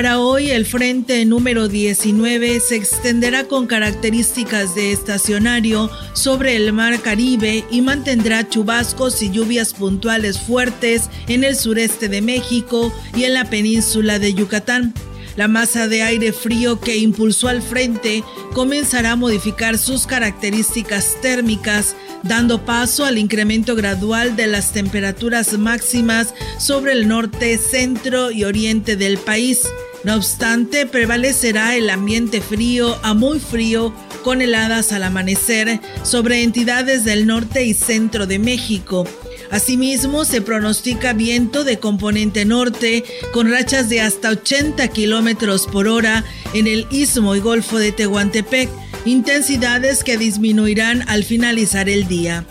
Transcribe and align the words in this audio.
Para 0.00 0.18
hoy 0.18 0.50
el 0.50 0.64
frente 0.64 1.26
número 1.26 1.68
19 1.68 2.60
se 2.60 2.74
extenderá 2.74 3.44
con 3.44 3.66
características 3.66 4.74
de 4.74 4.92
estacionario 4.92 5.90
sobre 6.14 6.56
el 6.56 6.72
mar 6.72 7.02
Caribe 7.02 7.66
y 7.70 7.82
mantendrá 7.82 8.48
chubascos 8.48 9.20
y 9.20 9.30
lluvias 9.30 9.74
puntuales 9.74 10.40
fuertes 10.40 11.10
en 11.28 11.44
el 11.44 11.54
sureste 11.54 12.08
de 12.08 12.22
México 12.22 12.90
y 13.14 13.24
en 13.24 13.34
la 13.34 13.50
península 13.50 14.18
de 14.18 14.32
Yucatán. 14.32 14.94
La 15.36 15.48
masa 15.48 15.86
de 15.86 16.02
aire 16.02 16.32
frío 16.32 16.80
que 16.80 16.96
impulsó 16.96 17.48
al 17.48 17.60
frente 17.60 18.24
comenzará 18.54 19.12
a 19.12 19.16
modificar 19.16 19.76
sus 19.76 20.06
características 20.06 21.20
térmicas, 21.20 21.94
dando 22.22 22.64
paso 22.64 23.04
al 23.04 23.18
incremento 23.18 23.76
gradual 23.76 24.34
de 24.34 24.46
las 24.46 24.72
temperaturas 24.72 25.58
máximas 25.58 26.32
sobre 26.58 26.92
el 26.92 27.06
norte, 27.06 27.58
centro 27.58 28.30
y 28.30 28.44
oriente 28.44 28.96
del 28.96 29.18
país. 29.18 29.60
No 30.02 30.16
obstante, 30.16 30.86
prevalecerá 30.86 31.76
el 31.76 31.90
ambiente 31.90 32.40
frío 32.40 32.98
a 33.02 33.12
muy 33.12 33.38
frío 33.38 33.92
con 34.24 34.40
heladas 34.40 34.92
al 34.92 35.02
amanecer 35.02 35.80
sobre 36.04 36.42
entidades 36.42 37.04
del 37.04 37.26
norte 37.26 37.64
y 37.64 37.74
centro 37.74 38.26
de 38.26 38.38
México. 38.38 39.06
Asimismo, 39.50 40.24
se 40.24 40.40
pronostica 40.40 41.12
viento 41.12 41.64
de 41.64 41.78
componente 41.78 42.44
norte 42.44 43.04
con 43.32 43.50
rachas 43.50 43.88
de 43.88 44.00
hasta 44.00 44.30
80 44.30 44.88
kilómetros 44.88 45.66
por 45.66 45.86
hora 45.86 46.24
en 46.54 46.66
el 46.66 46.86
istmo 46.90 47.34
y 47.34 47.40
golfo 47.40 47.78
de 47.78 47.92
Tehuantepec, 47.92 48.70
intensidades 49.04 50.02
que 50.04 50.16
disminuirán 50.16 51.04
al 51.08 51.24
finalizar 51.24 51.88
el 51.88 52.06
día. 52.06 52.46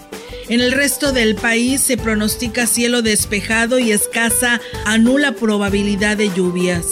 En 0.50 0.62
el 0.62 0.72
resto 0.72 1.14
del 1.14 1.36
país 1.36 1.82
se 1.82 1.96
pronostica 1.96 2.68
cielo 2.68 3.02
despejado 3.02 3.80
y 3.80 3.92
escasa 3.92 4.60
a 4.86 4.98
nula 4.98 5.32
probabilidad 5.32 6.18
de 6.18 6.30
lluvias. 6.36 6.86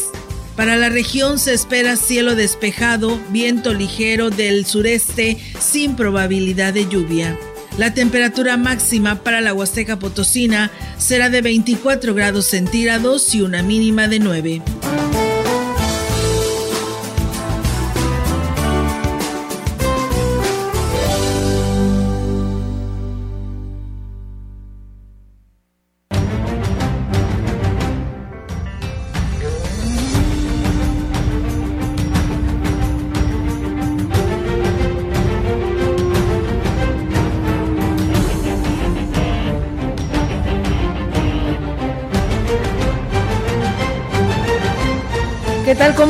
Para 0.58 0.76
la 0.76 0.90
región 0.90 1.38
se 1.38 1.54
espera 1.54 1.96
cielo 1.96 2.36
despejado, 2.36 3.20
viento 3.30 3.76
ligero 3.76 4.32
del 4.32 4.66
sureste 4.66 5.38
sin 5.60 5.96
probabilidad 5.96 6.74
de 6.74 6.90
lluvia. 6.90 7.38
La 7.78 7.94
temperatura 7.94 8.58
máxima 8.58 9.22
para 9.22 9.40
la 9.40 9.54
Huasteca 9.54 10.00
Potosina 10.00 10.72
será 10.98 11.30
de 11.30 11.44
24 11.44 12.16
grados 12.16 12.48
centígrados 12.48 13.36
y 13.36 13.42
una 13.42 13.62
mínima 13.62 14.08
de 14.08 14.18
9. 14.18 14.62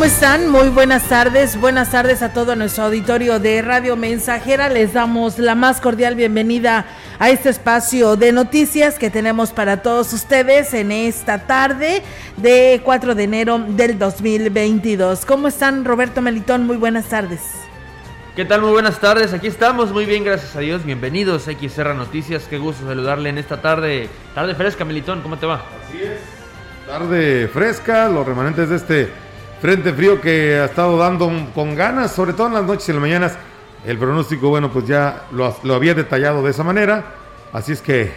Están? 0.08 0.48
Muy 0.48 0.70
buenas 0.70 1.10
tardes. 1.10 1.60
Buenas 1.60 1.92
tardes 1.92 2.22
a 2.22 2.32
todo 2.32 2.56
nuestro 2.56 2.86
auditorio 2.86 3.40
de 3.40 3.62
Radio 3.62 3.98
Mensajera. 3.98 4.70
Les 4.70 4.94
damos 4.94 5.38
la 5.38 5.54
más 5.54 5.82
cordial 5.82 6.16
bienvenida 6.16 6.86
a 7.20 7.30
este 7.30 7.50
espacio 7.50 8.16
de 8.16 8.32
noticias 8.32 8.98
que 8.98 9.10
tenemos 9.10 9.52
para 9.52 9.82
todos 9.82 10.14
ustedes 10.14 10.74
en 10.74 10.94
esta 10.94 11.40
tarde 11.40 12.04
de 12.38 12.80
4 12.86 13.16
de 13.16 13.24
enero 13.24 13.60
del 13.68 14.00
2022. 14.00 15.26
¿Cómo 15.26 15.50
están, 15.50 15.84
Roberto 15.84 16.22
Melitón? 16.22 16.66
Muy 16.66 16.78
buenas 16.78 17.08
tardes. 17.08 17.42
¿Qué 18.34 18.46
tal? 18.46 18.62
Muy 18.62 18.72
buenas 18.72 19.02
tardes. 19.02 19.34
Aquí 19.34 19.48
estamos. 19.48 19.92
Muy 19.92 20.06
bien, 20.06 20.24
gracias 20.24 20.56
a 20.56 20.62
Dios. 20.62 20.86
Bienvenidos 20.86 21.50
a 21.50 21.52
XR 21.52 21.96
Noticias. 21.96 22.46
Qué 22.50 22.58
gusto 22.58 22.88
saludarle 22.88 23.28
en 23.28 23.40
esta 23.40 23.62
tarde. 23.62 24.08
Tarde 24.34 24.56
fresca, 24.56 24.86
Melitón. 24.86 25.22
¿Cómo 25.22 25.38
te 25.38 25.46
va? 25.46 25.66
Así 25.86 26.02
es. 26.02 26.22
Tarde 26.88 27.50
fresca. 27.50 28.08
Los 28.08 28.26
remanentes 28.26 28.70
de 28.70 28.76
este 28.78 29.27
Frente 29.62 29.92
frío 29.92 30.22
que 30.22 30.60
ha 30.60 30.66
estado 30.66 30.98
dando 30.98 31.32
con 31.56 31.76
ganas, 31.76 32.12
sobre 32.12 32.34
todo 32.34 32.48
en 32.48 32.54
las 32.54 32.64
noches 32.64 32.88
y 32.88 32.92
en 32.92 32.98
las 32.98 33.02
mañanas. 33.02 33.32
El 33.86 33.98
pronóstico, 33.98 34.50
bueno, 34.50 34.72
pues 34.72 34.86
ya 34.86 35.24
lo, 35.32 35.56
lo, 35.64 35.74
había 35.74 35.94
detallado 35.94 36.44
de 36.44 36.52
esa 36.52 36.64
manera. 36.64 37.06
Así 37.54 37.72
es 37.72 37.82
que, 37.82 38.12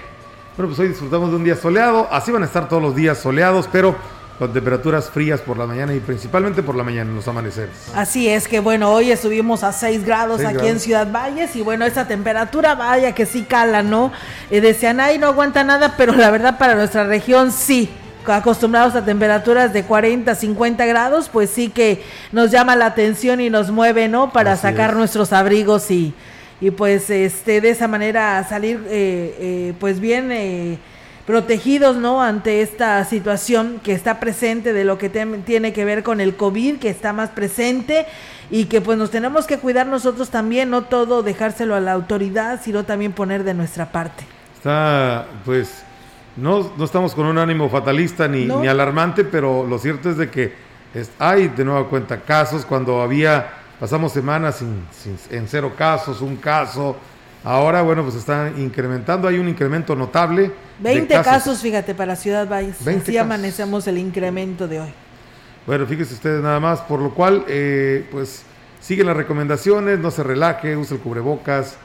bueno, 0.57 0.69
pues 0.69 0.79
hoy 0.81 0.89
disfrutamos 0.89 1.31
de 1.31 1.37
un 1.37 1.45
día 1.45 1.57
soleado. 1.57 2.09
Así 2.11 2.31
van 2.31 2.43
a 2.43 2.47
estar 2.47 2.69
todos 2.69 2.83
los 2.83 2.95
días 2.95 3.19
soleados, 3.19 3.69
pero 3.73 3.97
con 4.41 4.53
temperaturas 4.55 5.11
frías 5.11 5.41
por 5.41 5.59
la 5.59 5.67
mañana 5.67 5.95
y 5.95 6.01
principalmente 6.01 6.63
por 6.63 6.75
la 6.75 6.83
mañana 6.83 7.11
en 7.11 7.17
los 7.17 7.29
amaneceres. 7.29 7.91
Así 7.95 8.27
es 8.27 8.49
que 8.49 8.61
bueno, 8.61 8.91
hoy 8.91 9.11
estuvimos 9.11 9.63
a 9.63 9.71
6 9.71 10.05
grados 10.05 10.39
6 10.39 10.49
aquí 10.49 10.55
grados. 10.57 10.73
en 10.73 10.81
Ciudad 10.81 11.13
Valles 11.13 11.55
y 11.57 11.61
bueno, 11.61 11.85
esa 11.85 12.09
temperatura 12.09 12.75
vaya 12.75 13.15
que 13.15 13.27
sí 13.27 13.43
cala, 13.43 13.83
¿no? 13.83 14.13
Eh, 14.51 14.63
decían, 14.63 14.99
ay, 14.99 15.19
no 15.19 15.27
aguanta 15.27 15.63
nada, 15.63 15.95
pero 15.99 16.15
la 16.15 16.31
verdad 16.31 16.57
para 16.57 16.75
nuestra 16.75 17.05
región 17.05 17.53
sí 17.53 17.91
acostumbrados 18.27 18.95
a 18.95 19.05
temperaturas 19.05 19.73
de 19.73 19.85
40, 19.85 20.35
50 20.35 20.87
grados, 20.87 21.29
pues 21.29 21.51
sí 21.51 21.69
que 21.69 22.03
nos 22.33 22.51
llama 22.51 22.77
la 22.77 22.87
atención 22.87 23.41
y 23.41 23.51
nos 23.51 23.71
mueve, 23.71 24.09
¿no? 24.09 24.33
Para 24.33 24.53
Así 24.53 24.63
sacar 24.63 24.91
es. 24.91 24.97
nuestros 24.97 25.33
abrigos 25.33 25.91
y, 25.91 26.15
y 26.61 26.71
pues 26.71 27.11
este 27.11 27.61
de 27.61 27.71
esa 27.71 27.89
manera 27.89 28.45
salir 28.49 28.85
eh, 28.89 29.37
eh, 29.39 29.75
pues 29.81 30.01
bien 30.01 30.31
eh, 30.33 30.79
protegidos, 31.27 31.97
¿no? 31.97 32.23
Ante 32.23 32.63
esta 32.63 33.05
situación 33.05 33.81
que 33.83 33.93
está 33.93 34.21
presente 34.21 34.73
de 34.73 34.85
lo 34.85 34.99
que 34.99 35.09
tiene 35.09 35.73
que 35.73 35.85
ver 35.85 36.03
con 36.03 36.21
el 36.21 36.37
COVID, 36.37 36.79
que 36.79 36.91
está 36.91 37.13
más 37.13 37.31
presente 37.31 38.07
y 38.51 38.65
que 38.65 38.81
pues 38.81 38.99
nos 38.99 39.11
tenemos 39.11 39.47
que 39.47 39.59
cuidar 39.59 39.87
nosotros 39.87 40.31
también, 40.31 40.71
no 40.71 40.83
todo 40.83 41.23
dejárselo 41.23 41.75
a 41.77 41.81
la 41.81 41.93
autoridad, 41.93 42.61
sino 42.63 42.85
también 42.85 43.13
poner 43.13 43.45
de 43.45 43.55
nuestra 43.55 43.93
parte. 43.93 44.25
Está 44.57 45.27
pues 45.45 45.85
no, 46.37 46.73
no 46.77 46.85
estamos 46.85 47.15
con 47.15 47.27
un 47.27 47.39
ánimo 47.39 47.69
fatalista 47.69 48.29
ni, 48.29 48.45
no. 48.45 48.61
ni 48.61 48.69
alarmante, 48.69 49.25
pero 49.25 49.67
lo 49.67 49.79
cierto 49.79 50.11
es 50.11 50.17
de 50.17 50.31
que 50.31 50.53
es, 50.95 51.11
hay 51.19 51.49
de 51.49 51.65
nueva 51.65 51.89
cuenta 51.89 52.21
casos 52.21 52.65
cuando 52.65 53.01
había, 53.01 53.51
pasamos 53.79 54.13
semanas 54.13 54.57
sin, 54.57 54.87
sin, 54.93 55.17
en 55.31 55.47
cero 55.49 55.73
casos, 55.77 56.21
un 56.21 56.37
caso. 56.37 56.97
Ahora, 57.43 57.81
bueno, 57.83 58.03
pues 58.03 58.17
están 58.17 58.61
incrementando, 58.61 59.27
hay 59.27 59.39
un 59.39 59.49
incremento 59.49 59.97
notable. 59.97 60.53
20 60.81 61.15
casos. 61.15 61.33
casos. 61.33 61.61
fíjate, 61.61 61.95
para 61.95 62.15
Ciudad 62.17 62.49
Valles. 62.49 62.85
20 62.85 63.03
Así 63.03 63.19
amanecemos 63.19 63.87
el 63.87 63.99
incremento 63.99 64.69
de 64.69 64.81
hoy. 64.81 64.93
Bueno, 65.67 65.87
fíjense 65.87 66.15
ustedes 66.15 66.43
nada 66.43 66.61
más, 66.61 66.81
por 66.81 67.01
lo 67.01 67.15
cual, 67.15 67.45
eh, 67.49 68.07
pues 68.11 68.43
siguen 68.81 69.07
las 69.07 69.17
recomendaciones, 69.17 69.99
no 69.99 70.11
se 70.11 70.23
relaje, 70.23 70.77
use 70.77 70.95
el 70.95 71.01
cubrebocas, 71.01 71.77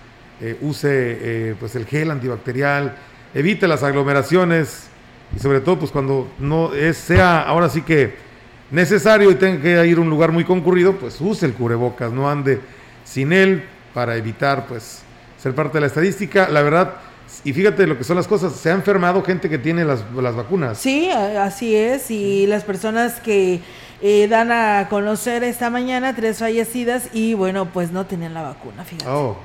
eh, 0.41 0.57
use 0.61 0.89
eh, 0.89 1.55
pues 1.59 1.75
el 1.75 1.85
gel 1.85 2.11
antibacterial, 2.11 2.95
evite 3.35 3.67
las 3.67 3.83
aglomeraciones 3.83 4.87
y 5.35 5.39
sobre 5.39 5.59
todo 5.59 5.77
pues 5.77 5.91
cuando 5.91 6.27
no 6.39 6.73
es, 6.73 6.97
sea 6.97 7.41
ahora 7.41 7.69
sí 7.69 7.81
que 7.81 8.15
necesario 8.71 9.29
y 9.29 9.35
tenga 9.35 9.61
que 9.61 9.85
ir 9.85 9.97
a 9.97 10.01
un 10.01 10.09
lugar 10.09 10.31
muy 10.31 10.43
concurrido, 10.43 10.93
pues 10.93 11.19
use 11.21 11.45
el 11.45 11.53
cubrebocas, 11.53 12.11
no 12.11 12.29
ande 12.29 12.59
sin 13.03 13.31
él 13.31 13.63
para 13.93 14.15
evitar 14.15 14.65
pues 14.65 15.03
ser 15.37 15.53
parte 15.53 15.77
de 15.77 15.81
la 15.81 15.87
estadística. 15.87 16.49
La 16.49 16.61
verdad, 16.61 16.95
y 17.43 17.53
fíjate 17.53 17.85
lo 17.85 17.97
que 17.97 18.03
son 18.03 18.15
las 18.15 18.27
cosas, 18.27 18.53
se 18.53 18.71
ha 18.71 18.73
enfermado 18.73 19.21
gente 19.21 19.49
que 19.49 19.57
tiene 19.57 19.85
las, 19.85 20.03
las 20.15 20.35
vacunas. 20.35 20.77
Sí, 20.77 21.09
así 21.09 21.75
es, 21.75 22.09
y 22.09 22.47
las 22.47 22.63
personas 22.63 23.19
que 23.19 23.59
eh, 24.01 24.27
dan 24.27 24.51
a 24.51 24.87
conocer 24.89 25.43
esta 25.43 25.69
mañana 25.69 26.15
tres 26.15 26.39
fallecidas 26.39 27.09
y 27.13 27.33
bueno, 27.33 27.67
pues 27.71 27.91
no 27.91 28.05
tenían 28.05 28.33
la 28.33 28.41
vacuna, 28.41 28.83
fíjate. 28.83 29.09
Oh. 29.09 29.37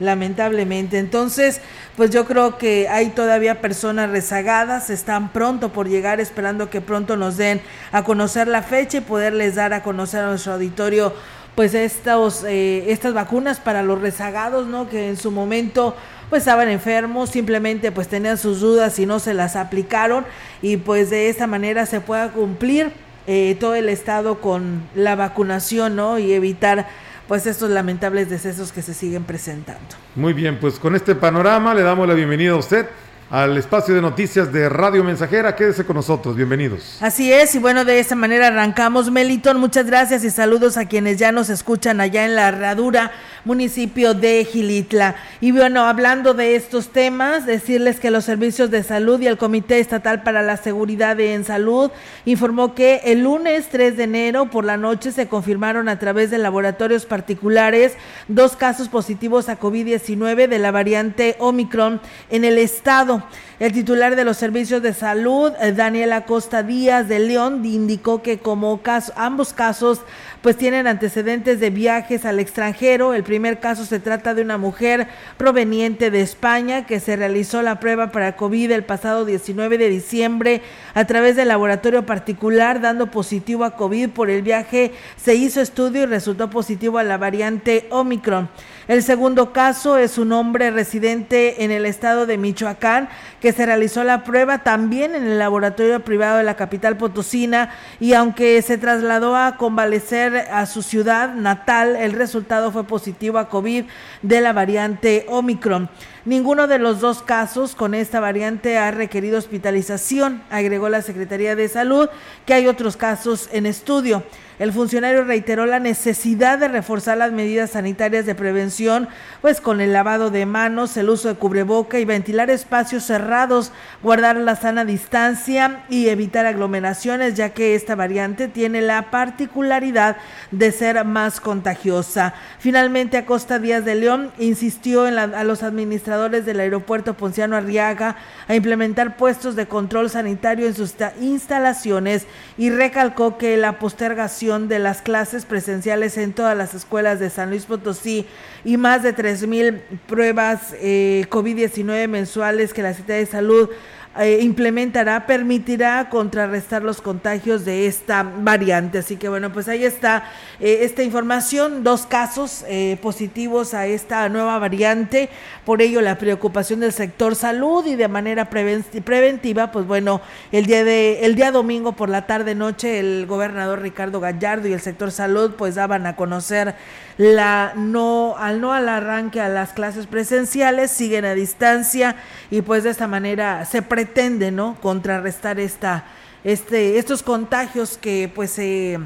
Lamentablemente. 0.00 0.98
Entonces, 0.98 1.60
pues 1.96 2.10
yo 2.10 2.24
creo 2.24 2.58
que 2.58 2.88
hay 2.88 3.10
todavía 3.10 3.60
personas 3.60 4.10
rezagadas, 4.10 4.90
están 4.90 5.32
pronto 5.32 5.68
por 5.68 5.88
llegar, 5.88 6.18
esperando 6.18 6.70
que 6.70 6.80
pronto 6.80 7.16
nos 7.16 7.36
den 7.36 7.60
a 7.92 8.02
conocer 8.02 8.48
la 8.48 8.62
fecha 8.62 8.98
y 8.98 9.02
poderles 9.02 9.54
dar 9.54 9.72
a 9.72 9.82
conocer 9.82 10.24
a 10.24 10.28
nuestro 10.28 10.54
auditorio 10.54 11.12
pues 11.54 11.74
estos, 11.74 12.44
eh, 12.44 12.90
estas 12.90 13.12
vacunas 13.12 13.60
para 13.60 13.82
los 13.82 14.00
rezagados, 14.00 14.66
¿no? 14.66 14.88
Que 14.88 15.08
en 15.10 15.16
su 15.16 15.30
momento 15.30 15.94
pues 16.30 16.42
estaban 16.42 16.68
enfermos, 16.68 17.30
simplemente 17.30 17.92
pues 17.92 18.08
tenían 18.08 18.38
sus 18.38 18.60
dudas 18.60 18.98
y 18.98 19.04
no 19.04 19.18
se 19.18 19.34
las 19.34 19.56
aplicaron 19.56 20.24
y 20.62 20.76
pues 20.76 21.10
de 21.10 21.28
esta 21.28 21.48
manera 21.48 21.86
se 21.86 22.00
pueda 22.00 22.30
cumplir 22.30 22.92
eh, 23.26 23.56
todo 23.60 23.74
el 23.74 23.88
estado 23.88 24.40
con 24.40 24.82
la 24.94 25.16
vacunación, 25.16 25.96
¿no? 25.96 26.18
Y 26.18 26.32
evitar 26.32 26.88
pues 27.30 27.46
estos 27.46 27.70
lamentables 27.70 28.28
decesos 28.28 28.72
que 28.72 28.82
se 28.82 28.92
siguen 28.92 29.22
presentando. 29.22 29.94
Muy 30.16 30.32
bien, 30.32 30.58
pues 30.58 30.80
con 30.80 30.96
este 30.96 31.14
panorama 31.14 31.72
le 31.74 31.82
damos 31.82 32.08
la 32.08 32.14
bienvenida 32.14 32.50
a 32.50 32.56
usted 32.56 32.88
al 33.30 33.56
espacio 33.56 33.94
de 33.94 34.02
noticias 34.02 34.52
de 34.52 34.68
Radio 34.68 35.04
Mensajera. 35.04 35.54
Quédese 35.54 35.84
con 35.86 35.94
nosotros, 35.94 36.34
bienvenidos. 36.34 36.98
Así 37.00 37.32
es, 37.32 37.54
y 37.54 37.60
bueno, 37.60 37.84
de 37.84 38.00
esta 38.00 38.16
manera 38.16 38.48
arrancamos, 38.48 39.12
Meliton. 39.12 39.60
Muchas 39.60 39.86
gracias 39.86 40.24
y 40.24 40.30
saludos 40.30 40.76
a 40.76 40.86
quienes 40.86 41.18
ya 41.18 41.30
nos 41.30 41.50
escuchan 41.50 42.00
allá 42.00 42.24
en 42.24 42.34
la 42.34 42.48
Herradura, 42.48 43.12
municipio 43.44 44.14
de 44.14 44.44
Gilitla. 44.44 45.16
Y 45.40 45.52
bueno, 45.52 45.84
hablando 45.84 46.34
de 46.34 46.56
estos 46.56 46.88
temas, 46.88 47.46
decirles 47.46 48.00
que 48.00 48.10
los 48.10 48.24
servicios 48.24 48.70
de 48.70 48.82
salud 48.82 49.20
y 49.20 49.26
el 49.26 49.38
Comité 49.38 49.80
Estatal 49.80 50.22
para 50.22 50.42
la 50.42 50.56
Seguridad 50.56 51.18
en 51.20 51.44
Salud 51.44 51.90
informó 52.24 52.74
que 52.74 53.00
el 53.04 53.22
lunes 53.22 53.68
3 53.70 53.96
de 53.96 54.04
enero 54.04 54.50
por 54.50 54.64
la 54.64 54.76
noche 54.76 55.12
se 55.12 55.28
confirmaron 55.28 55.88
a 55.88 55.98
través 55.98 56.30
de 56.30 56.38
laboratorios 56.38 57.06
particulares 57.06 57.94
dos 58.28 58.56
casos 58.56 58.88
positivos 58.88 59.48
a 59.48 59.58
COVID-19 59.58 60.48
de 60.48 60.58
la 60.58 60.70
variante 60.70 61.36
Omicron 61.38 62.00
en 62.30 62.44
el 62.44 62.58
estado. 62.58 63.22
El 63.58 63.72
titular 63.72 64.16
de 64.16 64.24
los 64.24 64.38
servicios 64.38 64.80
de 64.80 64.94
salud, 64.94 65.52
eh, 65.60 65.72
Daniel 65.72 66.14
Acosta 66.14 66.62
Díaz 66.62 67.08
de 67.08 67.18
León, 67.18 67.62
indicó 67.64 68.22
que 68.22 68.38
como 68.38 68.80
caso, 68.80 69.12
ambos 69.16 69.52
casos 69.52 70.00
pues 70.42 70.56
tienen 70.56 70.86
antecedentes 70.86 71.60
de 71.60 71.70
viajes 71.70 72.24
al 72.24 72.40
extranjero. 72.40 73.14
El 73.14 73.22
primer 73.22 73.60
caso 73.60 73.84
se 73.84 74.00
trata 74.00 74.34
de 74.34 74.42
una 74.42 74.58
mujer 74.58 75.08
proveniente 75.36 76.10
de 76.10 76.22
España 76.22 76.86
que 76.86 77.00
se 77.00 77.16
realizó 77.16 77.62
la 77.62 77.80
prueba 77.80 78.10
para 78.10 78.36
COVID 78.36 78.70
el 78.70 78.84
pasado 78.84 79.24
19 79.24 79.76
de 79.78 79.88
diciembre 79.88 80.62
a 80.94 81.04
través 81.04 81.36
del 81.36 81.48
laboratorio 81.48 82.06
particular, 82.06 82.80
dando 82.80 83.10
positivo 83.10 83.64
a 83.64 83.76
COVID 83.76 84.10
por 84.10 84.30
el 84.30 84.42
viaje. 84.42 84.92
Se 85.16 85.34
hizo 85.34 85.60
estudio 85.60 86.02
y 86.02 86.06
resultó 86.06 86.48
positivo 86.48 86.98
a 86.98 87.04
la 87.04 87.18
variante 87.18 87.86
Omicron. 87.90 88.48
El 88.88 89.02
segundo 89.02 89.52
caso 89.52 89.98
es 89.98 90.18
un 90.18 90.32
hombre 90.32 90.70
residente 90.70 91.64
en 91.64 91.70
el 91.70 91.86
estado 91.86 92.26
de 92.26 92.38
Michoacán 92.38 93.08
que 93.40 93.52
se 93.52 93.66
realizó 93.66 94.04
la 94.04 94.24
prueba 94.24 94.58
también 94.58 95.14
en 95.14 95.24
el 95.24 95.38
laboratorio 95.38 96.00
privado 96.00 96.38
de 96.38 96.44
la 96.44 96.56
capital 96.56 96.96
potosina 96.96 97.70
y 98.00 98.14
aunque 98.14 98.60
se 98.62 98.78
trasladó 98.78 99.36
a 99.36 99.56
convalecer 99.56 100.36
a 100.50 100.66
su 100.66 100.82
ciudad 100.82 101.34
natal, 101.34 101.94
el 101.94 102.12
resultado 102.12 102.72
fue 102.72 102.84
positivo 102.84 103.38
a 103.38 103.48
COVID 103.48 103.84
de 104.22 104.40
la 104.40 104.52
variante 104.52 105.26
Omicron. 105.28 105.88
Ninguno 106.24 106.66
de 106.66 106.78
los 106.78 107.00
dos 107.00 107.22
casos 107.22 107.74
con 107.74 107.94
esta 107.94 108.20
variante 108.20 108.76
ha 108.76 108.90
requerido 108.90 109.38
hospitalización, 109.38 110.42
agregó 110.50 110.88
la 110.88 111.00
Secretaría 111.00 111.56
de 111.56 111.68
Salud, 111.68 112.08
que 112.44 112.54
hay 112.54 112.66
otros 112.66 112.96
casos 112.96 113.48
en 113.52 113.66
estudio. 113.66 114.22
El 114.60 114.74
funcionario 114.74 115.24
reiteró 115.24 115.64
la 115.64 115.78
necesidad 115.78 116.58
de 116.58 116.68
reforzar 116.68 117.16
las 117.16 117.32
medidas 117.32 117.70
sanitarias 117.70 118.26
de 118.26 118.34
prevención, 118.34 119.08
pues 119.40 119.58
con 119.58 119.80
el 119.80 119.94
lavado 119.94 120.30
de 120.30 120.44
manos, 120.44 120.98
el 120.98 121.08
uso 121.08 121.28
de 121.28 121.36
cubreboca 121.36 121.98
y 121.98 122.04
ventilar 122.04 122.50
espacios 122.50 123.04
cerrados, 123.04 123.72
guardar 124.02 124.36
la 124.36 124.56
sana 124.56 124.84
distancia 124.84 125.84
y 125.88 126.10
evitar 126.10 126.44
aglomeraciones, 126.44 127.36
ya 127.36 127.54
que 127.54 127.74
esta 127.74 127.94
variante 127.94 128.48
tiene 128.48 128.82
la 128.82 129.10
particularidad 129.10 130.18
de 130.50 130.72
ser 130.72 131.06
más 131.06 131.40
contagiosa. 131.40 132.34
Finalmente, 132.58 133.16
Acosta 133.16 133.58
Díaz 133.58 133.86
de 133.86 133.94
León 133.94 134.30
insistió 134.38 135.06
a 135.06 135.44
los 135.44 135.62
administradores 135.62 136.44
del 136.44 136.60
aeropuerto 136.60 137.14
Ponciano 137.14 137.56
Arriaga 137.56 138.16
a 138.46 138.54
implementar 138.54 139.16
puestos 139.16 139.56
de 139.56 139.68
control 139.68 140.10
sanitario 140.10 140.66
en 140.66 140.74
sus 140.74 140.94
instalaciones 141.18 142.26
y 142.58 142.68
recalcó 142.68 143.38
que 143.38 143.56
la 143.56 143.78
postergación 143.78 144.49
de 144.58 144.80
las 144.80 145.00
clases 145.00 145.44
presenciales 145.44 146.18
en 146.18 146.32
todas 146.32 146.56
las 146.56 146.74
escuelas 146.74 147.20
de 147.20 147.30
San 147.30 147.50
Luis 147.50 147.66
Potosí 147.66 148.26
y 148.64 148.76
más 148.76 149.04
de 149.04 149.14
3.000 149.14 149.80
pruebas 150.08 150.74
eh, 150.80 151.26
COVID-19 151.30 152.08
mensuales 152.08 152.74
que 152.74 152.82
la 152.82 152.92
Secretaría 152.92 153.24
de 153.24 153.30
Salud 153.30 153.70
eh, 154.18 154.40
implementará 154.42 155.24
permitirá 155.24 156.08
contrarrestar 156.08 156.82
los 156.82 157.00
contagios 157.00 157.64
de 157.64 157.86
esta 157.86 158.24
variante. 158.24 158.98
Así 158.98 159.16
que 159.16 159.28
bueno, 159.28 159.52
pues 159.52 159.68
ahí 159.68 159.84
está 159.84 160.24
eh, 160.58 160.78
esta 160.82 161.04
información, 161.04 161.84
dos 161.84 162.06
casos 162.06 162.64
eh, 162.66 162.98
positivos 163.00 163.72
a 163.72 163.86
esta 163.86 164.28
nueva 164.28 164.58
variante, 164.58 165.28
por 165.64 165.80
ello 165.80 166.00
la 166.00 166.18
preocupación 166.18 166.80
del 166.80 166.92
sector 166.92 167.36
salud 167.36 167.86
y 167.86 167.94
de 167.94 168.08
manera 168.08 168.50
preventiva, 168.50 169.70
pues 169.70 169.86
bueno, 169.86 170.20
el 170.50 170.66
día 170.66 170.82
de 170.82 171.24
el 171.24 171.36
día 171.36 171.52
domingo 171.52 171.92
por 171.92 172.08
la 172.08 172.26
tarde 172.26 172.56
noche 172.56 172.98
el 172.98 173.26
gobernador 173.26 173.80
Ricardo 173.80 174.18
Gallardo 174.18 174.66
y 174.66 174.72
el 174.72 174.80
sector 174.80 175.12
salud 175.12 175.54
pues 175.56 175.76
daban 175.76 176.06
a 176.06 176.16
conocer 176.16 176.74
la 177.20 177.74
no 177.76 178.34
al 178.38 178.62
no 178.62 178.72
al 178.72 178.88
arranque 178.88 179.42
a 179.42 179.50
las 179.50 179.74
clases 179.74 180.06
presenciales, 180.06 180.90
siguen 180.90 181.26
a 181.26 181.34
distancia 181.34 182.16
y 182.50 182.62
pues 182.62 182.82
de 182.82 182.88
esta 182.88 183.08
manera 183.08 183.66
se 183.66 183.82
pretende, 183.82 184.50
¿no? 184.50 184.78
contrarrestar 184.80 185.60
esta 185.60 186.06
este 186.44 186.98
estos 186.98 187.22
contagios 187.22 187.98
que 187.98 188.32
pues 188.34 188.52
se 188.52 188.98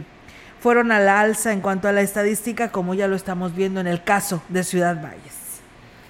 fueron 0.61 0.93
a 0.93 1.01
la 1.01 1.19
alza 1.19 1.53
en 1.53 1.61
cuanto 1.61 1.89
a 1.89 1.93
la 1.93 2.03
estadística, 2.03 2.71
como 2.71 2.95
ya 2.95 3.09
lo 3.09 3.17
estamos 3.17 3.57
viendo 3.57 3.81
en 3.81 3.89
el 3.89 4.05
caso 4.05 4.41
de 4.49 4.63
Ciudad 4.63 5.03
Valles. 5.03 5.61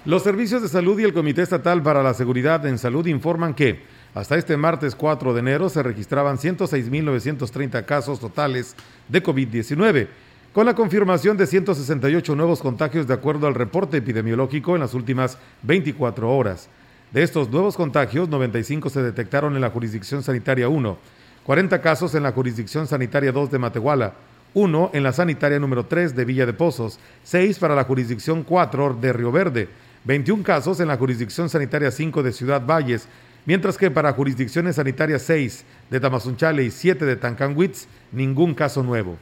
Los 0.05 0.21
servicios 0.21 0.61
de 0.61 0.69
salud 0.69 0.99
y 0.99 1.05
el 1.05 1.13
Comité 1.13 1.41
Estatal 1.41 1.81
para 1.81 2.03
la 2.03 2.13
Seguridad 2.13 2.63
en 2.67 2.77
Salud 2.77 3.07
informan 3.07 3.55
que 3.55 3.81
hasta 4.13 4.37
este 4.37 4.57
martes 4.57 4.93
4 4.93 5.33
de 5.33 5.39
enero 5.39 5.69
se 5.69 5.81
registraban 5.81 6.37
106.930 6.37 7.83
casos 7.83 8.19
totales 8.19 8.75
de 9.09 9.23
COVID-19 9.23 10.07
con 10.55 10.65
la 10.65 10.73
confirmación 10.73 11.35
de 11.35 11.47
168 11.47 12.33
nuevos 12.33 12.61
contagios 12.61 13.05
de 13.07 13.13
acuerdo 13.13 13.45
al 13.45 13.55
reporte 13.55 13.97
epidemiológico 13.97 14.73
en 14.73 14.79
las 14.79 14.93
últimas 14.93 15.37
24 15.63 16.33
horas. 16.33 16.69
De 17.11 17.23
estos 17.23 17.49
nuevos 17.49 17.75
contagios, 17.75 18.29
95 18.29 18.89
se 18.89 19.03
detectaron 19.03 19.55
en 19.55 19.59
la 19.59 19.69
jurisdicción 19.69 20.23
sanitaria 20.23 20.69
1, 20.69 20.97
40 21.43 21.81
casos 21.81 22.15
en 22.15 22.23
la 22.23 22.31
jurisdicción 22.31 22.87
sanitaria 22.87 23.33
2 23.33 23.51
de 23.51 23.59
Matehuala, 23.59 24.13
1 24.53 24.91
en 24.93 25.03
la 25.03 25.11
sanitaria 25.11 25.59
número 25.59 25.87
3 25.87 26.15
de 26.15 26.23
Villa 26.23 26.45
de 26.45 26.53
Pozos, 26.53 26.99
6 27.25 27.59
para 27.59 27.75
la 27.75 27.83
jurisdicción 27.83 28.43
4 28.43 28.93
de 29.01 29.11
Río 29.11 29.33
Verde, 29.33 29.67
21 30.05 30.41
casos 30.41 30.79
en 30.79 30.87
la 30.87 30.95
jurisdicción 30.95 31.49
sanitaria 31.49 31.91
5 31.91 32.23
de 32.23 32.31
Ciudad 32.31 32.65
Valles, 32.65 33.09
mientras 33.45 33.77
que 33.77 33.91
para 33.91 34.13
jurisdicciones 34.13 34.77
sanitarias 34.77 35.23
6 35.23 35.65
de 35.89 35.99
Tamazunchale 35.99 36.63
y 36.63 36.71
7 36.71 37.03
de 37.03 37.17
Tancanwitz, 37.17 37.87
ningún 38.13 38.53
caso 38.53 38.83
nuevo. 38.83 39.17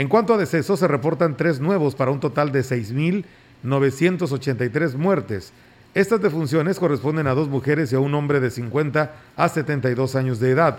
En 0.00 0.08
cuanto 0.08 0.32
a 0.32 0.38
decesos, 0.38 0.80
se 0.80 0.88
reportan 0.88 1.36
tres 1.36 1.60
nuevos 1.60 1.94
para 1.94 2.10
un 2.10 2.20
total 2.20 2.52
de 2.52 2.60
6.983 2.60 4.94
muertes. 4.94 5.52
Estas 5.92 6.22
defunciones 6.22 6.78
corresponden 6.78 7.26
a 7.26 7.34
dos 7.34 7.50
mujeres 7.50 7.92
y 7.92 7.96
a 7.96 8.00
un 8.00 8.14
hombre 8.14 8.40
de 8.40 8.50
50 8.50 9.14
a 9.36 9.48
72 9.50 10.16
años 10.16 10.40
de 10.40 10.52
edad. 10.52 10.78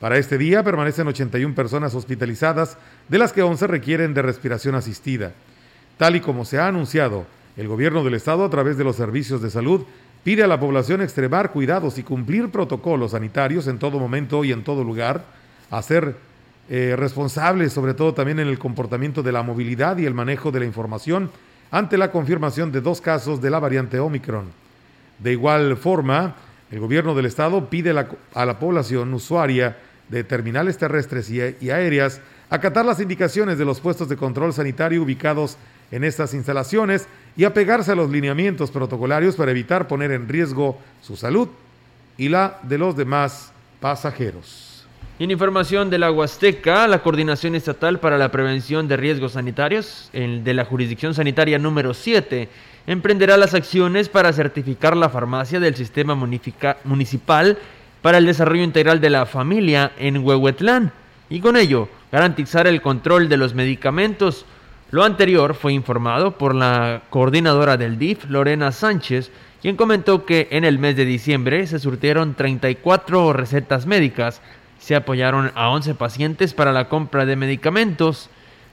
Para 0.00 0.18
este 0.18 0.36
día 0.36 0.64
permanecen 0.64 1.06
81 1.06 1.54
personas 1.54 1.94
hospitalizadas, 1.94 2.76
de 3.08 3.18
las 3.18 3.32
que 3.32 3.44
11 3.44 3.68
requieren 3.68 4.14
de 4.14 4.22
respiración 4.22 4.74
asistida. 4.74 5.30
Tal 5.96 6.16
y 6.16 6.20
como 6.20 6.44
se 6.44 6.58
ha 6.58 6.66
anunciado, 6.66 7.24
el 7.56 7.68
gobierno 7.68 8.02
del 8.02 8.14
estado 8.14 8.44
a 8.44 8.50
través 8.50 8.76
de 8.76 8.82
los 8.82 8.96
servicios 8.96 9.40
de 9.42 9.50
salud 9.50 9.84
pide 10.24 10.42
a 10.42 10.48
la 10.48 10.58
población 10.58 11.02
extremar 11.02 11.52
cuidados 11.52 11.98
y 11.98 12.02
cumplir 12.02 12.50
protocolos 12.50 13.12
sanitarios 13.12 13.68
en 13.68 13.78
todo 13.78 14.00
momento 14.00 14.44
y 14.44 14.50
en 14.50 14.64
todo 14.64 14.82
lugar, 14.82 15.24
hacer 15.70 16.16
eh, 16.68 16.94
responsables, 16.96 17.72
sobre 17.72 17.94
todo 17.94 18.12
también 18.14 18.40
en 18.40 18.48
el 18.48 18.58
comportamiento 18.58 19.22
de 19.22 19.32
la 19.32 19.42
movilidad 19.42 19.98
y 19.98 20.06
el 20.06 20.14
manejo 20.14 20.50
de 20.50 20.60
la 20.60 20.66
información 20.66 21.30
ante 21.70 21.96
la 21.96 22.10
confirmación 22.10 22.72
de 22.72 22.80
dos 22.80 23.00
casos 23.00 23.40
de 23.40 23.50
la 23.50 23.58
variante 23.58 23.98
Omicron. 23.98 24.46
De 25.18 25.32
igual 25.32 25.76
forma, 25.76 26.34
el 26.70 26.80
gobierno 26.80 27.14
del 27.14 27.26
estado 27.26 27.70
pide 27.70 27.90
a 28.34 28.46
la 28.46 28.58
población 28.58 29.14
usuaria 29.14 29.76
de 30.08 30.24
terminales 30.24 30.78
terrestres 30.78 31.30
y, 31.30 31.40
y 31.60 31.70
aéreas 31.70 32.20
acatar 32.50 32.84
las 32.84 33.00
indicaciones 33.00 33.58
de 33.58 33.64
los 33.64 33.80
puestos 33.80 34.08
de 34.08 34.16
control 34.16 34.52
sanitario 34.52 35.02
ubicados 35.02 35.56
en 35.90 36.04
estas 36.04 36.34
instalaciones 36.34 37.06
y 37.36 37.44
apegarse 37.44 37.92
a 37.92 37.96
los 37.96 38.10
lineamientos 38.10 38.70
protocolarios 38.70 39.36
para 39.36 39.50
evitar 39.50 39.86
poner 39.88 40.10
en 40.10 40.28
riesgo 40.28 40.78
su 41.02 41.16
salud 41.16 41.48
y 42.16 42.28
la 42.28 42.58
de 42.62 42.78
los 42.78 42.96
demás 42.96 43.52
pasajeros. 43.80 44.65
Y 45.18 45.24
en 45.24 45.30
información 45.30 45.88
de 45.88 45.98
la 45.98 46.12
Huasteca, 46.12 46.86
la 46.86 47.02
Coordinación 47.02 47.54
Estatal 47.54 48.00
para 48.00 48.18
la 48.18 48.30
Prevención 48.30 48.86
de 48.86 48.98
Riesgos 48.98 49.32
Sanitarios, 49.32 50.10
de 50.12 50.52
la 50.52 50.66
Jurisdicción 50.66 51.14
Sanitaria 51.14 51.58
número 51.58 51.94
7, 51.94 52.50
emprenderá 52.86 53.38
las 53.38 53.54
acciones 53.54 54.10
para 54.10 54.34
certificar 54.34 54.94
la 54.94 55.08
farmacia 55.08 55.58
del 55.58 55.74
sistema 55.74 56.14
municipal 56.14 57.56
para 58.02 58.18
el 58.18 58.26
desarrollo 58.26 58.62
integral 58.62 59.00
de 59.00 59.08
la 59.08 59.24
familia 59.24 59.92
en 59.98 60.22
Huehuetlán 60.22 60.92
y 61.30 61.40
con 61.40 61.56
ello 61.56 61.88
garantizar 62.12 62.66
el 62.66 62.82
control 62.82 63.30
de 63.30 63.38
los 63.38 63.54
medicamentos. 63.54 64.44
Lo 64.90 65.02
anterior 65.02 65.54
fue 65.54 65.72
informado 65.72 66.36
por 66.36 66.54
la 66.54 67.04
coordinadora 67.08 67.78
del 67.78 67.98
DIF, 67.98 68.26
Lorena 68.28 68.70
Sánchez, 68.70 69.30
quien 69.62 69.76
comentó 69.76 70.26
que 70.26 70.46
en 70.50 70.64
el 70.64 70.78
mes 70.78 70.94
de 70.94 71.06
diciembre 71.06 71.66
se 71.66 71.78
surtieron 71.78 72.34
34 72.34 73.32
recetas 73.32 73.86
médicas 73.86 74.42
se 74.78 74.94
apoyaron 74.94 75.52
a 75.54 75.70
11 75.70 75.94
pacientes 75.94 76.54
para 76.54 76.72
la 76.72 76.88
compra 76.88 77.26
de 77.26 77.36
medicamentos, 77.36 78.30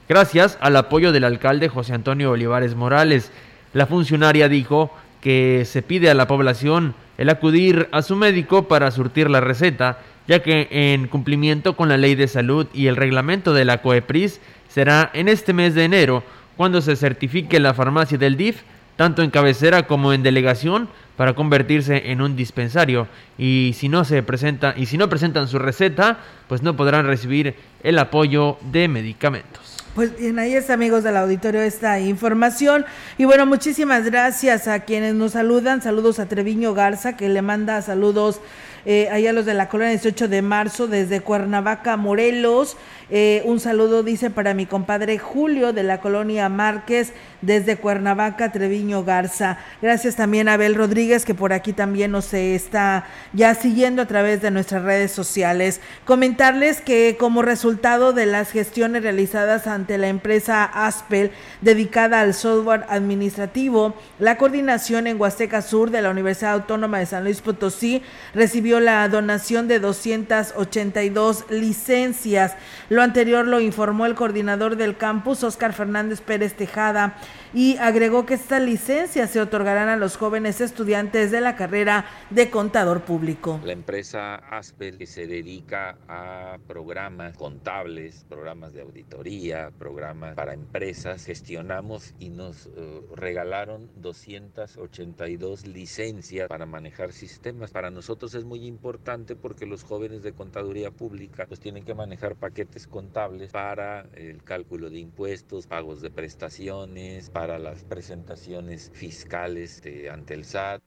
gracias 0.08 0.58
al 0.60 0.76
apoyo 0.76 1.12
del 1.12 1.24
alcalde 1.24 1.68
José 1.68 1.94
Antonio 1.94 2.30
Olivares 2.30 2.74
Morales. 2.74 3.32
La 3.72 3.86
funcionaria 3.86 4.48
dijo 4.48 4.90
que 5.20 5.64
se 5.64 5.82
pide 5.82 6.10
a 6.10 6.14
la 6.14 6.28
población 6.28 6.94
el 7.16 7.30
acudir 7.30 7.88
a 7.92 8.02
su 8.02 8.16
médico 8.16 8.68
para 8.68 8.90
surtir 8.90 9.30
la 9.30 9.40
receta, 9.40 9.98
ya 10.26 10.42
que 10.42 10.68
en 10.70 11.08
cumplimiento 11.08 11.76
con 11.76 11.88
la 11.88 11.96
ley 11.96 12.14
de 12.14 12.28
salud 12.28 12.66
y 12.72 12.86
el 12.86 12.96
reglamento 12.96 13.54
de 13.54 13.64
la 13.64 13.82
COEPRIS 13.82 14.40
será 14.68 15.10
en 15.14 15.28
este 15.28 15.52
mes 15.52 15.74
de 15.74 15.84
enero 15.84 16.24
cuando 16.56 16.80
se 16.80 16.96
certifique 16.96 17.60
la 17.60 17.74
farmacia 17.74 18.18
del 18.18 18.36
DIF, 18.36 18.62
tanto 18.96 19.22
en 19.22 19.30
cabecera 19.30 19.86
como 19.86 20.12
en 20.12 20.22
delegación, 20.22 20.88
para 21.16 21.34
convertirse 21.34 22.10
en 22.10 22.20
un 22.20 22.36
dispensario 22.36 23.06
y 23.38 23.74
si 23.76 23.88
no 23.88 24.04
se 24.04 24.22
presenta 24.22 24.74
y 24.76 24.86
si 24.86 24.98
no 24.98 25.08
presentan 25.08 25.48
su 25.48 25.58
receta, 25.58 26.18
pues 26.48 26.62
no 26.62 26.76
podrán 26.76 27.06
recibir 27.06 27.54
el 27.82 27.98
apoyo 27.98 28.58
de 28.72 28.88
medicamentos. 28.88 29.76
Pues 29.94 30.18
bien, 30.18 30.40
ahí 30.40 30.54
está, 30.54 30.74
amigos 30.74 31.04
del 31.04 31.16
auditorio, 31.16 31.62
esta 31.62 32.00
información. 32.00 32.84
Y 33.16 33.26
bueno, 33.26 33.46
muchísimas 33.46 34.04
gracias 34.04 34.66
a 34.66 34.80
quienes 34.80 35.14
nos 35.14 35.32
saludan. 35.32 35.82
Saludos 35.82 36.18
a 36.18 36.26
Treviño 36.26 36.74
Garza, 36.74 37.16
que 37.16 37.28
le 37.28 37.42
manda 37.42 37.80
saludos 37.80 38.40
eh, 38.86 39.08
allá 39.12 39.32
los 39.32 39.46
de 39.46 39.54
la 39.54 39.68
colonia 39.68 39.92
18 39.92 40.26
de 40.26 40.42
marzo, 40.42 40.88
desde 40.88 41.20
Cuernavaca, 41.20 41.96
Morelos. 41.96 42.76
Eh, 43.10 43.42
un 43.44 43.60
saludo, 43.60 44.02
dice, 44.02 44.30
para 44.30 44.54
mi 44.54 44.66
compadre 44.66 45.18
Julio 45.18 45.72
de 45.72 45.82
la 45.82 46.00
colonia 46.00 46.48
Márquez, 46.48 47.12
desde 47.42 47.76
Cuernavaca, 47.76 48.52
Treviño 48.52 49.04
Garza. 49.04 49.58
Gracias 49.82 50.16
también 50.16 50.48
a 50.48 50.54
Abel 50.54 50.74
Rodríguez, 50.74 51.24
que 51.24 51.34
por 51.34 51.52
aquí 51.52 51.72
también 51.72 52.10
nos 52.10 52.32
está 52.32 53.06
ya 53.32 53.54
siguiendo 53.54 54.02
a 54.02 54.06
través 54.06 54.40
de 54.40 54.50
nuestras 54.50 54.82
redes 54.82 55.12
sociales. 55.12 55.80
Comentarles 56.04 56.80
que 56.80 57.16
como 57.18 57.42
resultado 57.42 58.12
de 58.12 58.26
las 58.26 58.50
gestiones 58.50 59.02
realizadas 59.02 59.66
ante 59.66 59.98
la 59.98 60.08
empresa 60.08 60.64
Aspel, 60.64 61.30
dedicada 61.60 62.20
al 62.20 62.34
software 62.34 62.86
administrativo, 62.88 63.94
la 64.18 64.38
coordinación 64.38 65.06
en 65.06 65.20
Huasteca 65.20 65.62
Sur 65.62 65.90
de 65.90 66.02
la 66.02 66.10
Universidad 66.10 66.52
Autónoma 66.52 66.98
de 66.98 67.06
San 67.06 67.24
Luis 67.24 67.40
Potosí 67.40 68.02
recibió 68.34 68.80
la 68.80 69.06
donación 69.08 69.68
de 69.68 69.80
282 69.80 71.44
licencias. 71.50 72.54
Lo 72.88 73.02
anterior 73.04 73.46
lo 73.46 73.60
informó 73.60 74.06
el 74.06 74.14
coordinador 74.14 74.76
del 74.76 74.96
campus, 74.96 75.44
Oscar 75.44 75.72
Fernández 75.72 76.20
Pérez 76.20 76.54
Tejada, 76.54 77.14
y 77.54 77.76
agregó 77.76 78.26
que 78.26 78.34
estas 78.34 78.60
licencias 78.60 79.30
se 79.30 79.40
otorgarán 79.40 79.88
a 79.88 79.96
los 79.96 80.16
jóvenes 80.16 80.60
estudiantes 80.60 81.30
de 81.30 81.40
la 81.40 81.54
carrera 81.54 82.04
de 82.30 82.50
contador 82.50 83.02
público. 83.02 83.60
La 83.64 83.72
empresa 83.72 84.34
Aspel 84.34 85.06
se 85.06 85.28
dedica 85.28 85.96
a 86.08 86.58
programas 86.66 87.36
contables, 87.36 88.26
programas 88.28 88.72
de 88.72 88.82
auditoría, 88.82 89.70
programas 89.78 90.34
para 90.34 90.52
empresas. 90.52 91.24
Gestionamos 91.24 92.14
y 92.18 92.30
nos 92.30 92.66
eh, 92.66 93.00
regalaron 93.14 93.88
282 93.96 95.66
licencias 95.68 96.48
para 96.48 96.66
manejar 96.66 97.12
sistemas. 97.12 97.70
Para 97.70 97.90
nosotros 97.90 98.34
es 98.34 98.44
muy 98.44 98.66
importante 98.66 99.36
porque 99.36 99.64
los 99.64 99.84
jóvenes 99.84 100.24
de 100.24 100.32
contaduría 100.32 100.90
pública 100.90 101.46
pues 101.46 101.60
tienen 101.60 101.84
que 101.84 101.94
manejar 101.94 102.34
paquetes 102.34 102.88
contables 102.88 103.52
para 103.52 104.06
el 104.14 104.42
cálculo 104.42 104.90
de 104.90 104.98
impuestos, 104.98 105.68
pagos 105.68 106.00
de 106.00 106.10
prestaciones, 106.10 107.30
para 107.30 107.43
para 107.44 107.58
las 107.58 107.84
presentaciones 107.84 108.90
fiscales 108.94 109.82
ante 110.10 110.32
el 110.32 110.46
SAT. 110.46 110.80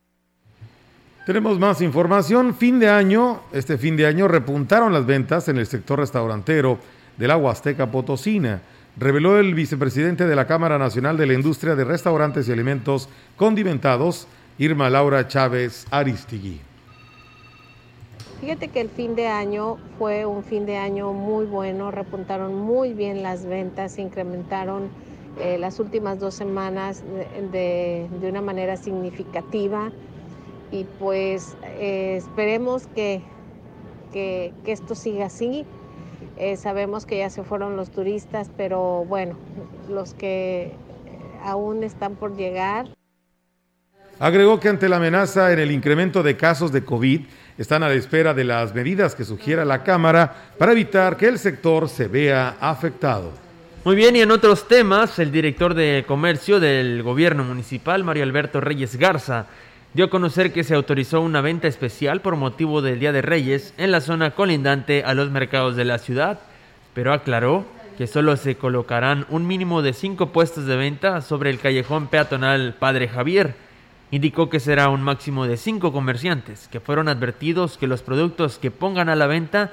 Tenemos 1.23 1.59
más 1.59 1.81
información. 1.81 2.55
Fin 2.55 2.79
de 2.79 2.89
año, 2.89 3.41
este 3.51 3.77
fin 3.77 3.95
de 3.95 4.07
año 4.07 4.27
repuntaron 4.27 4.91
las 4.91 5.05
ventas 5.05 5.49
en 5.49 5.57
el 5.57 5.67
sector 5.67 5.99
restaurantero 5.99 6.79
de 7.15 7.27
la 7.27 7.37
Huasteca 7.37 7.91
Potosina, 7.91 8.63
reveló 8.97 9.37
el 9.37 9.53
vicepresidente 9.53 10.25
de 10.25 10.35
la 10.35 10.47
Cámara 10.47 10.79
Nacional 10.79 11.15
de 11.15 11.27
la 11.27 11.35
Industria 11.35 11.75
de 11.75 11.83
Restaurantes 11.83 12.47
y 12.47 12.53
Alimentos 12.53 13.07
Condimentados, 13.35 14.27
Irma 14.57 14.89
Laura 14.89 15.27
Chávez 15.27 15.85
Aristigui. 15.91 16.59
Fíjate 18.41 18.69
que 18.69 18.81
el 18.81 18.89
fin 18.89 19.15
de 19.15 19.27
año 19.27 19.77
fue 19.99 20.25
un 20.25 20.43
fin 20.43 20.65
de 20.65 20.77
año 20.77 21.13
muy 21.13 21.45
bueno, 21.45 21.91
repuntaron 21.91 22.55
muy 22.55 22.93
bien 22.93 23.21
las 23.21 23.45
ventas, 23.45 23.99
incrementaron 23.99 24.89
eh, 25.39 25.57
las 25.59 25.79
últimas 25.79 26.19
dos 26.19 26.33
semanas 26.33 27.03
de, 27.51 28.07
una 28.21 28.41
manera 28.41 28.75
significativa 28.75 29.91
y 30.71 30.85
pues 30.99 31.55
eh, 31.63 32.15
esperemos 32.17 32.87
que, 32.87 33.21
que, 34.11 34.53
esto 34.65 34.95
siga 34.95 35.27
así. 35.27 35.65
Eh, 36.37 36.57
sabemos 36.57 37.05
que 37.05 37.19
ya 37.19 37.29
se 37.29 37.43
fueron 37.43 37.75
los 37.75 37.91
turistas, 37.91 38.49
pero 38.57 39.05
bueno, 39.05 39.35
los 39.89 40.13
que 40.13 40.73
aún 41.43 41.83
están 41.83 42.15
por 42.15 42.35
llegar. 42.35 42.87
Agregó 44.19 44.59
que 44.59 44.69
ante 44.69 44.89
la 44.89 44.97
amenaza 44.97 45.53
en 45.53 45.59
el 45.59 45.71
incremento 45.71 46.23
de 46.23 46.35
casos 46.35 46.71
de 46.71 46.83
COVID, 46.83 47.21
están 47.59 47.83
a 47.83 47.89
la 47.89 47.93
espera 47.93 48.33
de 48.33 48.43
las 48.43 48.73
medidas 48.73 49.13
que 49.13 49.23
sugiera 49.23 49.65
la 49.65 49.83
Cámara 49.83 50.53
para 50.57 50.71
evitar 50.71 51.17
que 51.17 51.27
el 51.27 51.37
sector 51.37 51.89
se 51.89 52.07
vea 52.07 52.57
afectado. 52.59 53.46
Muy 53.83 53.95
bien, 53.95 54.17
y 54.17 54.21
en 54.21 54.31
otros 54.31 54.67
temas, 54.67 55.17
el 55.17 55.31
director 55.31 55.73
de 55.73 56.03
comercio 56.05 56.59
del 56.59 57.03
gobierno 57.03 57.45
municipal, 57.45 58.03
Mario 58.03 58.23
Alberto 58.23 58.59
Reyes 58.59 58.97
Garza, 58.97 59.45
dio 59.93 60.05
a 60.05 60.09
conocer 60.09 60.51
que 60.51 60.65
se 60.65 60.75
autorizó 60.75 61.21
una 61.21 61.39
venta 61.39 61.69
especial 61.69 62.19
por 62.19 62.35
motivo 62.35 62.81
del 62.81 62.99
Día 62.99 63.13
de 63.13 63.21
Reyes 63.21 63.73
en 63.77 63.91
la 63.91 64.01
zona 64.01 64.31
colindante 64.31 65.03
a 65.05 65.13
los 65.13 65.31
mercados 65.31 65.77
de 65.77 65.85
la 65.85 65.99
ciudad, 65.99 66.39
pero 66.93 67.13
aclaró 67.13 67.65
que 67.97 68.07
solo 68.07 68.35
se 68.35 68.55
colocarán 68.55 69.25
un 69.29 69.47
mínimo 69.47 69.81
de 69.81 69.93
cinco 69.93 70.33
puestos 70.33 70.65
de 70.65 70.75
venta 70.75 71.21
sobre 71.21 71.49
el 71.49 71.59
callejón 71.59 72.07
peatonal 72.07 72.75
Padre 72.77 73.07
Javier. 73.07 73.55
Indicó 74.11 74.49
que 74.49 74.59
será 74.59 74.89
un 74.89 75.01
máximo 75.01 75.47
de 75.47 75.55
cinco 75.55 75.93
comerciantes 75.93 76.67
que 76.69 76.81
fueron 76.81 77.07
advertidos 77.07 77.77
que 77.77 77.87
los 77.87 78.01
productos 78.01 78.59
que 78.59 78.71
pongan 78.71 79.07
a 79.07 79.15
la 79.15 79.27
venta 79.27 79.71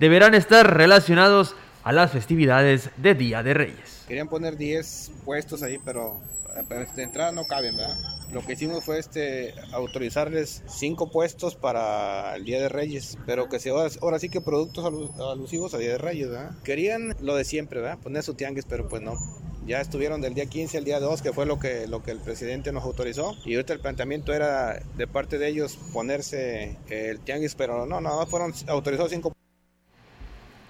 deberán 0.00 0.34
estar 0.34 0.76
relacionados 0.76 1.54
a 1.84 1.92
las 1.92 2.12
festividades 2.12 2.90
de 2.96 3.14
Día 3.14 3.42
de 3.42 3.54
Reyes. 3.54 4.04
Querían 4.06 4.28
poner 4.28 4.56
10 4.56 5.12
puestos 5.24 5.62
ahí, 5.62 5.78
pero 5.84 6.20
de 6.94 7.02
entrada 7.02 7.32
no 7.32 7.46
caben, 7.46 7.76
¿verdad? 7.76 7.96
Lo 8.32 8.44
que 8.44 8.52
hicimos 8.52 8.84
fue 8.84 8.98
este 8.98 9.54
autorizarles 9.72 10.62
5 10.66 11.10
puestos 11.10 11.54
para 11.54 12.36
el 12.36 12.44
Día 12.44 12.60
de 12.60 12.68
Reyes, 12.68 13.18
pero 13.26 13.48
que 13.48 13.58
sea 13.58 13.72
ahora, 14.00 14.18
sí 14.18 14.28
que 14.28 14.40
productos 14.40 14.84
alusivos 15.20 15.74
a 15.74 15.78
Día 15.78 15.92
de 15.92 15.98
Reyes, 15.98 16.30
¿verdad? 16.30 16.52
Querían 16.64 17.16
lo 17.20 17.36
de 17.36 17.44
siempre, 17.44 17.80
¿verdad? 17.80 17.98
Poner 17.98 18.22
su 18.22 18.34
tianguis, 18.34 18.66
pero 18.66 18.88
pues 18.88 19.02
no. 19.02 19.14
Ya 19.66 19.80
estuvieron 19.80 20.20
del 20.20 20.34
día 20.34 20.46
15 20.46 20.78
al 20.78 20.84
día 20.84 20.98
2, 20.98 21.22
que 21.22 21.32
fue 21.32 21.46
lo 21.46 21.60
que, 21.60 21.86
lo 21.86 22.02
que 22.02 22.10
el 22.10 22.18
presidente 22.18 22.72
nos 22.72 22.82
autorizó. 22.82 23.36
Y 23.44 23.54
ahorita 23.54 23.72
el 23.72 23.80
planteamiento 23.80 24.34
era 24.34 24.82
de 24.96 25.06
parte 25.06 25.38
de 25.38 25.48
ellos 25.48 25.78
ponerse 25.92 26.76
el 26.88 27.20
tianguis, 27.20 27.54
pero 27.54 27.86
no, 27.86 28.00
nada 28.00 28.16
más 28.16 28.28
fueron 28.28 28.52
autorizados 28.66 29.12
5 29.12 29.32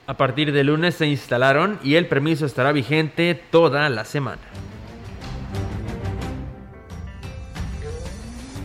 a 0.06 0.16
partir 0.16 0.52
de 0.52 0.64
lunes 0.64 0.96
se 0.96 1.06
instalaron 1.06 1.78
y 1.82 1.94
el 1.94 2.06
permiso 2.06 2.46
estará 2.46 2.72
vigente 2.72 3.40
toda 3.50 3.88
la 3.88 4.04
semana. 4.04 4.40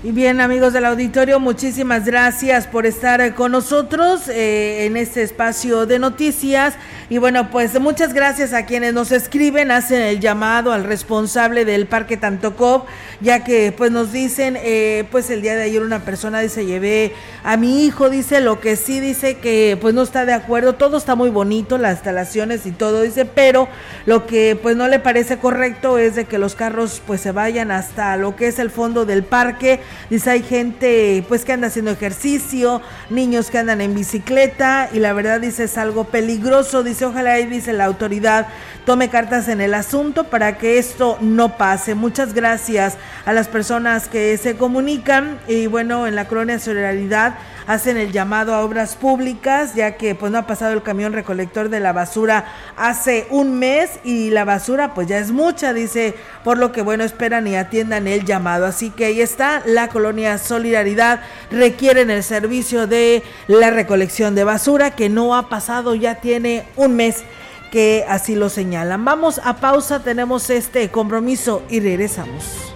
Y 0.04 0.12
bien 0.12 0.40
amigos 0.42 0.74
del 0.74 0.86
auditorio, 0.86 1.40
muchísimas 1.40 2.06
gracias 2.06 2.68
por 2.68 2.86
estar 2.86 3.34
con 3.36 3.52
nosotros 3.52 4.30
eh, 4.30 4.86
en 4.86 4.96
este 4.96 5.24
espacio 5.24 5.86
de 5.86 6.00
noticias. 6.00 6.76
Y 7.10 7.20
bueno, 7.20 7.50
pues 7.50 7.80
muchas 7.80 8.14
gracias 8.14 8.52
a 8.52 8.66
quienes 8.66 8.94
nos 8.94 9.14
escriben, 9.14 9.72
hacen 9.72 10.02
el 10.02 10.20
llamado 10.20 10.74
al 10.74 10.84
responsable 10.84 11.64
del 11.64 11.86
Parque 11.86 12.18
Tantocop, 12.18 12.86
ya 13.22 13.46
que 13.46 13.72
pues 13.72 13.92
nos 13.92 14.12
dicen, 14.12 14.58
eh, 14.62 15.06
pues 15.10 15.30
el 15.30 15.42
día 15.42 15.56
de 15.56 15.64
ayer 15.64 15.82
una 15.82 16.00
persona 16.00 16.42
dice, 16.42 16.66
llevé 16.66 17.14
a 17.46 17.56
mi 17.56 17.86
hijo, 17.86 18.10
dice 18.10 18.42
lo 18.42 18.60
que 18.60 18.76
sí, 18.76 19.00
dice 19.00 19.38
que 19.38 19.78
pues 19.80 19.94
no 19.94 20.02
está 20.02 20.26
de 20.26 20.34
acuerdo, 20.34 20.76
todo 20.76 20.98
está 20.98 21.16
muy 21.16 21.30
bonito, 21.30 21.78
las 21.78 21.94
instalaciones 21.94 22.66
y 22.66 22.72
todo, 22.72 23.04
dice, 23.04 23.24
pero 23.24 23.70
lo 24.06 24.28
que 24.28 24.60
pues 24.62 24.76
no 24.76 24.90
le 24.90 25.00
parece 25.00 25.38
correcto 25.38 25.98
es 25.98 26.16
de 26.16 26.26
que 26.26 26.38
los 26.38 26.56
carros 26.56 27.02
pues 27.08 27.22
se 27.22 27.32
vayan 27.32 27.72
hasta 27.72 28.18
lo 28.18 28.36
que 28.36 28.48
es 28.48 28.60
el 28.60 28.70
fondo 28.70 29.06
del 29.06 29.24
parque 29.24 29.80
Dice, 30.10 30.30
hay 30.30 30.44
gente 30.44 31.24
pues 31.28 31.44
que 31.44 31.52
anda 31.52 31.68
haciendo 31.68 31.92
ejercicio, 31.92 32.82
niños 33.10 33.50
que 33.50 33.58
andan 33.58 33.82
en 33.82 33.94
bicicleta 33.94 34.90
y 34.94 35.00
la 35.00 35.12
verdad 35.14 35.42
dice 35.42 35.66
es 35.66 35.78
algo 35.78 36.06
peligroso. 36.06 36.84
Dice, 36.84 36.97
ojalá 37.06 37.34
ahí 37.34 37.46
dice 37.46 37.74
la 37.74 37.86
autoridad 37.86 38.48
tome 38.86 39.10
cartas 39.10 39.50
en 39.50 39.60
el 39.60 39.74
asunto 39.74 40.26
para 40.26 40.58
que 40.58 40.78
esto 40.78 41.18
no 41.20 41.58
pase. 41.58 41.94
Muchas 41.94 42.34
gracias 42.34 42.98
a 43.26 43.34
las 43.34 43.50
personas 43.50 44.08
que 44.08 44.38
se 44.38 44.56
comunican 44.56 45.40
y 45.46 45.68
bueno, 45.68 46.08
en 46.08 46.16
la 46.16 46.30
colonia 46.30 46.58
Solidaridad 46.58 47.36
hacen 47.68 47.98
el 47.98 48.14
llamado 48.14 48.56
a 48.56 48.62
obras 48.62 48.96
públicas, 48.96 49.76
ya 49.76 49.98
que 49.98 50.16
pues 50.16 50.32
no 50.32 50.38
ha 50.38 50.48
pasado 50.48 50.72
el 50.72 50.84
camión 50.84 51.12
recolector 51.12 51.68
de 51.68 51.82
la 51.82 51.92
basura 51.92 52.46
hace 52.78 53.28
un 53.30 53.60
mes 53.60 54.00
y 54.06 54.30
la 54.30 54.46
basura 54.46 54.94
pues 54.94 55.08
ya 55.08 55.18
es 55.20 55.32
mucha, 55.32 55.74
dice, 55.74 56.16
por 56.46 56.58
lo 56.58 56.72
que 56.72 56.82
bueno, 56.82 57.04
esperan 57.04 57.46
y 57.46 57.58
atiendan 57.58 58.08
el 58.08 58.24
llamado. 58.24 58.66
Así 58.66 58.90
que 58.90 59.06
ahí 59.06 59.20
está, 59.20 59.62
la 59.66 59.90
colonia 59.90 60.38
Solidaridad 60.38 61.20
requieren 61.52 62.10
el 62.10 62.24
servicio 62.24 62.88
de 62.88 63.22
la 63.48 63.70
recolección 63.70 64.34
de 64.34 64.46
basura 64.46 64.92
que 64.92 65.10
no 65.10 65.36
ha 65.36 65.50
pasado, 65.50 65.94
ya 65.94 66.16
tiene 66.16 66.64
un 66.78 66.87
mes 66.88 67.24
que 67.72 68.06
así 68.08 68.36
lo 68.36 68.50
señalan. 68.50 69.04
Vamos 69.06 69.40
a 69.44 69.58
pausa, 69.58 70.04
tenemos 70.04 70.50
este 70.50 70.90
compromiso 70.90 71.64
y 71.70 71.80
regresamos. 71.80 72.68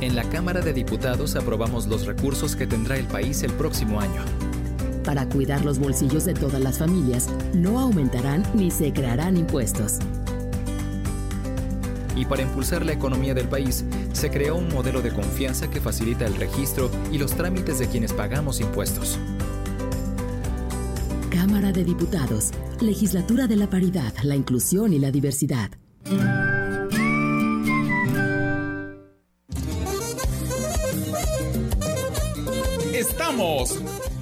En 0.00 0.14
la 0.14 0.24
Cámara 0.24 0.60
de 0.60 0.72
Diputados 0.72 1.36
aprobamos 1.36 1.86
los 1.86 2.06
recursos 2.06 2.56
que 2.56 2.66
tendrá 2.66 2.96
el 2.96 3.06
país 3.06 3.42
el 3.42 3.52
próximo 3.52 4.00
año. 4.00 4.22
Para 5.04 5.28
cuidar 5.28 5.64
los 5.64 5.78
bolsillos 5.78 6.24
de 6.24 6.34
todas 6.34 6.60
las 6.60 6.78
familias, 6.78 7.28
no 7.54 7.80
aumentarán 7.80 8.44
ni 8.54 8.70
se 8.70 8.92
crearán 8.92 9.36
impuestos 9.36 9.98
y 12.18 12.24
para 12.24 12.42
impulsar 12.42 12.84
la 12.84 12.92
economía 12.92 13.32
del 13.32 13.48
país, 13.48 13.84
se 14.12 14.30
creó 14.30 14.56
un 14.56 14.68
modelo 14.68 15.02
de 15.02 15.12
confianza 15.12 15.70
que 15.70 15.80
facilita 15.80 16.26
el 16.26 16.34
registro 16.34 16.90
y 17.12 17.18
los 17.18 17.32
trámites 17.32 17.78
de 17.78 17.86
quienes 17.86 18.12
pagamos 18.12 18.60
impuestos. 18.60 19.18
Cámara 21.30 21.70
de 21.70 21.84
Diputados, 21.84 22.50
Legislatura 22.80 23.46
de 23.46 23.56
la 23.56 23.70
Paridad, 23.70 24.12
la 24.24 24.34
Inclusión 24.34 24.92
y 24.92 24.98
la 24.98 25.12
Diversidad. 25.12 25.70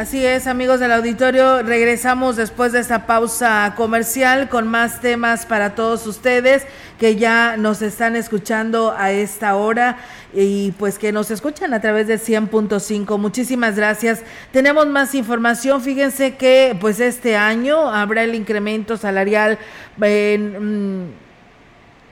Así 0.00 0.24
es, 0.24 0.46
amigos 0.46 0.80
del 0.80 0.92
auditorio, 0.92 1.62
regresamos 1.62 2.34
después 2.36 2.72
de 2.72 2.80
esta 2.80 3.06
pausa 3.06 3.74
comercial 3.76 4.48
con 4.48 4.66
más 4.66 5.02
temas 5.02 5.44
para 5.44 5.74
todos 5.74 6.06
ustedes 6.06 6.64
que 6.98 7.16
ya 7.16 7.58
nos 7.58 7.82
están 7.82 8.16
escuchando 8.16 8.94
a 8.96 9.12
esta 9.12 9.56
hora 9.56 9.98
y 10.32 10.70
pues 10.78 10.98
que 10.98 11.12
nos 11.12 11.30
escuchan 11.30 11.74
a 11.74 11.82
través 11.82 12.06
de 12.06 12.18
100.5. 12.18 13.18
Muchísimas 13.18 13.76
gracias. 13.76 14.22
Tenemos 14.52 14.86
más 14.86 15.14
información. 15.14 15.82
Fíjense 15.82 16.34
que 16.36 16.74
pues 16.80 16.98
este 16.98 17.36
año 17.36 17.90
habrá 17.90 18.24
el 18.24 18.34
incremento 18.34 18.96
salarial 18.96 19.58
en... 20.00 21.08
Mm, 21.08 21.29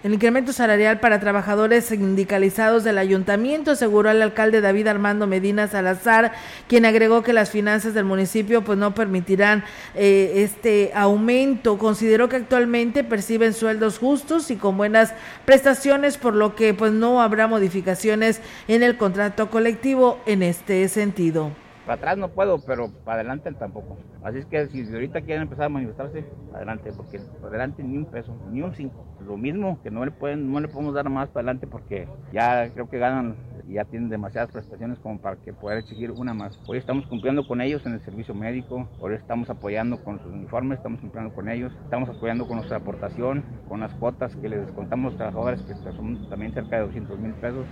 el 0.04 0.14
incremento 0.14 0.52
salarial 0.52 1.00
para 1.00 1.18
trabajadores 1.18 1.86
sindicalizados 1.86 2.84
del 2.84 2.98
ayuntamiento, 2.98 3.72
aseguró 3.72 4.10
el 4.10 4.22
alcalde 4.22 4.60
David 4.60 4.86
Armando 4.86 5.26
Medina 5.26 5.66
Salazar, 5.66 6.32
quien 6.68 6.86
agregó 6.86 7.22
que 7.22 7.32
las 7.32 7.50
finanzas 7.50 7.94
del 7.94 8.04
municipio 8.04 8.62
pues 8.62 8.78
no 8.78 8.94
permitirán 8.94 9.64
eh, 9.96 10.32
este 10.36 10.92
aumento. 10.94 11.78
Consideró 11.78 12.28
que 12.28 12.36
actualmente 12.36 13.02
perciben 13.02 13.54
sueldos 13.54 13.98
justos 13.98 14.52
y 14.52 14.56
con 14.56 14.76
buenas 14.76 15.14
prestaciones, 15.44 16.16
por 16.16 16.34
lo 16.34 16.54
que 16.54 16.74
pues 16.74 16.92
no 16.92 17.20
habrá 17.20 17.48
modificaciones 17.48 18.40
en 18.68 18.84
el 18.84 18.96
contrato 18.96 19.50
colectivo 19.50 20.20
en 20.26 20.44
este 20.44 20.88
sentido. 20.88 21.50
Para 21.88 21.96
atrás 21.96 22.18
no 22.18 22.28
puedo, 22.28 22.58
pero 22.66 22.90
para 23.02 23.20
adelante 23.20 23.50
tampoco. 23.52 23.96
Así 24.22 24.36
es 24.36 24.44
que 24.44 24.66
si 24.66 24.82
ahorita 24.92 25.22
quieren 25.22 25.44
empezar 25.44 25.64
a 25.64 25.68
manifestarse, 25.70 26.22
adelante, 26.52 26.92
porque 26.94 27.18
para 27.40 27.48
adelante 27.48 27.82
ni 27.82 27.96
un 27.96 28.04
peso, 28.04 28.36
ni 28.52 28.60
un 28.60 28.74
cinco. 28.74 29.06
Lo 29.26 29.38
mismo 29.38 29.80
que 29.82 29.90
no 29.90 30.04
le 30.04 30.10
pueden, 30.10 30.52
no 30.52 30.60
le 30.60 30.68
podemos 30.68 30.92
dar 30.92 31.08
más 31.08 31.30
para 31.30 31.44
adelante 31.44 31.66
porque 31.66 32.06
ya 32.30 32.68
creo 32.74 32.90
que 32.90 32.98
ganan 32.98 33.36
y 33.66 33.74
ya 33.74 33.86
tienen 33.86 34.10
demasiadas 34.10 34.50
prestaciones 34.50 34.98
como 34.98 35.18
para 35.18 35.36
que 35.36 35.54
poder 35.54 35.78
exigir 35.78 36.10
una 36.10 36.34
más. 36.34 36.60
Hoy 36.66 36.76
estamos 36.76 37.06
cumpliendo 37.06 37.46
con 37.48 37.62
ellos 37.62 37.86
en 37.86 37.94
el 37.94 38.00
servicio 38.02 38.34
médico, 38.34 38.86
hoy 39.00 39.14
estamos 39.14 39.48
apoyando 39.48 39.96
con 40.04 40.18
sus 40.18 40.30
uniformes, 40.30 40.76
estamos 40.76 41.00
cumpliendo 41.00 41.34
con 41.34 41.48
ellos, 41.48 41.72
estamos 41.84 42.10
apoyando 42.10 42.46
con 42.46 42.56
nuestra 42.56 42.76
aportación, 42.76 43.42
con 43.66 43.80
las 43.80 43.94
cuotas 43.94 44.36
que 44.36 44.50
les 44.50 44.60
descontamos 44.60 45.12
los 45.12 45.16
trabajadores, 45.16 45.62
que 45.62 45.72
son 45.92 46.28
también 46.28 46.52
cerca 46.52 46.76
de 46.76 46.82
200 46.82 47.18
mil 47.18 47.32
pesos. 47.32 47.64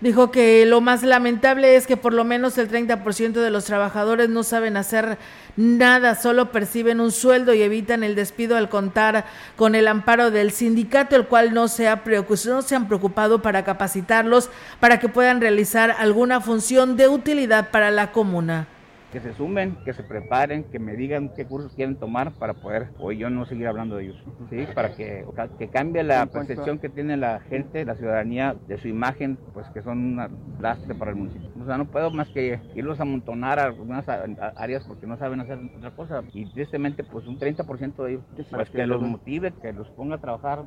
Dijo 0.00 0.30
que 0.30 0.66
lo 0.66 0.80
más 0.80 1.02
lamentable 1.02 1.76
es 1.76 1.86
que 1.86 1.96
por 1.96 2.12
lo 2.12 2.24
menos 2.24 2.58
el 2.58 2.70
30% 2.70 3.32
de 3.32 3.50
los 3.50 3.64
trabajadores 3.64 4.28
no 4.28 4.42
saben 4.42 4.76
hacer 4.76 5.18
nada, 5.56 6.14
solo 6.16 6.50
perciben 6.50 7.00
un 7.00 7.12
sueldo 7.12 7.54
y 7.54 7.62
evitan 7.62 8.02
el 8.02 8.14
despido 8.14 8.56
al 8.56 8.68
contar 8.68 9.24
con 9.56 9.74
el 9.74 9.86
amparo 9.86 10.30
del 10.30 10.50
sindicato, 10.50 11.16
el 11.16 11.26
cual 11.26 11.54
no 11.54 11.68
se, 11.68 11.88
ha 11.88 12.02
no 12.04 12.62
se 12.62 12.74
han 12.74 12.88
preocupado 12.88 13.40
para 13.40 13.64
capacitarlos 13.64 14.50
para 14.80 14.98
que 14.98 15.08
puedan 15.08 15.40
realizar 15.40 15.94
alguna 15.98 16.40
función 16.40 16.96
de 16.96 17.08
utilidad 17.08 17.70
para 17.70 17.90
la 17.90 18.10
comuna 18.12 18.66
que 19.14 19.20
se 19.20 19.32
sumen, 19.34 19.76
que 19.84 19.92
se 19.92 20.02
preparen, 20.02 20.64
que 20.64 20.80
me 20.80 20.96
digan 20.96 21.30
qué 21.36 21.46
cursos 21.46 21.72
quieren 21.72 21.94
tomar 21.94 22.32
para 22.32 22.52
poder 22.52 22.88
hoy 22.98 23.16
yo 23.16 23.30
no 23.30 23.46
seguir 23.46 23.68
hablando 23.68 23.94
de 23.94 24.06
ellos, 24.06 24.16
¿sí? 24.50 24.66
para 24.74 24.96
que, 24.96 25.24
que 25.56 25.68
cambie 25.68 26.02
la 26.02 26.26
percepción 26.26 26.80
que 26.80 26.88
tiene 26.88 27.16
la 27.16 27.38
gente, 27.38 27.84
la 27.84 27.94
ciudadanía 27.94 28.56
de 28.66 28.76
su 28.76 28.88
imagen, 28.88 29.38
pues 29.52 29.68
que 29.68 29.82
son 29.82 29.98
un 30.18 30.56
lastre 30.60 30.96
para 30.96 31.12
el 31.12 31.16
municipio. 31.16 31.48
O 31.62 31.64
sea, 31.64 31.78
no 31.78 31.84
puedo 31.84 32.10
más 32.10 32.28
que 32.30 32.58
irlos 32.74 32.98
a 32.98 33.04
amontonar 33.04 33.60
a 33.60 33.66
algunas 33.66 34.04
áreas 34.08 34.82
porque 34.84 35.06
no 35.06 35.16
saben 35.16 35.40
hacer 35.40 35.60
otra 35.76 35.92
cosa 35.92 36.24
y 36.32 36.46
tristemente 36.46 37.04
pues 37.04 37.28
un 37.28 37.38
30% 37.38 37.94
de 38.02 38.10
ellos, 38.10 38.24
pues 38.50 38.68
que 38.68 38.84
los 38.84 39.00
motive, 39.00 39.52
que 39.62 39.72
los 39.72 39.88
ponga 39.90 40.16
a 40.16 40.20
trabajar 40.20 40.64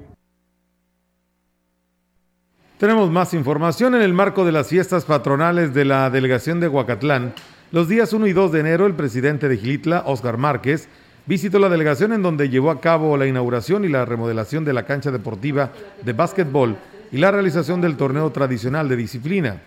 Tenemos 2.77 3.11
más 3.11 3.33
información 3.33 3.93
en 3.93 4.03
el 4.03 4.13
marco 4.13 4.45
de 4.45 4.53
las 4.53 4.69
fiestas 4.69 5.03
patronales 5.03 5.73
de 5.73 5.83
la 5.83 6.09
delegación 6.09 6.61
de 6.61 6.69
Huacatlán. 6.69 7.33
Los 7.69 7.89
días 7.89 8.13
1 8.13 8.27
y 8.27 8.31
2 8.31 8.53
de 8.53 8.61
enero, 8.61 8.85
el 8.85 8.93
presidente 8.93 9.49
de 9.49 9.57
Gilitla, 9.57 10.03
Oscar 10.05 10.37
Márquez, 10.37 10.87
visitó 11.25 11.59
la 11.59 11.67
delegación 11.67 12.13
en 12.13 12.23
donde 12.23 12.47
llevó 12.47 12.71
a 12.71 12.79
cabo 12.79 13.17
la 13.17 13.27
inauguración 13.27 13.83
y 13.83 13.89
la 13.89 14.05
remodelación 14.05 14.63
de 14.63 14.71
la 14.71 14.85
cancha 14.85 15.11
deportiva 15.11 15.73
de 16.01 16.13
básquetbol 16.13 16.77
y 17.11 17.17
la 17.17 17.29
realización 17.29 17.81
del 17.81 17.97
torneo 17.97 18.31
tradicional 18.31 18.87
de 18.87 18.95
disciplina. 18.95 19.57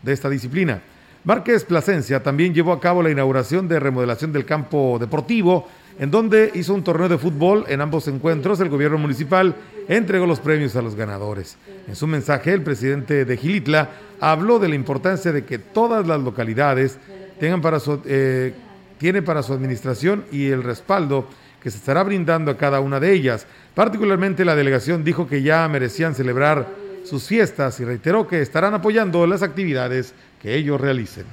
De 0.00 0.12
esta 0.12 0.30
disciplina. 0.30 0.80
Márquez 1.24 1.64
Plasencia 1.64 2.22
también 2.22 2.54
llevó 2.54 2.72
a 2.72 2.78
cabo 2.78 3.02
la 3.02 3.10
inauguración 3.10 3.66
de 3.66 3.80
remodelación 3.80 4.32
del 4.32 4.44
campo 4.44 4.98
deportivo, 5.00 5.66
en 5.98 6.10
donde 6.10 6.52
hizo 6.54 6.74
un 6.74 6.84
torneo 6.84 7.08
de 7.08 7.18
fútbol. 7.18 7.64
En 7.68 7.80
ambos 7.80 8.08
encuentros, 8.08 8.60
el 8.60 8.68
gobierno 8.68 8.98
municipal 8.98 9.54
entregó 9.88 10.26
los 10.26 10.40
premios 10.40 10.76
a 10.76 10.82
los 10.82 10.94
ganadores. 10.94 11.56
En 11.86 11.96
su 11.96 12.06
mensaje, 12.06 12.52
el 12.52 12.62
presidente 12.62 13.24
de 13.24 13.36
Gilitla 13.36 13.90
habló 14.20 14.58
de 14.58 14.68
la 14.68 14.74
importancia 14.74 15.32
de 15.32 15.44
que 15.44 15.58
todas 15.58 16.06
las 16.06 16.20
localidades 16.20 16.98
tengan 17.40 17.60
para 17.60 17.80
su, 17.80 18.00
eh, 18.04 18.54
tiene 18.98 19.22
para 19.22 19.42
su 19.42 19.52
administración 19.52 20.24
y 20.30 20.46
el 20.46 20.62
respaldo 20.62 21.26
que 21.62 21.70
se 21.70 21.78
estará 21.78 22.02
brindando 22.02 22.50
a 22.50 22.56
cada 22.56 22.80
una 22.80 23.00
de 23.00 23.12
ellas. 23.12 23.46
Particularmente 23.74 24.44
la 24.44 24.54
delegación 24.54 25.04
dijo 25.04 25.26
que 25.26 25.42
ya 25.42 25.66
merecían 25.68 26.14
celebrar 26.14 26.68
sus 27.04 27.26
fiestas 27.26 27.80
y 27.80 27.84
reiteró 27.84 28.28
que 28.28 28.42
estarán 28.42 28.74
apoyando 28.74 29.26
las 29.26 29.42
actividades 29.42 30.14
que 30.40 30.54
ellos 30.54 30.80
realicen. 30.80 31.24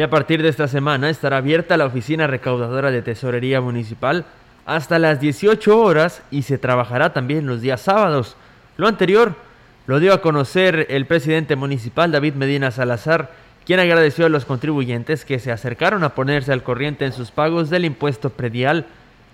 Y 0.00 0.02
a 0.02 0.08
partir 0.08 0.42
de 0.42 0.48
esta 0.48 0.66
semana 0.66 1.10
estará 1.10 1.36
abierta 1.36 1.76
la 1.76 1.84
oficina 1.84 2.26
recaudadora 2.26 2.90
de 2.90 3.02
Tesorería 3.02 3.60
Municipal 3.60 4.24
hasta 4.64 4.98
las 4.98 5.20
18 5.20 5.78
horas 5.78 6.22
y 6.30 6.40
se 6.40 6.56
trabajará 6.56 7.12
también 7.12 7.46
los 7.46 7.60
días 7.60 7.82
sábados. 7.82 8.34
Lo 8.78 8.88
anterior 8.88 9.34
lo 9.86 10.00
dio 10.00 10.14
a 10.14 10.22
conocer 10.22 10.86
el 10.88 11.04
presidente 11.04 11.54
municipal 11.54 12.10
David 12.10 12.32
Medina 12.32 12.70
Salazar, 12.70 13.32
quien 13.66 13.78
agradeció 13.78 14.24
a 14.24 14.30
los 14.30 14.46
contribuyentes 14.46 15.26
que 15.26 15.38
se 15.38 15.52
acercaron 15.52 16.02
a 16.02 16.14
ponerse 16.14 16.50
al 16.50 16.62
corriente 16.62 17.04
en 17.04 17.12
sus 17.12 17.30
pagos 17.30 17.68
del 17.68 17.84
impuesto 17.84 18.30
predial 18.30 18.86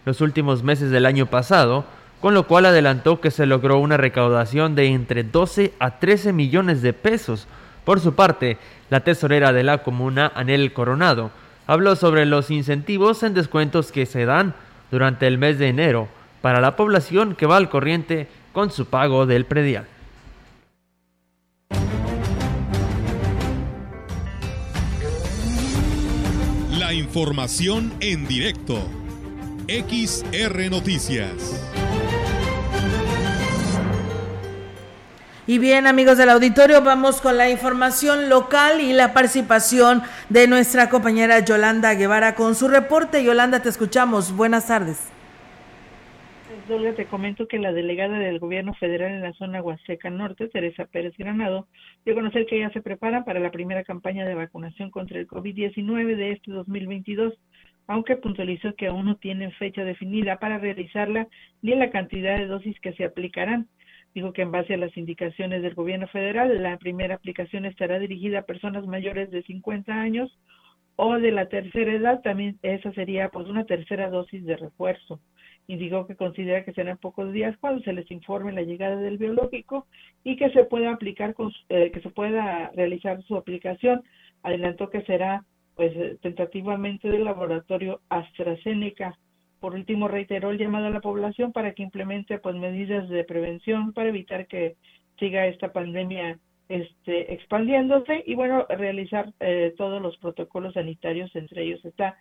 los 0.05 0.21
últimos 0.21 0.65
meses 0.65 0.91
del 0.91 1.07
año 1.07 1.27
pasado, 1.27 1.85
con 2.21 2.35
lo 2.35 2.49
cual 2.49 2.67
adelantó 2.67 3.21
que 3.21 3.31
se 3.31 3.47
logró 3.47 3.79
una 3.79 3.99
recaudación 3.99 4.75
de 4.75 4.87
entre 4.87 5.23
12 5.23 5.75
a 5.79 6.01
13 6.01 6.33
millones 6.33 6.83
de 6.83 6.93
pesos. 6.93 7.47
Por 7.87 8.01
su 8.01 8.17
parte, 8.17 8.59
la 8.91 9.05
tesorera 9.05 9.53
de 9.53 9.63
la 9.63 9.85
comuna, 9.85 10.33
Anel 10.35 10.73
Coronado, 10.73 11.31
habló 11.69 11.95
sobre 11.95 12.27
los 12.27 12.51
incentivos 12.51 13.23
en 13.23 13.33
descuentos 13.33 13.93
que 13.93 14.07
se 14.07 14.25
dan 14.25 14.55
durante 14.91 15.29
el 15.29 15.39
mes 15.39 15.61
de 15.61 15.69
enero 15.69 16.09
para 16.43 16.61
la 16.61 16.75
población 16.75 17.37
que 17.37 17.47
va 17.47 17.57
al 17.57 17.71
corriente 17.71 18.27
con 18.53 18.73
su 18.73 18.87
pago 18.87 19.25
del 19.25 19.45
predial. 19.45 19.87
La 26.77 26.93
información 26.93 27.95
en 28.01 28.27
directo. 28.27 28.85
XR 29.69 30.71
Noticias. 30.71 31.76
Y 35.49 35.59
bien, 35.61 35.87
amigos 35.87 36.19
del 36.19 36.31
auditorio, 36.31 36.83
vamos 36.83 37.21
con 37.21 37.37
la 37.37 37.49
información 37.49 38.29
local 38.29 38.81
y 38.81 38.93
la 38.93 39.13
participación 39.13 40.03
de 40.29 40.49
nuestra 40.49 40.89
compañera 40.89 41.39
Yolanda 41.39 41.95
Guevara 41.95 42.35
con 42.35 42.57
su 42.57 42.67
reporte. 42.67 43.23
Yolanda, 43.23 43.63
te 43.63 43.69
escuchamos. 43.69 44.37
Buenas 44.37 44.67
tardes. 44.67 45.13
Olga, 46.69 46.95
te 46.95 47.07
comento 47.07 47.47
que 47.47 47.61
la 47.61 47.73
delegada 47.73 48.19
del 48.19 48.41
gobierno 48.41 48.75
federal 48.75 49.13
en 49.13 49.23
la 49.23 49.33
zona 49.35 49.63
Huasteca 49.63 50.11
Norte, 50.11 50.49
Teresa 50.49 50.85
Pérez 50.87 51.15
Granado, 51.17 51.69
dio 52.05 52.15
a 52.15 52.17
conocer 52.17 52.47
que 52.47 52.59
ya 52.59 52.71
se 52.71 52.83
preparan 52.83 53.25
para 53.25 53.39
la 53.39 53.53
primera 53.53 53.85
campaña 53.85 54.27
de 54.27 54.35
vacunación 54.35 54.91
contra 54.91 55.21
el 55.21 55.29
COVID-19 55.29 56.17
de 56.17 56.33
este 56.33 56.51
2022, 56.51 57.35
aunque 57.87 58.17
puntualizó 58.17 58.75
que 58.75 58.89
aún 58.89 59.07
no 59.07 59.17
tienen 59.17 59.53
fecha 59.53 59.85
definida 59.85 60.39
para 60.41 60.59
realizarla 60.59 61.29
ni 61.63 61.77
la 61.77 61.91
cantidad 61.91 62.37
de 62.37 62.47
dosis 62.47 62.81
que 62.81 62.95
se 62.95 63.05
aplicarán. 63.05 63.69
Dijo 64.17 64.33
que 64.33 64.41
en 64.41 64.51
base 64.51 64.73
a 64.73 64.79
las 64.79 64.97
indicaciones 64.97 65.61
del 65.61 65.75
gobierno 65.75 66.09
federal, 66.09 66.63
la 66.63 66.79
primera 66.79 67.17
aplicación 67.17 67.67
estará 67.67 67.99
dirigida 67.99 68.39
a 68.39 68.47
personas 68.47 68.87
mayores 68.87 69.31
de 69.31 69.43
50 69.43 69.93
años 69.93 70.35
o 70.97 71.19
de 71.19 71.33
la 71.33 71.51
tercera 71.51 71.93
edad, 71.93 72.23
también 72.23 72.59
esa 72.63 72.91
sería 72.95 73.29
pues 73.29 73.47
una 73.47 73.67
tercera 73.67 74.09
dosis 74.09 74.43
de 74.47 74.57
refuerzo. 74.57 75.21
Indicó 75.67 76.07
que 76.07 76.17
considera 76.17 76.65
que 76.65 76.73
serán 76.73 76.97
pocos 76.97 77.31
días 77.31 77.59
cuando 77.59 77.83
se 77.83 77.93
les 77.93 78.11
informe 78.11 78.53
la 78.53 78.63
llegada 78.63 78.97
del 78.97 79.19
biológico 79.19 79.87
y 80.25 80.37
que 80.37 80.49
se 80.49 80.65
pueda 80.65 80.93
aplicar 80.93 81.35
con, 81.35 81.53
eh, 81.69 81.91
que 81.91 82.01
se 82.01 82.09
pueda 82.09 82.71
realizar 82.75 83.23
su 83.25 83.37
aplicación. 83.37 84.03
Adelantó 84.43 84.89
que 84.89 85.03
será 85.03 85.45
pues 85.75 85.93
tentativamente 86.23 87.11
del 87.11 87.25
laboratorio 87.25 88.01
AstraZeneca 88.09 89.19
por 89.61 89.75
último, 89.75 90.09
reiteró 90.09 90.51
el 90.51 90.59
llamado 90.59 90.87
a 90.87 90.91
la 90.91 91.01
población 91.01 91.53
para 91.53 91.73
que 91.73 91.83
implemente 91.83 92.39
pues 92.39 92.55
medidas 92.57 93.09
de 93.09 93.25
prevención 93.25 93.93
para 93.93 94.09
evitar 94.09 94.47
que 94.47 94.77
siga 95.19 95.47
esta 95.47 95.73
pandemia 95.73 96.39
este, 96.69 97.33
expandiéndose 97.33 98.23
y 98.27 98.35
bueno, 98.35 98.67
realizar 98.69 99.33
eh, 99.41 99.75
todos 99.77 100.03
los 100.03 100.17
protocolos 100.19 100.75
sanitarios, 100.75 101.35
entre 101.37 101.63
ellos 101.63 101.85
está 101.85 102.17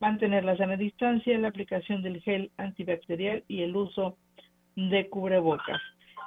mantener 0.00 0.44
la 0.44 0.56
sana 0.56 0.76
distancia, 0.76 1.38
la 1.38 1.48
aplicación 1.48 2.02
del 2.02 2.20
gel 2.20 2.50
antibacterial 2.56 3.44
y 3.48 3.62
el 3.62 3.74
uso 3.76 4.16
de 4.76 5.08
cubrebocas. 5.08 5.80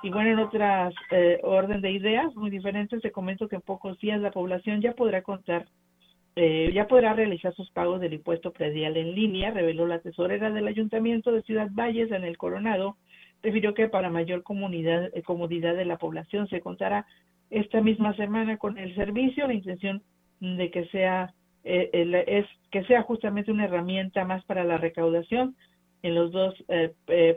Y 0.04 0.10
bueno, 0.10 0.32
en 0.32 0.40
otras 0.40 0.94
eh, 1.12 1.40
orden 1.44 1.82
de 1.82 1.92
ideas 1.92 2.34
muy 2.36 2.50
diferentes, 2.50 3.02
te 3.02 3.12
comento 3.12 3.48
que 3.48 3.56
en 3.56 3.62
pocos 3.62 4.00
días 4.00 4.22
la 4.22 4.32
población 4.32 4.82
ya 4.82 4.94
podrá 4.94 5.22
contar 5.22 5.68
eh, 6.40 6.70
ya 6.72 6.88
podrá 6.88 7.14
realizar 7.14 7.52
sus 7.56 7.72
pagos 7.72 8.00
del 8.00 8.14
impuesto 8.14 8.54
predial 8.54 8.96
en 8.96 9.16
línea, 9.16 9.50
reveló 9.50 9.88
la 9.88 9.98
tesorera 9.98 10.52
del 10.52 10.68
Ayuntamiento 10.68 11.32
de 11.32 11.42
Ciudad 11.42 11.68
Valles 11.72 12.12
en 12.12 12.24
el 12.24 12.38
Coronado. 12.38 12.96
Refirió 13.42 13.74
que 13.74 13.88
para 13.88 14.12
mayor 14.12 14.44
comunidad, 14.44 15.10
eh, 15.16 15.24
comodidad 15.24 15.76
de 15.76 15.86
la 15.86 15.98
población 15.98 16.48
se 16.48 16.62
contará 16.62 17.08
esta 17.50 17.82
misma 17.82 18.16
semana 18.16 18.58
con 18.58 18.78
el 18.78 18.94
servicio. 18.94 19.48
La 19.48 19.56
intención 19.56 20.04
de 20.40 20.70
que 20.70 20.86
sea 20.90 21.34
eh, 21.64 21.90
es 22.28 22.46
que 22.70 22.84
sea 22.84 23.02
justamente 23.02 23.52
una 23.52 23.66
herramienta 23.66 24.24
más 24.24 24.46
para 24.46 24.64
la 24.64 24.78
recaudación. 24.78 25.56
En 26.04 26.14
los 26.14 26.32
dos 26.32 26.54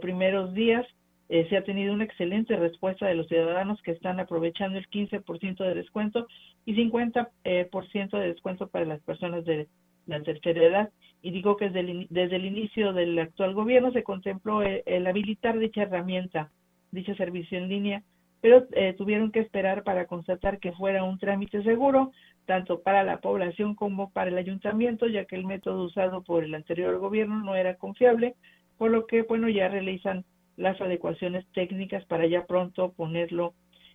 primeros 0.03 0.53
días 0.53 0.87
eh, 1.33 1.47
se 1.49 1.57
ha 1.57 1.63
tenido 1.63 1.95
una 1.95 2.03
excelente 2.03 2.57
respuesta 2.57 3.07
de 3.07 3.15
los 3.15 3.29
ciudadanos 3.29 3.81
que 3.83 3.93
están 3.93 4.19
aprovechando 4.19 4.79
el 4.79 4.91
15% 4.91 5.65
de 5.65 5.75
descuento 5.77 6.27
y 6.67 6.75
50% 6.75 7.29
eh, 7.45 7.69
por 7.71 7.89
ciento 7.89 8.17
de 8.19 8.27
descuento 8.27 8.67
para 8.67 8.85
las 8.85 9.01
personas 9.03 9.45
de 9.45 9.69
la 10.07 10.21
tercera 10.25 10.61
edad. 10.61 10.91
Y 11.23 11.31
digo 11.31 11.57
que 11.57 11.67
desde 11.67 11.81
el, 11.81 12.07
desde 12.11 12.35
el 12.35 12.47
inicio 12.47 12.93
del 12.93 13.17
actual 13.17 13.55
gobierno 13.55 13.93
se 13.93 14.03
contempló 14.03 14.63
el, 14.63 14.83
el 14.87 15.07
habilitar 15.07 15.57
dicha 15.57 15.83
herramienta, 15.83 16.51
dicho 16.91 17.15
servicio 17.15 17.59
en 17.59 17.69
línea, 17.69 18.03
pero 18.41 18.67
eh, 18.73 18.95
tuvieron 18.99 19.31
que 19.31 19.39
esperar 19.39 19.85
para 19.85 20.07
constatar 20.07 20.59
que 20.59 20.73
fuera 20.73 21.05
un 21.05 21.19
trámite 21.19 21.63
seguro, 21.63 22.11
tanto 22.45 22.81
para 22.81 23.05
la 23.05 23.21
población 23.21 23.77
como 23.77 24.11
para 24.11 24.31
el 24.31 24.39
ayuntamiento, 24.39 25.07
ya 25.07 25.27
que 25.27 25.37
el 25.37 25.47
método 25.47 25.85
usado 25.85 26.25
por 26.25 26.43
el 26.43 26.57
anterior 26.57 26.99
gobierno 26.99 27.39
no 27.45 27.55
era 27.55 27.77
confiable, 27.77 28.35
por 28.79 28.91
lo 28.91 29.07
que, 29.07 29.23
bueno, 29.23 29.49
ya 29.49 29.69
realizan 29.69 30.25
las 30.61 30.81
adecuaciones 30.81 31.47
técnicas 31.53 32.05
para 32.05 32.27
ya 32.27 32.47
pronto 32.47 32.93
ponerlo 32.93 33.55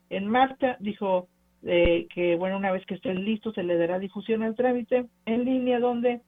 en 0.10 0.28
marcha. 0.28 0.78
Dijo 0.80 1.28
eh, 1.64 2.08
que, 2.14 2.36
bueno, 2.36 2.58
una 2.58 2.72
vez 2.72 2.86
que 2.86 2.96
estén 2.96 3.24
listos, 3.24 3.54
se 3.54 3.64
le 3.64 3.78
dará 3.78 4.00
difusión 4.00 4.44
al 4.44 4.56
trámite 4.56 5.06
en 5.26 5.46
línea 5.46 5.80
donde 5.80 6.22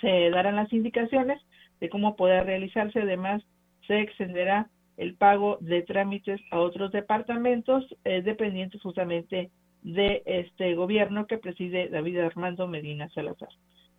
se 0.00 0.30
darán 0.30 0.56
las 0.56 0.72
indicaciones 0.72 1.40
de 1.80 1.90
cómo 1.90 2.16
poder 2.16 2.46
realizarse. 2.46 3.00
Además, 3.00 3.42
se 3.86 4.00
extenderá 4.00 4.68
el 4.96 5.14
pago 5.14 5.58
de 5.60 5.82
trámites 5.82 6.40
a 6.50 6.58
otros 6.58 6.90
departamentos 6.90 7.84
eh, 8.04 8.22
dependientes 8.22 8.80
justamente 8.80 9.50
de 9.82 10.22
este 10.24 10.74
gobierno 10.74 11.26
que 11.26 11.38
preside 11.38 11.88
David 11.88 12.18
Armando 12.18 12.68
Medina 12.68 13.08
Salazar 13.10 13.48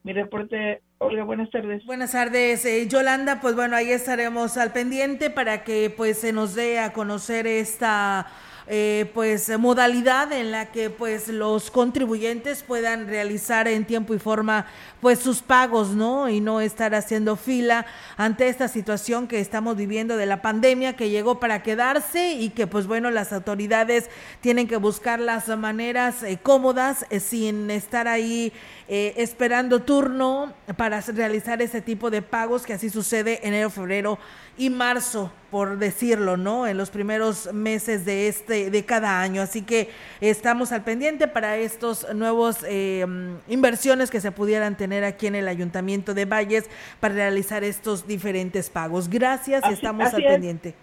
mi 0.04 0.14
reporte. 0.14 0.82
Olga, 1.00 1.24
buenas 1.24 1.50
tardes. 1.50 1.86
Buenas 1.86 2.12
tardes, 2.12 2.66
eh, 2.66 2.88
Yolanda. 2.88 3.42
Pues 3.42 3.56
bueno, 3.56 3.76
ahí 3.76 3.92
estaremos 3.92 4.58
al 4.58 4.72
pendiente 4.72 5.30
para 5.30 5.64
que 5.64 5.94
pues 5.96 6.20
se 6.20 6.32
nos 6.32 6.56
dé 6.56 6.80
a 6.80 6.94
conocer 6.94 7.48
esta 7.48 8.28
eh, 8.68 9.12
pues 9.14 9.50
modalidad 9.60 10.32
en 10.32 10.52
la 10.52 10.72
que 10.72 10.90
pues 10.90 11.28
los 11.28 11.70
contribuyentes 11.70 12.64
puedan 12.64 13.08
realizar 13.08 13.68
en 13.68 13.84
tiempo 13.84 14.14
y 14.14 14.20
forma 14.20 14.66
pues 15.02 15.20
sus 15.20 15.42
pagos, 15.42 15.90
¿no? 15.90 16.30
Y 16.30 16.40
no 16.40 16.62
estar 16.62 16.96
haciendo 16.96 17.36
fila 17.36 17.86
ante 18.16 18.48
esta 18.48 18.70
situación 18.70 19.28
que 19.28 19.42
estamos 19.42 19.76
viviendo 19.76 20.16
de 20.16 20.26
la 20.26 20.42
pandemia 20.42 20.96
que 20.96 21.10
llegó 21.10 21.42
para 21.42 21.62
quedarse 21.62 22.34
y 22.34 22.52
que 22.52 22.66
pues 22.66 22.88
bueno, 22.88 23.12
las 23.12 23.34
autoridades 23.34 24.10
tienen 24.40 24.68
que 24.68 24.78
buscar 24.78 25.20
las 25.20 25.50
maneras 25.50 26.24
eh, 26.24 26.40
cómodas 26.42 27.06
eh, 27.10 27.20
sin 27.20 27.70
estar 27.70 28.08
ahí 28.08 28.54
esperando 28.88 29.82
turno 29.82 30.54
para 30.78 31.02
realizar 31.02 31.62
ese 31.62 31.82
tipo 31.82 32.12
de 32.12 32.22
pagos 32.22 32.64
que 32.64 32.74
así 32.74 32.90
sucede 32.92 33.40
enero, 33.42 33.72
febrero 33.72 34.20
y 34.58 34.70
marzo, 34.70 35.32
por 35.50 35.78
decirlo, 35.78 36.38
¿no? 36.38 36.68
En 36.68 36.78
los 36.78 36.90
primeros 36.92 37.52
meses 37.54 38.06
de 38.06 38.28
este 38.28 38.53
de, 38.54 38.70
de 38.70 38.86
cada 38.86 39.22
año. 39.22 39.42
Así 39.42 39.64
que 39.66 39.90
estamos 40.22 40.72
al 40.72 40.84
pendiente 40.84 41.28
para 41.28 41.58
estos 41.58 42.14
nuevos 42.14 42.64
eh, 42.68 43.06
inversiones 43.48 44.12
que 44.12 44.20
se 44.20 44.32
pudieran 44.32 44.78
tener 44.78 45.04
aquí 45.04 45.28
en 45.28 45.36
el 45.36 45.48
Ayuntamiento 45.48 46.14
de 46.14 46.26
Valles 46.26 46.70
para 47.00 47.16
realizar 47.16 47.64
estos 47.64 48.08
diferentes 48.08 48.70
pagos. 48.70 49.10
Gracias, 49.10 49.64
estamos 49.70 50.14
al 50.14 50.24
pendiente. 50.24 50.76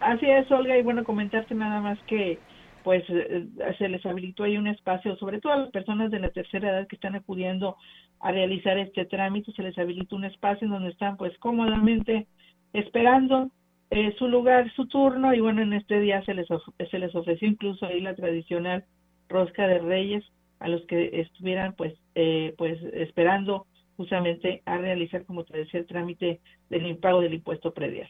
Así 0.00 0.26
es, 0.26 0.50
Olga, 0.50 0.76
y 0.76 0.82
bueno, 0.82 1.04
comentarte 1.04 1.54
nada 1.54 1.80
más 1.80 1.98
que 2.06 2.38
pues 2.84 3.02
eh, 3.08 3.46
se 3.78 3.88
les 3.88 4.06
habilitó 4.06 4.44
ahí 4.44 4.56
un 4.56 4.68
espacio, 4.68 5.16
sobre 5.16 5.40
todo 5.40 5.52
a 5.52 5.56
las 5.56 5.70
personas 5.70 6.08
de 6.12 6.20
la 6.20 6.28
tercera 6.28 6.70
edad 6.70 6.86
que 6.86 6.94
están 6.94 7.16
acudiendo 7.16 7.76
a 8.20 8.30
realizar 8.30 8.78
este 8.78 9.04
trámite, 9.06 9.50
se 9.52 9.64
les 9.64 9.76
habilitó 9.76 10.14
un 10.14 10.24
espacio 10.24 10.66
en 10.66 10.72
donde 10.72 10.90
están 10.90 11.16
pues 11.16 11.36
cómodamente 11.38 12.28
esperando 12.72 13.50
eh, 13.90 14.14
su 14.18 14.28
lugar, 14.28 14.72
su 14.74 14.86
turno, 14.86 15.32
y 15.34 15.40
bueno, 15.40 15.62
en 15.62 15.72
este 15.72 16.00
día 16.00 16.24
se 16.24 16.34
les, 16.34 16.48
se 16.90 16.98
les 16.98 17.14
ofreció 17.14 17.48
incluso 17.48 17.86
ahí 17.86 18.00
la 18.00 18.14
tradicional 18.14 18.84
rosca 19.28 19.66
de 19.66 19.78
reyes 19.78 20.24
a 20.60 20.68
los 20.68 20.84
que 20.86 21.20
estuvieran 21.20 21.74
pues, 21.74 21.94
eh, 22.14 22.54
pues 22.58 22.78
esperando 22.94 23.66
justamente 23.96 24.62
a 24.66 24.78
realizar, 24.78 25.24
como 25.24 25.44
te 25.44 25.58
decía, 25.58 25.80
el 25.80 25.86
trámite 25.86 26.40
del 26.68 26.86
impago 26.86 27.20
del 27.20 27.34
impuesto 27.34 27.72
predial. 27.72 28.08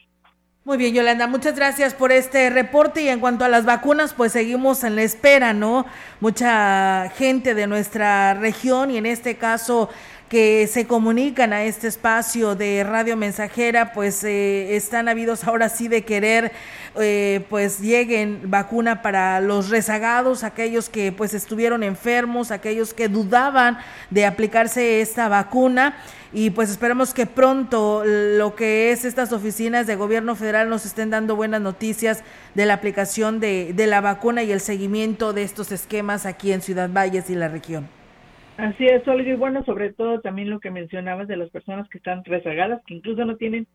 Muy 0.67 0.77
bien, 0.77 0.93
Yolanda, 0.93 1.27
muchas 1.27 1.55
gracias 1.55 1.93
por 1.93 2.11
este 2.11 2.49
reporte 2.49 3.01
y 3.01 3.07
en 3.07 3.21
cuanto 3.21 3.45
a 3.45 3.47
las 3.47 3.63
vacunas, 3.63 4.13
pues 4.13 4.33
seguimos 4.33 4.83
en 4.83 4.97
la 4.97 5.03
espera, 5.03 5.53
¿no? 5.53 5.85
Mucha 6.19 7.09
gente 7.15 7.55
de 7.55 7.67
nuestra 7.67 8.33
región 8.33 8.91
y 8.91 8.97
en 8.97 9.05
este 9.05 9.37
caso 9.37 9.89
que 10.29 10.67
se 10.67 10.85
comunican 10.85 11.53
a 11.53 11.63
este 11.63 11.87
espacio 11.87 12.55
de 12.55 12.83
radio 12.83 13.15
mensajera, 13.15 13.93
pues 13.93 14.23
eh, 14.23 14.75
están 14.75 15.07
habidos 15.07 15.45
ahora 15.45 15.69
sí 15.69 15.87
de 15.87 16.03
querer, 16.03 16.51
eh, 16.99 17.45
pues 17.49 17.79
lleguen 17.79 18.41
vacuna 18.45 19.01
para 19.01 19.39
los 19.39 19.69
rezagados, 19.69 20.43
aquellos 20.43 20.89
que 20.89 21.13
pues 21.13 21.33
estuvieron 21.33 21.81
enfermos, 21.81 22.51
aquellos 22.51 22.93
que 22.93 23.07
dudaban 23.07 23.77
de 24.09 24.25
aplicarse 24.25 24.99
esta 24.99 25.29
vacuna 25.29 25.95
y 26.33 26.49
pues 26.49 26.69
esperamos 26.69 27.13
que 27.13 27.25
pronto 27.25 28.03
lo 28.05 28.53
que 28.53 28.91
es 28.91 29.05
estas 29.05 29.31
oficinas 29.31 29.87
de 29.87 29.95
gobierno 29.95 30.35
federal 30.35 30.69
nos 30.69 30.85
estén 30.85 31.09
dando 31.09 31.37
buenas 31.37 31.61
noticias 31.61 32.21
de 32.53 32.65
la 32.65 32.73
aplicación 32.73 33.39
de, 33.39 33.71
de 33.73 33.87
la 33.87 34.01
vacuna 34.01 34.43
y 34.43 34.51
el 34.51 34.59
seguimiento 34.59 35.31
de 35.31 35.43
estos 35.43 35.71
esquemas 35.71 36.25
aquí 36.25 36.51
en 36.51 36.61
Ciudad 36.61 36.89
Valles 36.91 37.29
y 37.29 37.35
la 37.35 37.47
región. 37.47 37.96
Así 38.57 38.85
es, 38.85 39.07
Olga, 39.07 39.29
y 39.29 39.35
bueno, 39.35 39.63
sobre 39.65 39.93
todo 39.93 40.19
también 40.19 40.49
lo 40.49 40.59
que 40.59 40.71
mencionabas 40.71 41.27
de 41.27 41.37
las 41.37 41.51
personas 41.51 41.87
que 41.89 41.99
están 41.99 42.23
rezagadas, 42.25 42.81
que 42.87 42.95
incluso 42.95 43.23
no 43.23 43.37
tienen 43.37 43.67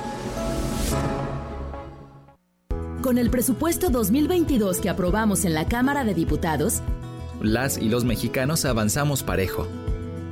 Con 3.01 3.17
el 3.17 3.31
presupuesto 3.31 3.89
2022 3.89 4.79
que 4.79 4.87
aprobamos 4.87 5.43
en 5.45 5.55
la 5.55 5.67
Cámara 5.67 6.03
de 6.03 6.13
Diputados, 6.13 6.83
las 7.41 7.79
y 7.79 7.89
los 7.89 8.05
mexicanos 8.05 8.63
avanzamos 8.63 9.23
parejo. 9.23 9.67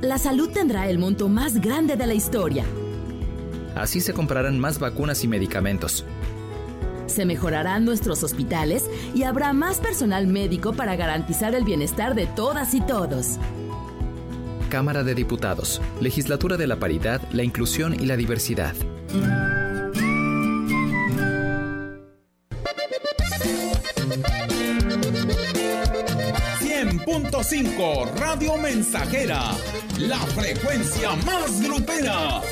La 0.02 0.18
salud 0.18 0.50
tendrá 0.50 0.88
el 0.88 1.00
monto 1.00 1.28
más 1.28 1.60
grande 1.60 1.96
de 1.96 2.06
la 2.06 2.14
historia. 2.14 2.64
Así 3.74 4.00
se 4.00 4.12
comprarán 4.12 4.60
más 4.60 4.78
vacunas 4.78 5.24
y 5.24 5.28
medicamentos. 5.28 6.04
Se 7.06 7.26
mejorarán 7.26 7.84
nuestros 7.84 8.22
hospitales 8.22 8.88
y 9.16 9.24
habrá 9.24 9.52
más 9.52 9.78
personal 9.78 10.28
médico 10.28 10.72
para 10.72 10.94
garantizar 10.94 11.56
el 11.56 11.64
bienestar 11.64 12.14
de 12.14 12.28
todas 12.28 12.72
y 12.74 12.80
todos. 12.82 13.38
Cámara 14.68 15.02
de 15.02 15.16
Diputados, 15.16 15.82
Legislatura 16.00 16.56
de 16.56 16.68
la 16.68 16.76
Paridad, 16.76 17.20
la 17.32 17.42
Inclusión 17.42 17.94
y 17.94 18.06
la 18.06 18.16
Diversidad. 18.16 18.76
100.5 27.42 28.16
Radio 28.16 28.58
Mensajera, 28.58 29.56
la 29.98 30.18
frecuencia 30.18 31.16
más 31.24 31.62
grupera. 31.62 32.42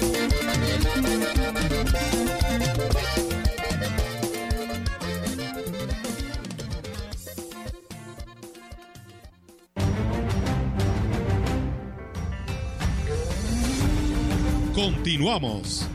Continuamos. 14.74 15.86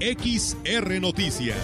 XR 0.00 1.00
Noticias. 1.00 1.56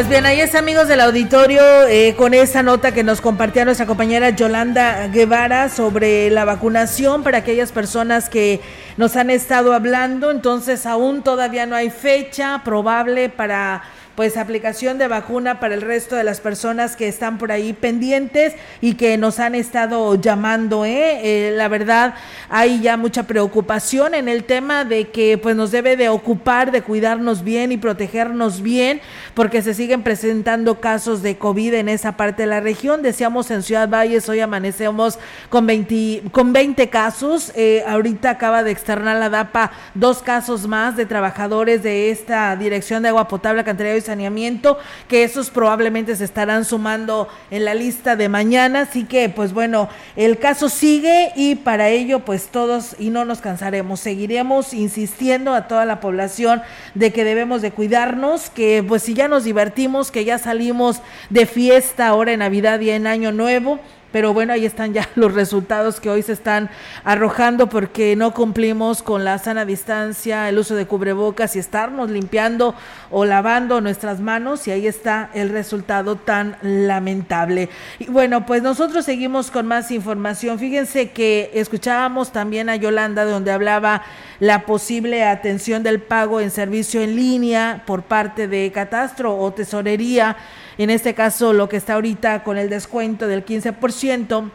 Pues 0.00 0.08
bien, 0.08 0.24
ahí 0.24 0.40
es 0.40 0.54
amigos 0.54 0.88
del 0.88 1.02
auditorio 1.02 1.60
eh, 1.86 2.14
con 2.16 2.32
esa 2.32 2.62
nota 2.62 2.90
que 2.92 3.04
nos 3.04 3.20
compartía 3.20 3.66
nuestra 3.66 3.84
compañera 3.84 4.30
Yolanda 4.30 5.08
Guevara 5.08 5.68
sobre 5.68 6.30
la 6.30 6.46
vacunación 6.46 7.22
para 7.22 7.36
aquellas 7.36 7.70
personas 7.70 8.30
que 8.30 8.62
nos 8.96 9.14
han 9.16 9.28
estado 9.28 9.74
hablando. 9.74 10.30
Entonces 10.30 10.86
aún 10.86 11.22
todavía 11.22 11.66
no 11.66 11.76
hay 11.76 11.90
fecha 11.90 12.62
probable 12.64 13.28
para 13.28 13.82
pues 14.20 14.36
aplicación 14.36 14.98
de 14.98 15.08
vacuna 15.08 15.60
para 15.60 15.72
el 15.72 15.80
resto 15.80 16.14
de 16.14 16.24
las 16.24 16.42
personas 16.42 16.94
que 16.94 17.08
están 17.08 17.38
por 17.38 17.52
ahí 17.52 17.72
pendientes 17.72 18.52
y 18.82 18.92
que 18.92 19.16
nos 19.16 19.40
han 19.40 19.54
estado 19.54 20.14
llamando. 20.14 20.84
¿eh? 20.84 21.20
Eh, 21.22 21.52
la 21.56 21.68
verdad, 21.68 22.12
hay 22.50 22.82
ya 22.82 22.98
mucha 22.98 23.22
preocupación 23.22 24.14
en 24.14 24.28
el 24.28 24.44
tema 24.44 24.84
de 24.84 25.08
que 25.08 25.38
pues 25.38 25.56
nos 25.56 25.70
debe 25.70 25.96
de 25.96 26.10
ocupar 26.10 26.70
de 26.70 26.82
cuidarnos 26.82 27.42
bien 27.44 27.72
y 27.72 27.78
protegernos 27.78 28.60
bien 28.60 29.00
porque 29.32 29.62
se 29.62 29.72
siguen 29.72 30.02
presentando 30.02 30.80
casos 30.80 31.22
de 31.22 31.38
COVID 31.38 31.72
en 31.72 31.88
esa 31.88 32.18
parte 32.18 32.42
de 32.42 32.48
la 32.48 32.60
región. 32.60 33.00
Decíamos 33.00 33.50
en 33.50 33.62
Ciudad 33.62 33.88
Valles, 33.88 34.28
hoy 34.28 34.40
amanecemos 34.40 35.18
con 35.48 35.66
20, 35.66 36.24
con 36.30 36.52
20 36.52 36.90
casos. 36.90 37.52
Eh, 37.56 37.82
ahorita 37.88 38.28
acaba 38.28 38.64
de 38.64 38.70
externar 38.70 39.16
la 39.16 39.30
DAPA 39.30 39.72
dos 39.94 40.18
casos 40.20 40.66
más 40.66 40.94
de 40.94 41.06
trabajadores 41.06 41.82
de 41.82 42.10
esta 42.10 42.54
dirección 42.54 43.02
de 43.02 43.08
agua 43.08 43.26
potable, 43.26 43.60
alcantarillado 43.60 43.96
y 43.96 44.09
saneamiento, 44.10 44.76
que 45.08 45.22
esos 45.22 45.50
probablemente 45.50 46.16
se 46.16 46.24
estarán 46.24 46.64
sumando 46.64 47.28
en 47.50 47.64
la 47.64 47.74
lista 47.74 48.16
de 48.16 48.28
mañana. 48.28 48.80
Así 48.80 49.04
que, 49.04 49.28
pues 49.28 49.52
bueno, 49.52 49.88
el 50.16 50.38
caso 50.38 50.68
sigue 50.68 51.32
y 51.36 51.54
para 51.54 51.88
ello, 51.88 52.20
pues 52.20 52.48
todos 52.48 52.96
y 52.98 53.10
no 53.10 53.24
nos 53.24 53.40
cansaremos. 53.40 54.00
Seguiremos 54.00 54.74
insistiendo 54.74 55.54
a 55.54 55.68
toda 55.68 55.84
la 55.84 56.00
población 56.00 56.62
de 56.94 57.12
que 57.12 57.24
debemos 57.24 57.62
de 57.62 57.70
cuidarnos, 57.70 58.50
que 58.50 58.84
pues 58.86 59.04
si 59.04 59.14
ya 59.14 59.28
nos 59.28 59.44
divertimos, 59.44 60.10
que 60.10 60.24
ya 60.24 60.38
salimos 60.38 61.00
de 61.28 61.46
fiesta 61.46 62.08
ahora 62.08 62.32
en 62.32 62.40
Navidad 62.40 62.80
y 62.80 62.90
en 62.90 63.06
Año 63.06 63.30
Nuevo, 63.30 63.78
pero 64.12 64.34
bueno, 64.34 64.52
ahí 64.52 64.66
están 64.66 64.92
ya 64.92 65.08
los 65.14 65.34
resultados 65.34 66.00
que 66.00 66.10
hoy 66.10 66.22
se 66.22 66.32
están 66.32 66.70
arrojando 67.04 67.68
porque 67.68 68.16
no 68.16 68.32
cumplimos 68.32 69.02
con 69.02 69.24
la 69.24 69.38
sana 69.38 69.64
distancia, 69.64 70.48
el 70.48 70.58
uso 70.58 70.74
de 70.74 70.86
cubrebocas 70.86 71.56
y 71.56 71.58
estarnos 71.58 72.10
limpiando 72.10 72.74
o 73.10 73.24
lavando 73.24 73.80
nuestras 73.80 74.20
manos 74.20 74.66
y 74.68 74.70
ahí 74.70 74.86
está 74.86 75.30
el 75.34 75.48
resultado 75.50 76.16
tan 76.16 76.56
lamentable. 76.62 77.68
Y 77.98 78.06
bueno, 78.06 78.46
pues 78.46 78.62
nosotros 78.62 79.04
seguimos 79.04 79.50
con 79.50 79.66
más 79.66 79.90
información. 79.90 80.58
Fíjense 80.58 81.10
que 81.10 81.50
escuchábamos 81.54 82.32
también 82.32 82.68
a 82.68 82.76
Yolanda 82.76 83.24
donde 83.24 83.52
hablaba 83.52 84.02
la 84.38 84.64
posible 84.66 85.24
atención 85.24 85.82
del 85.82 86.00
pago 86.00 86.40
en 86.40 86.50
servicio 86.50 87.02
en 87.02 87.16
línea 87.16 87.82
por 87.86 88.02
parte 88.02 88.48
de 88.48 88.70
Catastro 88.72 89.36
o 89.36 89.52
Tesorería 89.52 90.36
en 90.82 90.90
este 90.90 91.14
caso 91.14 91.52
lo 91.52 91.68
que 91.68 91.76
está 91.76 91.94
ahorita 91.94 92.42
con 92.42 92.56
el 92.56 92.70
descuento 92.70 93.26
del 93.26 93.44
15%, 93.44 94.50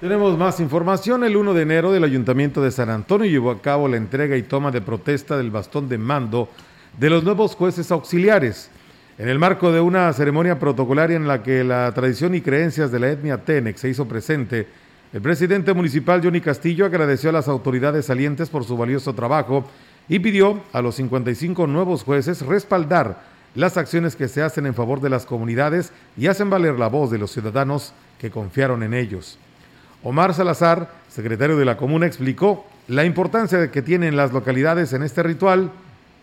Tenemos 0.00 0.38
más 0.38 0.60
información. 0.60 1.24
El 1.24 1.36
1 1.36 1.52
de 1.52 1.62
enero 1.62 1.92
del 1.92 2.04
Ayuntamiento 2.04 2.62
de 2.62 2.70
San 2.70 2.88
Antonio 2.88 3.30
llevó 3.30 3.50
a 3.50 3.60
cabo 3.60 3.86
la 3.86 3.98
entrega 3.98 4.36
y 4.36 4.42
toma 4.42 4.70
de 4.70 4.80
protesta 4.80 5.36
del 5.36 5.50
bastón 5.50 5.90
de 5.90 5.98
mando 5.98 6.48
de 6.98 7.10
los 7.10 7.22
nuevos 7.22 7.54
jueces 7.54 7.90
auxiliares. 7.90 8.70
En 9.18 9.28
el 9.28 9.38
marco 9.38 9.70
de 9.70 9.80
una 9.82 10.10
ceremonia 10.14 10.58
protocolaria 10.58 11.16
en 11.16 11.28
la 11.28 11.42
que 11.42 11.62
la 11.64 11.92
tradición 11.92 12.34
y 12.34 12.40
creencias 12.40 12.90
de 12.90 12.98
la 12.98 13.10
etnia 13.10 13.44
Tenec 13.44 13.76
se 13.76 13.90
hizo 13.90 14.08
presente, 14.08 14.66
el 15.12 15.20
presidente 15.20 15.74
municipal 15.74 16.22
Johnny 16.22 16.40
Castillo 16.40 16.86
agradeció 16.86 17.30
a 17.30 17.32
las 17.34 17.48
autoridades 17.48 18.06
salientes 18.06 18.48
por 18.48 18.64
su 18.64 18.76
valioso 18.76 19.12
trabajo 19.12 19.68
y 20.10 20.18
pidió 20.18 20.60
a 20.72 20.82
los 20.82 20.96
55 20.96 21.68
nuevos 21.68 22.02
jueces 22.02 22.42
respaldar 22.42 23.22
las 23.54 23.76
acciones 23.76 24.16
que 24.16 24.26
se 24.26 24.42
hacen 24.42 24.66
en 24.66 24.74
favor 24.74 25.00
de 25.00 25.08
las 25.08 25.24
comunidades 25.24 25.92
y 26.16 26.26
hacen 26.26 26.50
valer 26.50 26.78
la 26.78 26.88
voz 26.88 27.12
de 27.12 27.18
los 27.18 27.30
ciudadanos 27.30 27.94
que 28.18 28.30
confiaron 28.30 28.82
en 28.82 28.92
ellos. 28.92 29.38
Omar 30.02 30.34
Salazar, 30.34 30.90
secretario 31.08 31.56
de 31.56 31.64
la 31.64 31.76
comuna, 31.76 32.06
explicó 32.06 32.66
la 32.88 33.04
importancia 33.04 33.70
que 33.70 33.82
tienen 33.82 34.16
las 34.16 34.32
localidades 34.32 34.92
en 34.92 35.04
este 35.04 35.22
ritual, 35.22 35.70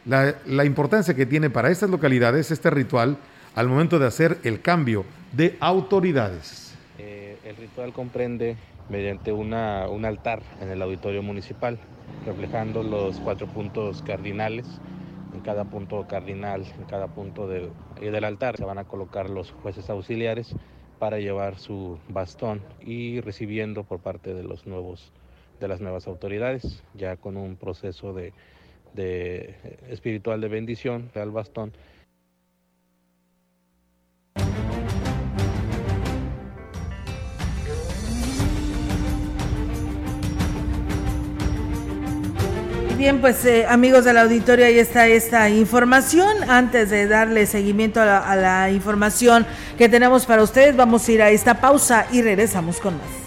la, 0.05 0.65
importancia 0.65 1.13
que 1.13 1.25
tiene 1.25 1.49
para 1.49 1.71
estas 1.71 1.89
localidades 1.89 2.51
este 2.51 2.69
ritual 2.69 3.17
al 3.55 3.69
momento 3.69 3.99
de 3.99 4.07
hacer 4.07 4.38
el 4.43 4.61
cambio 4.61 5.05
de 5.31 5.55
autoridades. 5.61 6.73
Eh, 6.97 7.38
El 7.45 7.55
ritual 7.55 7.93
comprende 7.93 8.57
mediante 8.89 9.31
una, 9.31 9.88
un 9.88 10.03
altar 10.03 10.41
en 10.61 10.69
el 10.69 10.81
auditorio 10.81 11.23
municipal, 11.23 11.79
reflejando 12.26 12.84
los 12.84 13.20
cuatro 13.20 13.47
puntos 13.47 14.01
cardinales. 14.01 14.82
En 15.34 15.41
cada 15.41 15.66
punto 15.66 16.05
cardinal, 16.05 16.66
en 16.78 16.86
cada 16.86 17.08
punto 17.08 17.47
del, 17.47 17.74
del 17.99 18.24
altar, 18.24 18.58
se 18.58 18.64
van 18.64 18.78
a 18.78 18.86
colocar 18.86 19.30
los 19.30 19.51
jueces 19.51 19.89
auxiliares 19.89 20.55
para 20.99 21.20
llevar 21.20 21.58
su 21.58 21.99
bastón 22.08 22.62
y 22.80 23.20
recibiendo 23.22 23.84
por 23.84 23.99
parte 23.99 24.34
de 24.34 24.43
los 24.43 24.66
nuevos 24.66 25.12
de 25.60 25.68
las 25.68 25.82
nuevas 25.82 26.08
autoridades, 26.08 26.84
ya 26.93 27.18
con 27.18 27.36
un 27.36 27.55
proceso 27.55 28.14
de, 28.14 28.32
de 28.93 29.55
espiritual 29.89 30.39
de 30.39 30.47
bendición 30.47 31.10
al 31.16 31.32
bastón 31.32 31.74
Bien, 42.97 43.21
pues 43.21 43.45
eh, 43.45 43.67
amigos 43.69 44.05
de 44.05 44.13
la 44.13 44.23
auditorio, 44.23 44.65
ahí 44.65 44.79
está 44.79 45.05
esta 45.05 45.49
información. 45.49 46.49
Antes 46.49 46.89
de 46.89 47.07
darle 47.07 47.45
seguimiento 47.45 48.01
a 48.01 48.05
la, 48.05 48.17
a 48.17 48.35
la 48.35 48.71
información 48.71 49.45
que 49.77 49.87
tenemos 49.87 50.25
para 50.25 50.41
ustedes, 50.41 50.75
vamos 50.75 51.07
a 51.07 51.11
ir 51.11 51.21
a 51.21 51.29
esta 51.29 51.61
pausa 51.61 52.07
y 52.11 52.23
regresamos 52.23 52.79
con 52.79 52.97
más. 52.97 53.26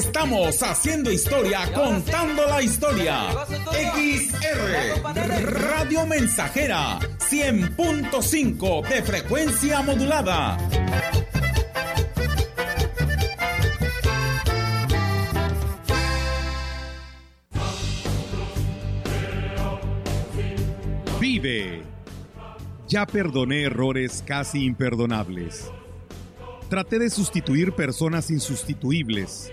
Estamos 0.00 0.62
haciendo 0.62 1.12
historia, 1.12 1.70
contando 1.74 2.46
la 2.46 2.62
historia. 2.62 3.28
XR 3.70 5.44
Radio 5.44 6.06
Mensajera 6.06 6.98
100.5 7.18 8.88
de 8.88 9.02
frecuencia 9.02 9.82
modulada. 9.82 10.56
Vive. 21.20 21.82
Ya 22.88 23.04
perdoné 23.04 23.64
errores 23.64 24.24
casi 24.26 24.64
imperdonables. 24.64 25.70
Traté 26.70 26.98
de 26.98 27.10
sustituir 27.10 27.72
personas 27.72 28.30
insustituibles 28.30 29.52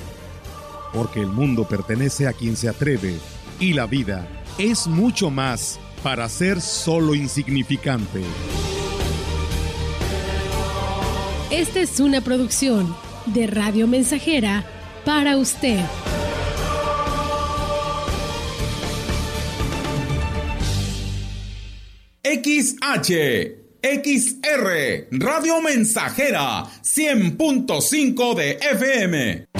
porque 0.93 1.21
el 1.21 1.27
mundo 1.27 1.67
pertenece 1.67 2.27
a 2.27 2.33
quien 2.33 2.55
se 2.55 2.69
atreve 2.69 3.17
y 3.59 3.73
la 3.73 3.85
vida 3.85 4.27
es 4.57 4.87
mucho 4.87 5.29
más 5.29 5.79
para 6.03 6.27
ser 6.29 6.61
solo 6.61 7.15
insignificante. 7.15 8.21
Esta 11.51 11.79
es 11.81 11.99
una 11.99 12.21
producción 12.21 12.95
de 13.25 13.47
Radio 13.47 13.87
Mensajera 13.87 14.65
para 15.05 15.37
usted. 15.37 15.79
XH, 22.23 23.11
XR, 23.81 25.07
Radio 25.11 25.61
Mensajera, 25.61 26.65
100.5 26.83 28.35
de 28.35 28.51
FM. 28.51 29.50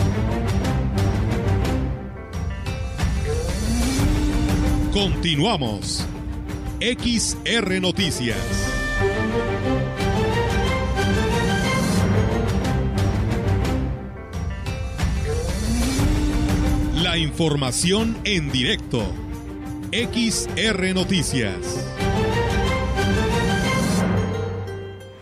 Continuamos. 4.93 6.05
XR 6.81 7.79
Noticias. 7.79 8.37
La 17.01 17.17
información 17.17 18.17
en 18.25 18.51
directo. 18.51 19.01
XR 19.93 20.93
Noticias. 20.93 21.55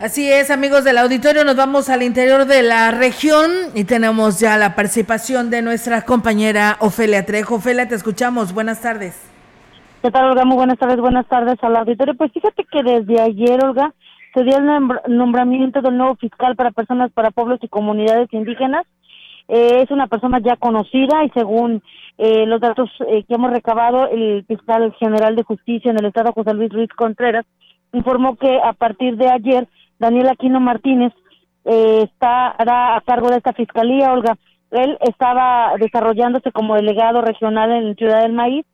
Así 0.00 0.32
es, 0.32 0.50
amigos 0.50 0.82
del 0.82 0.98
auditorio, 0.98 1.44
nos 1.44 1.54
vamos 1.54 1.90
al 1.90 2.02
interior 2.02 2.46
de 2.46 2.64
la 2.64 2.90
región 2.90 3.52
y 3.74 3.84
tenemos 3.84 4.40
ya 4.40 4.58
la 4.58 4.74
participación 4.74 5.48
de 5.48 5.62
nuestra 5.62 6.02
compañera 6.02 6.76
Ofelia 6.80 7.24
Trejo. 7.24 7.54
Ofelia, 7.56 7.86
te 7.86 7.94
escuchamos. 7.94 8.52
Buenas 8.52 8.80
tardes. 8.80 9.29
¿Qué 10.02 10.10
tal, 10.10 10.30
Olga? 10.30 10.46
Muy 10.46 10.56
buenas 10.56 10.78
tardes, 10.78 10.98
buenas 10.98 11.26
tardes 11.26 11.56
al 11.60 11.76
auditorio. 11.76 12.14
Pues 12.14 12.32
fíjate 12.32 12.64
que 12.64 12.82
desde 12.82 13.20
ayer, 13.20 13.62
Olga, 13.62 13.92
se 14.32 14.44
dio 14.44 14.56
el 14.56 15.14
nombramiento 15.14 15.82
del 15.82 15.98
nuevo 15.98 16.16
fiscal 16.16 16.56
para 16.56 16.70
personas, 16.70 17.12
para 17.12 17.30
pueblos 17.30 17.58
y 17.60 17.68
comunidades 17.68 18.32
indígenas. 18.32 18.86
Eh, 19.46 19.82
es 19.82 19.90
una 19.90 20.06
persona 20.06 20.38
ya 20.38 20.56
conocida 20.56 21.22
y 21.26 21.30
según 21.30 21.82
eh, 22.16 22.46
los 22.46 22.62
datos 22.62 22.88
eh, 23.08 23.24
que 23.28 23.34
hemos 23.34 23.50
recabado, 23.50 24.08
el 24.08 24.42
fiscal 24.48 24.94
general 24.98 25.36
de 25.36 25.42
justicia 25.42 25.90
en 25.90 25.98
el 25.98 26.06
estado, 26.06 26.32
José 26.32 26.54
Luis 26.54 26.72
Ruiz 26.72 26.88
Contreras, 26.96 27.44
informó 27.92 28.36
que 28.36 28.58
a 28.58 28.72
partir 28.72 29.18
de 29.18 29.28
ayer, 29.28 29.68
Daniel 29.98 30.30
Aquino 30.30 30.60
Martínez 30.60 31.12
estará 31.64 32.96
a 32.96 33.02
cargo 33.04 33.28
de 33.28 33.36
esta 33.36 33.52
fiscalía, 33.52 34.14
Olga. 34.14 34.38
Él 34.70 34.96
estaba 35.02 35.74
desarrollándose 35.78 36.52
como 36.52 36.74
delegado 36.74 37.20
regional 37.20 37.70
en 37.70 37.94
Ciudad 37.96 38.22
del 38.22 38.32
Maíz 38.32 38.64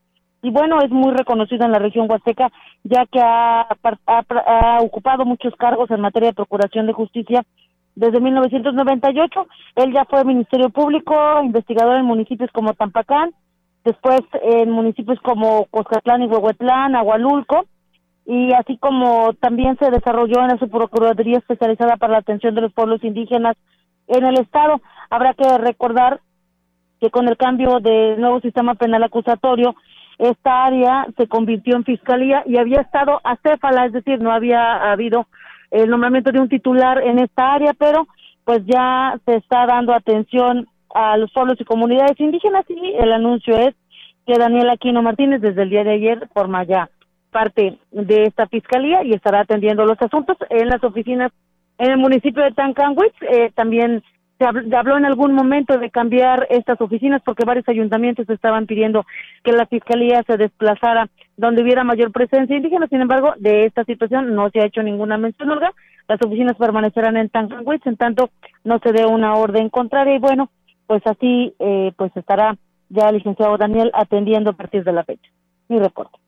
y 0.47 0.51
bueno, 0.51 0.78
es 0.80 0.92
muy 0.92 1.12
reconocido 1.12 1.64
en 1.64 1.72
la 1.72 1.80
región 1.80 2.09
huasteca, 2.09 2.53
ya 2.84 3.05
que 3.07 3.18
ha, 3.20 3.62
ha, 3.62 4.78
ocupado 4.80 5.24
muchos 5.24 5.53
cargos 5.57 5.90
en 5.90 6.01
materia 6.01 6.28
de 6.28 6.36
procuración 6.36 6.86
de 6.86 6.92
justicia 6.92 7.42
desde 7.97 8.20
1998. 8.20 9.44
Él 9.74 9.92
ya 9.92 10.05
fue 10.05 10.24
Ministerio 10.24 10.70
Público, 10.70 11.16
investigador 11.42 11.97
en 11.97 12.05
municipios 12.05 12.49
como 12.53 12.74
Tampacán, 12.74 13.32
después 13.84 14.20
en 14.40 14.70
municipios 14.70 15.18
como 15.18 15.64
Coscatlán 15.64 16.22
y 16.22 16.26
Huehuetlán, 16.26 16.94
Agualulco, 16.94 17.66
y 18.24 18.53
así 18.53 18.78
como 18.78 19.32
también 19.40 19.76
se 19.78 19.90
desarrolló 19.90 20.49
en 20.49 20.61
su 20.61 20.68
Procuraduría 20.68 21.38
especializada 21.38 21.97
para 21.97 22.12
la 22.12 22.18
atención 22.18 22.55
de 22.55 22.61
los 22.61 22.72
pueblos 22.72 23.03
indígenas 23.03 23.57
en 24.07 24.24
el 24.24 24.38
Estado. 24.38 24.80
Habrá 25.11 25.34
que 25.34 25.59
recordar 25.59 26.20
que 27.01 27.11
con 27.11 27.26
el 27.26 27.36
cambio 27.36 27.80
del 27.80 28.20
nuevo 28.20 28.40
sistema 28.40 28.76
penal 28.76 29.03
acusatorio, 29.03 29.74
esta 30.19 30.64
área 30.64 31.07
se 31.17 31.27
convirtió 31.27 31.77
en 31.77 31.85
fiscalía 31.85 32.43
y 32.47 32.59
había 32.59 32.81
estado 32.81 33.21
acéfala, 33.23 33.87
es 33.87 33.93
decir, 33.93 34.21
no 34.21 34.33
había 34.33 34.91
habido 34.91 35.27
el 35.71 35.91
nombramiento 35.91 36.33
de 36.33 36.41
un 36.41 36.49
titular 36.49 37.03
en 37.03 37.19
esta 37.19 37.55
área, 37.55 37.75
pero 37.75 38.07
pues 38.45 38.64
ya 38.64 39.19
se 39.27 39.37
está 39.37 39.67
dando 39.67 39.93
atención 39.93 40.67
a 40.95 41.17
los 41.17 41.33
pueblos 41.33 41.61
y 41.61 41.64
comunidades 41.64 42.19
indígenas 42.19 42.64
y 42.69 42.95
el 42.99 43.12
anuncio 43.12 43.57
es 43.59 43.75
que 44.27 44.39
Daniel 44.39 44.71
Aquino 44.71 45.03
Martínez 45.03 45.41
desde 45.41 45.62
el 45.62 45.71
día 45.71 45.85
de 45.85 45.93
ayer 45.93 46.29
forma 46.33 46.64
ya 46.64 46.89
parte 47.31 47.79
de 47.91 48.23
esta 48.23 48.47
fiscalía 48.47 49.05
y 49.05 49.12
estará 49.12 49.41
atendiendo 49.41 49.85
los 49.85 50.01
asuntos 50.01 50.37
en 50.49 50.69
las 50.69 50.83
oficinas 50.83 51.33
en 51.79 51.91
el 51.91 51.99
municipio 51.99 52.43
de 52.43 52.53
Tancanwitz. 52.53 53.14
Eh, 53.21 53.51
también 53.55 54.03
se 54.39 54.45
habló 54.45 54.99
en 54.99 55.07
algún 55.07 55.34
momento 55.34 55.78
de 55.78 55.91
cambiar 55.91 56.47
estas 56.51 56.80
oficinas 56.80 57.22
porque 57.24 57.45
varios 57.47 57.68
ayuntamientos 57.68 58.28
estaban 58.28 58.66
pidiendo 58.66 59.07
que 59.43 59.53
la 59.53 59.66
fiscalía 59.66 60.22
se 60.26 60.37
desplazara 60.37 61.09
donde 61.37 61.62
hubiera 61.62 61.84
mayor 61.84 62.12
presencia 62.12 62.57
indígena. 62.57 62.87
Sin 62.89 63.01
embargo, 63.01 63.34
de 63.39 63.66
esta 63.66 63.84
situación 63.84 64.34
no 64.34 64.51
se 64.51 64.61
ha 64.61 64.66
hecho 64.66 64.82
ninguna 64.82 65.16
mención, 65.16 65.51
Olga. 65.51 65.72
Las 66.09 66.20
oficinas 66.22 66.57
permanecerán 66.57 67.16
en 67.16 67.30
Tancanwitz, 67.30 67.87
en 67.87 67.97
tanto 67.97 68.30
no 68.62 68.78
se 68.78 68.93
dé 68.93 69.07
una 69.07 69.34
orden 69.34 69.70
contraria. 69.70 70.14
Y 70.14 70.18
bueno, 70.18 70.51
pues 70.87 71.03
así 71.07 71.55
eh, 71.59 71.93
pues 71.97 72.14
estará 72.16 72.57
ya 72.91 73.09
el 73.09 73.16
licenciado 73.16 73.57
Daniel 73.57 73.91
atendiendo 73.95 74.51
a 74.51 74.55
partir 74.55 74.84
de 74.84 74.93
la 74.93 75.05
fecha. 75.05 75.30
Mi 75.68 75.78
reporte. 75.78 76.18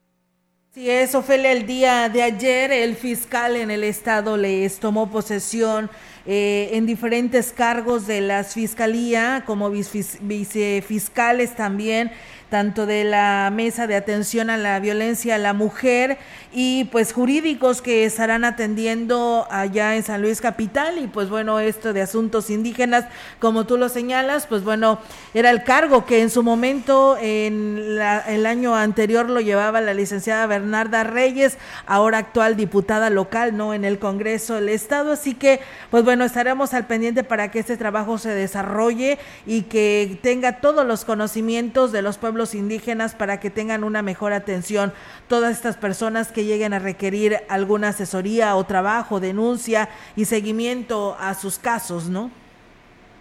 Sí, 0.71 0.87
eso 0.87 1.23
fue 1.23 1.51
el 1.51 1.65
día 1.65 2.09
de 2.09 2.21
ayer. 2.21 2.71
El 2.71 2.95
fiscal 2.95 3.55
en 3.55 3.71
el 3.71 3.83
estado 3.83 4.37
les 4.37 4.77
tomó 4.77 5.09
posesión 5.09 5.89
eh, 6.27 6.69
en 6.73 6.85
diferentes 6.85 7.51
cargos 7.51 8.05
de 8.05 8.21
la 8.21 8.43
fiscalía, 8.43 9.43
como 9.47 9.71
vicefiscales 9.71 11.55
también 11.55 12.11
tanto 12.49 12.85
de 12.85 13.03
la 13.03 13.51
Mesa 13.53 13.85
de 13.87 13.95
Atención 13.95 14.49
a 14.49 14.57
la 14.57 14.79
Violencia 14.79 15.35
a 15.35 15.37
la 15.37 15.53
Mujer 15.53 16.17
y 16.51 16.85
pues 16.85 17.13
jurídicos 17.13 17.81
que 17.81 18.05
estarán 18.05 18.43
atendiendo 18.43 19.47
allá 19.51 19.95
en 19.95 20.03
San 20.03 20.21
Luis 20.21 20.41
Capital 20.41 20.97
y 20.97 21.05
pues 21.05 21.29
bueno, 21.29 21.59
esto 21.59 21.93
de 21.93 22.01
asuntos 22.01 22.49
indígenas, 22.49 23.05
como 23.39 23.67
tú 23.67 23.77
lo 23.77 23.87
señalas, 23.87 24.47
pues 24.47 24.63
bueno, 24.63 24.99
era 25.35 25.51
el 25.51 25.63
cargo 25.63 26.05
que 26.05 26.21
en 26.21 26.31
su 26.31 26.41
momento 26.41 27.17
en 27.21 27.99
el 28.27 28.45
año 28.47 28.75
anterior 28.75 29.29
lo 29.29 29.41
llevaba 29.41 29.79
la 29.79 29.93
licenciada 29.93 30.47
Bernarda 30.47 31.03
Reyes, 31.03 31.57
ahora 31.85 32.17
actual 32.17 32.55
diputada 32.55 33.11
local, 33.11 33.55
¿no? 33.55 33.75
En 33.75 33.85
el 33.85 33.99
Congreso 33.99 34.55
del 34.55 34.69
Estado, 34.69 35.11
así 35.11 35.35
que 35.35 35.59
pues 35.91 36.03
bueno, 36.03 36.25
estaremos 36.25 36.73
al 36.73 36.87
pendiente 36.87 37.23
para 37.23 37.51
que 37.51 37.59
este 37.59 37.77
trabajo 37.77 38.17
se 38.17 38.29
desarrolle 38.29 39.19
y 39.45 39.63
que 39.63 40.17
tenga 40.23 40.61
todos 40.61 40.85
los 40.85 41.05
conocimientos 41.05 41.91
de 41.91 42.01
los 42.01 42.17
pueblos 42.17 42.38
indígenas 42.55 43.15
para 43.15 43.39
que 43.39 43.49
tengan 43.49 43.83
una 43.83 44.01
mejor 44.01 44.33
atención 44.33 44.93
todas 45.27 45.51
estas 45.51 45.77
personas 45.77 46.31
que 46.31 46.45
lleguen 46.45 46.73
a 46.73 46.79
requerir 46.79 47.37
alguna 47.49 47.89
asesoría 47.89 48.55
o 48.55 48.63
trabajo, 48.63 49.19
denuncia 49.19 49.89
y 50.15 50.25
seguimiento 50.25 51.15
a 51.19 51.33
sus 51.33 51.59
casos, 51.59 52.09
¿no? 52.09 52.31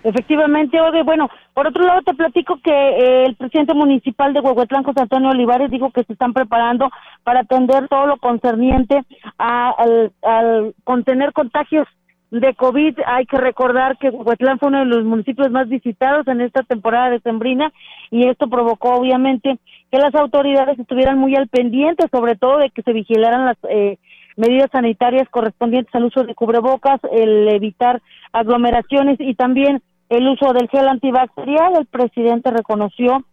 Efectivamente, 0.05 0.81
Ode. 0.81 1.03
Bueno, 1.03 1.29
por 1.55 1.66
otro 1.66 1.85
lado 1.85 2.03
te 2.03 2.14
platico 2.14 2.61
que 2.62 2.71
eh, 2.71 3.25
el 3.27 3.35
presidente 3.35 3.75
municipal 3.75 4.33
de 4.33 4.41
Huehuetlán, 4.41 4.85
José 4.85 5.01
Antonio 5.03 5.31
Olivares, 5.31 5.71
dijo 5.71 5.91
que 5.91 6.05
se 6.05 6.12
están 6.12 6.33
preparando 6.33 6.89
para 7.25 7.41
atender 7.41 7.89
todo 7.89 8.07
lo 8.07 8.16
concerniente 8.19 9.03
al, 9.39 10.12
al 10.23 10.75
contener 10.85 11.33
contagios 11.33 11.87
de 12.31 12.55
COVID. 12.55 12.99
Hay 13.07 13.26
que 13.26 13.39
recordar 13.39 13.97
que 13.99 14.11
Huetlán 14.11 14.59
fue 14.59 14.68
uno 14.68 14.81
de 14.81 14.85
los 14.87 15.05
municipios 15.05 15.51
más 15.51 15.68
visitados 15.68 16.26
en 16.29 16.41
esta 16.41 16.62
temporada 16.62 17.11
de 17.11 17.20
sembrina 17.20 17.72
y 18.11 18.29
esto 18.29 18.49
provocó 18.49 18.95
obviamente 18.95 19.59
que 19.91 19.99
las 19.99 20.14
autoridades 20.14 20.79
estuvieran 20.79 21.18
muy 21.18 21.35
al 21.35 21.49
pendiente, 21.49 22.07
sobre 22.12 22.37
todo 22.37 22.59
de 22.59 22.70
que 22.70 22.83
se 22.83 22.93
vigilaran 22.93 23.47
las 23.47 23.57
eh, 23.70 23.99
medidas 24.37 24.70
sanitarias 24.70 25.29
correspondientes 25.31 25.95
al 25.95 26.05
uso 26.05 26.22
de 26.22 26.35
cubrebocas, 26.35 27.01
el 27.11 27.49
evitar 27.49 28.01
aglomeraciones 28.33 29.18
y 29.20 29.35
también 29.35 29.83
el 30.11 30.29
uso 30.29 30.53
del 30.53 30.68
gel 30.68 30.89
antibacterial. 30.89 31.76
El 31.76 31.87
presidente 31.87 32.51
reconoció 32.51 33.24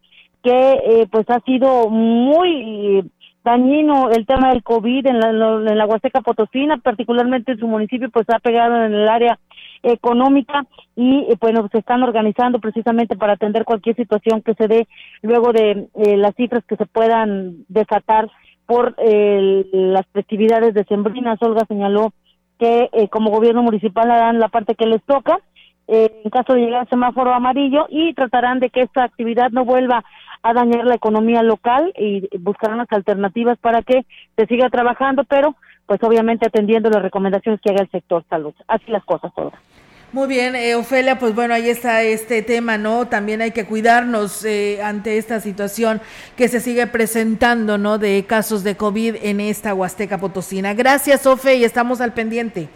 que 0.44 0.52
eh, 0.52 1.08
pues 1.12 1.30
ha 1.30 1.40
sido 1.42 1.90
muy 1.90 3.10
dañino 3.46 4.10
el 4.10 4.26
tema 4.26 4.50
del 4.50 4.64
COVID 4.64 5.06
en 5.06 5.20
la, 5.20 5.30
en 5.30 5.90
Huasteca 5.90 6.22
Potosina, 6.22 6.78
particularmente 6.78 7.52
en 7.52 7.60
su 7.60 7.68
municipio, 7.68 8.10
pues 8.10 8.26
ha 8.30 8.40
pegado 8.40 8.84
en 8.84 8.94
el 8.94 9.08
área 9.08 9.38
económica 9.84 10.66
y 10.96 11.28
eh, 11.30 11.38
bueno, 11.40 11.70
se 11.72 11.78
están 11.78 12.02
organizando 12.02 12.60
precisamente 12.60 13.16
para 13.16 13.34
atender 13.34 13.64
cualquier 13.64 13.96
situación 13.96 14.42
que 14.42 14.56
se 14.56 14.68
dé 14.68 14.88
luego 15.22 15.54
de 15.54 15.88
eh, 15.94 16.18
las 16.18 16.34
cifras 16.36 16.66
que 16.66 16.76
se 16.76 16.88
puedan 16.88 17.66
desatar 17.68 18.32
por 18.66 18.96
eh, 18.98 19.64
las 19.72 20.08
festividades 20.08 20.74
decembrinas. 20.74 21.40
Olga 21.42 21.66
señaló 21.68 22.14
que 22.58 22.90
como 23.12 23.32
gobierno 23.32 23.62
municipal 23.62 24.10
harán 24.10 24.40
la 24.40 24.48
parte 24.48 24.76
que 24.76 24.88
les 24.88 25.04
toca 25.04 25.40
en 25.88 26.30
caso 26.32 26.54
de 26.54 26.62
llegar 26.62 26.80
al 26.82 26.90
semáforo 26.90 27.34
amarillo 27.34 27.86
y 27.90 28.14
tratarán 28.14 28.60
de 28.60 28.70
que 28.70 28.82
esta 28.82 29.04
actividad 29.04 29.52
no 29.52 29.66
vuelva 29.66 30.06
a 30.46 30.54
dañar 30.54 30.86
la 30.86 30.94
economía 30.94 31.42
local 31.42 31.92
y 31.98 32.30
buscarán 32.38 32.78
las 32.78 32.92
alternativas 32.92 33.58
para 33.58 33.82
que 33.82 34.06
se 34.38 34.46
siga 34.46 34.70
trabajando, 34.70 35.24
pero 35.24 35.56
pues 35.88 36.02
obviamente 36.04 36.46
atendiendo 36.46 36.90
las 36.92 37.02
recomendaciones 37.02 37.60
que 37.62 37.72
haga 37.72 37.82
el 37.82 37.90
sector 37.90 38.24
salud. 38.30 38.54
Así 38.68 38.92
las 38.92 39.04
cosas 39.06 39.34
todas. 39.36 39.54
Muy 40.12 40.28
bien, 40.28 40.56
eh, 40.56 40.76
Ofelia, 40.76 41.18
pues 41.18 41.34
bueno, 41.34 41.56
ahí 41.56 41.68
está 41.68 42.04
este 42.04 42.44
tema, 42.44 42.78
¿no? 42.78 43.08
También 43.08 43.42
hay 43.42 43.52
que 43.52 43.66
cuidarnos 43.66 44.46
eh, 44.46 44.82
ante 44.84 45.18
esta 45.18 45.40
situación 45.40 46.00
que 46.38 46.48
se 46.48 46.60
sigue 46.60 46.86
presentando, 46.86 47.80
¿no? 47.80 47.98
De 47.98 48.24
casos 48.26 48.64
de 48.64 48.78
COVID 48.78 49.16
en 49.24 49.40
esta 49.40 49.74
Huasteca 49.74 50.20
Potosina. 50.20 50.76
Gracias, 50.76 51.26
Ofe, 51.26 51.56
y 51.56 51.64
estamos 51.64 52.02
al 52.02 52.14
pendiente. 52.14 52.70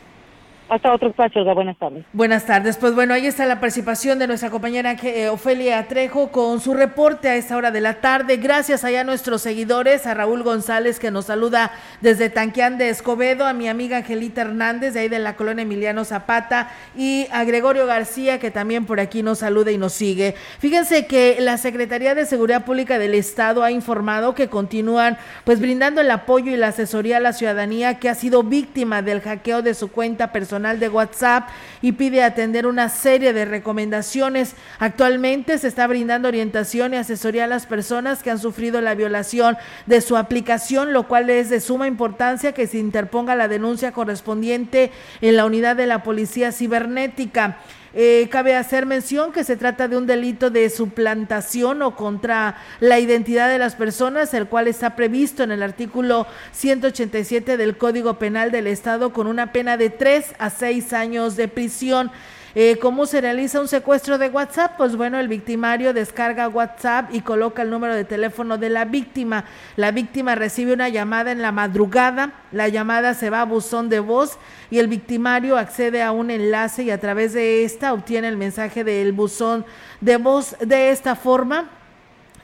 Hasta 0.70 0.94
otro 0.94 1.10
espacio, 1.10 1.44
buenas 1.56 1.80
tardes. 1.80 2.06
Buenas 2.14 2.46
tardes. 2.46 2.78
Pues 2.78 2.94
bueno, 2.94 3.16
ahí 3.16 3.26
está 3.26 3.48
la 3.48 3.60
participación 3.60 4.20
de 4.20 4.28
nuestra 4.28 4.52
compañera 4.52 4.96
eh, 5.02 5.28
Ofelia 5.28 5.88
Trejo 5.88 6.32
con 6.32 6.60
su 6.60 6.76
reporte 6.76 7.28
a 7.28 7.36
esta 7.36 7.58
hora 7.58 7.72
de 7.72 7.82
la 7.82 8.02
tarde. 8.02 8.38
Gracias 8.38 8.84
allá 8.84 9.02
a 9.02 9.04
nuestros 9.04 9.42
seguidores, 9.42 10.06
a 10.06 10.14
Raúl 10.14 10.44
González 10.44 11.00
que 11.00 11.10
nos 11.10 11.26
saluda 11.26 11.72
desde 12.02 12.30
Tanqueán 12.30 12.78
de 12.78 12.90
Escobedo, 12.90 13.48
a 13.48 13.54
mi 13.54 13.68
amiga 13.68 13.98
Angelita 13.98 14.42
Hernández 14.42 14.94
de 14.94 15.00
ahí 15.00 15.10
de 15.10 15.18
la 15.18 15.36
colonia 15.36 15.64
Emiliano 15.64 16.06
Zapata 16.06 16.70
y 16.96 17.26
a 17.32 17.46
Gregorio 17.46 17.88
García 17.88 18.38
que 18.38 18.52
también 18.52 18.86
por 18.86 19.00
aquí 19.00 19.24
nos 19.24 19.40
saluda 19.40 19.72
y 19.72 19.80
nos 19.80 19.94
sigue. 19.94 20.36
Fíjense 20.60 21.08
que 21.08 21.38
la 21.40 21.58
Secretaría 21.58 22.14
de 22.14 22.28
Seguridad 22.28 22.64
Pública 22.64 23.00
del 23.00 23.16
Estado 23.16 23.64
ha 23.64 23.72
informado 23.72 24.36
que 24.36 24.50
continúan 24.50 25.18
pues 25.46 25.60
brindando 25.60 26.00
el 26.00 26.12
apoyo 26.12 26.52
y 26.52 26.58
la 26.58 26.68
asesoría 26.68 27.18
a 27.18 27.22
la 27.22 27.34
ciudadanía 27.34 27.98
que 27.98 28.08
ha 28.08 28.14
sido 28.14 28.44
víctima 28.44 29.02
del 29.02 29.22
hackeo 29.22 29.64
de 29.64 29.74
su 29.74 29.88
cuenta 29.88 30.32
personal 30.32 30.59
de 30.60 30.90
WhatsApp 30.90 31.48
y 31.82 31.94
pide 31.94 32.22
atender 32.22 32.68
una 32.68 32.90
serie 32.90 33.32
de 33.32 33.46
recomendaciones. 33.46 34.56
Actualmente 34.78 35.58
se 35.58 35.70
está 35.70 35.88
brindando 35.88 36.28
orientación 36.28 36.94
y 36.94 36.98
asesoría 36.98 37.46
a 37.46 37.48
las 37.48 37.66
personas 37.66 38.22
que 38.22 38.30
han 38.30 38.40
sufrido 38.40 38.82
la 38.82 38.94
violación 38.94 39.58
de 39.86 40.02
su 40.02 40.18
aplicación, 40.18 40.92
lo 40.92 41.08
cual 41.08 41.30
es 41.30 41.50
de 41.50 41.62
suma 41.62 41.88
importancia 41.88 42.52
que 42.52 42.68
se 42.68 42.78
interponga 42.78 43.36
la 43.36 43.48
denuncia 43.48 43.94
correspondiente 43.94 44.92
en 45.22 45.38
la 45.38 45.46
unidad 45.46 45.78
de 45.78 45.88
la 45.88 46.04
Policía 46.04 46.52
Cibernética. 46.52 47.58
Eh, 47.94 48.28
cabe 48.32 48.56
hacer 48.56 48.86
mención 48.86 49.32
que 49.32 49.44
se 49.44 49.58
trata 49.58 49.88
de 49.88 49.98
un 49.98 50.06
delito 50.06 50.50
de 50.50 50.70
suplantación 50.70 51.82
o 51.82 51.96
contra 51.96 52.58
la 52.80 53.00
identidad 53.00 53.50
de 53.50 53.58
las 53.58 53.76
personas, 53.76 54.34
el 54.34 54.48
cual 54.48 54.68
está 54.68 54.96
previsto 54.96 55.44
en 55.44 55.52
el 55.52 55.64
artículo 55.64 56.28
187 56.52 57.58
del 57.58 57.78
Código 57.78 58.20
Penal 58.20 58.52
del 58.52 58.68
Estado 58.68 59.12
con 59.12 59.26
una 59.28 59.52
pena 59.52 59.78
de 59.78 59.90
3 59.90 60.36
a 60.38 60.50
6 60.50 60.94
años 60.94 61.36
de 61.36 61.48
prisión. 61.48 62.12
Eh, 62.56 62.78
¿Cómo 62.82 63.06
se 63.06 63.22
realiza 63.22 63.62
un 63.62 63.68
secuestro 63.68 64.18
de 64.18 64.30
WhatsApp? 64.30 64.76
Pues 64.76 64.96
bueno, 64.96 65.20
el 65.20 65.28
victimario 65.28 65.94
descarga 65.94 66.48
WhatsApp 66.48 67.14
y 67.14 67.22
coloca 67.22 67.62
el 67.62 67.70
número 67.70 67.94
de 67.94 68.06
teléfono 68.06 68.58
de 68.58 68.70
la 68.70 68.86
víctima. 68.86 69.46
La 69.76 69.92
víctima 69.92 70.34
recibe 70.34 70.74
una 70.74 70.90
llamada 70.90 71.32
en 71.32 71.44
la 71.44 71.52
madrugada, 71.52 72.34
la 72.52 72.68
llamada 72.68 73.14
se 73.14 73.30
va 73.30 73.42
a 73.42 73.46
buzón 73.46 73.88
de 73.90 74.00
voz 74.00 74.40
y 74.72 74.80
el 74.80 74.88
victimario 74.88 75.58
accede 75.58 76.02
a 76.02 76.12
un 76.12 76.32
enlace 76.32 76.84
y 76.84 76.92
a 76.92 77.00
través 77.00 77.34
de 77.34 77.64
esta 77.64 77.94
obtiene 77.94 78.28
el 78.28 78.38
mensaje 78.38 78.84
del 78.84 79.12
buzón 79.12 79.64
de 80.02 80.18
voz. 80.18 80.56
De 80.60 80.90
esta 80.90 81.16
forma, 81.16 81.70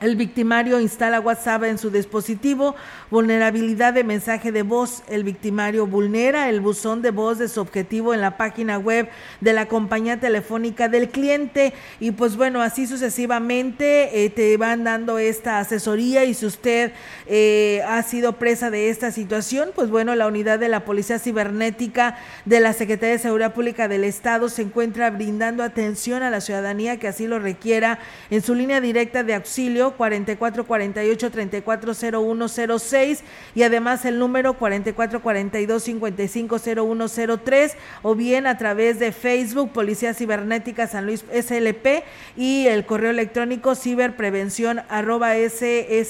El 0.02 0.18
victimario 0.18 0.82
instala 0.82 1.22
WhatsApp 1.22 1.64
en 1.64 1.78
su 1.78 1.90
dispositivo, 1.90 2.76
vulnerabilidad 3.10 3.94
de 3.94 4.04
mensaje 4.04 4.52
de 4.52 4.62
voz. 4.62 5.04
El 5.08 5.24
victimario 5.24 5.88
vulnera 5.88 6.50
el 6.50 6.60
buzón 6.60 7.02
de 7.02 7.12
voz 7.12 7.38
de 7.38 7.48
su 7.48 7.62
objetivo 7.62 8.14
en 8.14 8.20
la 8.20 8.36
página 8.36 8.78
web 8.78 9.08
de 9.40 9.54
la 9.54 9.68
compañía 9.68 10.20
telefónica 10.20 10.90
del 10.90 11.10
cliente. 11.10 11.74
Y 12.02 12.12
pues 12.12 12.36
bueno, 12.36 12.62
así 12.62 12.88
sucesivamente 12.88 14.26
eh, 14.26 14.30
te 14.30 14.58
van 14.58 14.84
dando 14.84 15.18
esta 15.18 15.60
asesoría. 15.60 16.26
Y 16.26 16.34
si 16.34 16.46
usted 16.46 16.92
eh, 17.26 17.82
ha 17.88 18.04
sido 18.04 18.34
presa 18.34 18.70
de 18.70 18.90
esta 18.90 19.12
situación, 19.12 19.70
pues 19.74 19.90
bueno, 19.90 20.14
la 20.16 20.28
unidad 20.28 20.60
de 20.60 20.68
la 20.68 20.84
Policía 20.84 21.20
Cibernética 21.20 22.18
de 22.44 22.60
la 22.60 22.74
Secretaría 22.74 23.14
de 23.14 23.20
Seguridad 23.20 23.54
Pública 23.54 23.88
del 23.88 24.04
Estado 24.04 24.50
se 24.50 24.64
encuentra 24.64 25.10
brindando 25.10 25.64
atención 25.64 26.22
a 26.22 26.30
la 26.30 26.42
ciudadanía 26.42 27.00
que 27.00 27.08
así 27.08 27.28
lo 27.28 27.40
requiera 27.40 28.00
en 28.30 28.42
su 28.42 28.56
línea 28.56 28.82
directa 28.82 29.24
de 29.24 29.36
auxilio 29.36 29.85
4448 29.92 31.32
340106 31.32 33.24
y 33.54 33.64
además 33.64 34.06
el 34.06 34.20
número 34.20 34.54
4442 34.54 35.84
550103 35.84 37.78
o 38.02 38.16
bien 38.16 38.48
a 38.48 38.58
través 38.58 39.00
de 39.00 39.12
Facebook 39.12 39.72
Policía 39.72 40.14
Cibernética 40.14 40.88
San 40.88 41.06
Luis 41.06 41.26
SLP 41.32 42.04
y 42.36 42.68
el 42.68 42.86
correo 42.86 43.12
electrónico 43.12 43.76
ciberprevención 43.76 44.82
arroba 44.90 45.34
sspslp.go.mx 45.36 46.06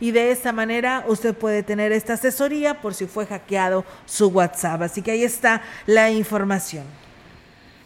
y 0.00 0.10
de 0.10 0.30
esta 0.30 0.52
manera 0.52 1.04
usted 1.08 1.34
puede 1.34 1.62
tener 1.62 1.92
esta 1.92 2.14
asesoría 2.14 2.80
por 2.80 2.94
si 2.94 3.06
fue 3.06 3.26
hackeado 3.26 3.84
su 4.06 4.28
WhatsApp. 4.28 4.82
Así 4.82 5.02
que 5.02 5.12
ahí 5.12 5.24
está 5.24 5.62
la 5.86 6.10
información 6.10 6.99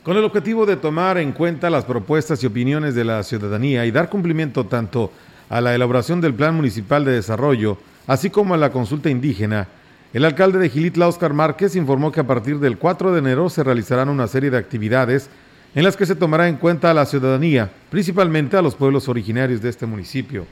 con 0.05 0.19
el 0.19 0.25
objetivo 0.25 0.67
de 0.67 0.77
tomar 0.77 1.17
en 1.17 1.33
cuenta 1.33 1.71
las 1.71 1.87
propuestas 1.87 2.43
y 2.43 2.47
opiniones 2.47 2.95
de 2.95 3.05
la 3.05 3.23
ciudadanía 3.23 3.87
y 3.87 3.91
dar 3.91 4.11
cumplimiento 4.11 4.67
tanto 4.67 5.11
a 5.49 5.63
la 5.63 5.75
elaboración 5.75 6.21
del 6.21 6.35
Plan 6.35 6.55
Municipal 6.55 7.07
de 7.07 7.13
Desarrollo, 7.13 7.79
así 8.07 8.29
como 8.29 8.53
a 8.53 8.59
la 8.59 8.71
consulta 8.71 9.09
indígena, 9.09 9.67
el 10.13 10.27
alcalde 10.27 10.59
de 10.59 10.69
Gilitla, 10.69 11.09
Oscar 11.09 11.33
Márquez, 11.33 11.75
informó 11.75 12.13
que 12.13 12.21
a 12.21 12.27
partir 12.27 12.59
del 12.59 12.77
4 12.77 13.13
de 13.13 13.19
enero 13.19 13.49
se 13.49 13.65
realizarán 13.65 14.11
una 14.11 14.29
serie 14.29 14.51
de 14.51 14.59
actividades 14.59 15.31
en 15.75 15.83
las 15.83 15.97
que 15.97 16.07
se 16.07 16.15
tomará 16.15 16.49
en 16.49 16.57
cuenta 16.57 16.91
a 16.91 16.95
la 16.95 17.07
ciudadanía, 17.07 17.71
principalmente 17.91 18.59
a 18.59 18.63
los 18.63 18.75
pueblos 18.75 19.09
originarios 19.09 19.63
de 19.63 19.71
este 19.71 19.87
municipio. 19.87 20.47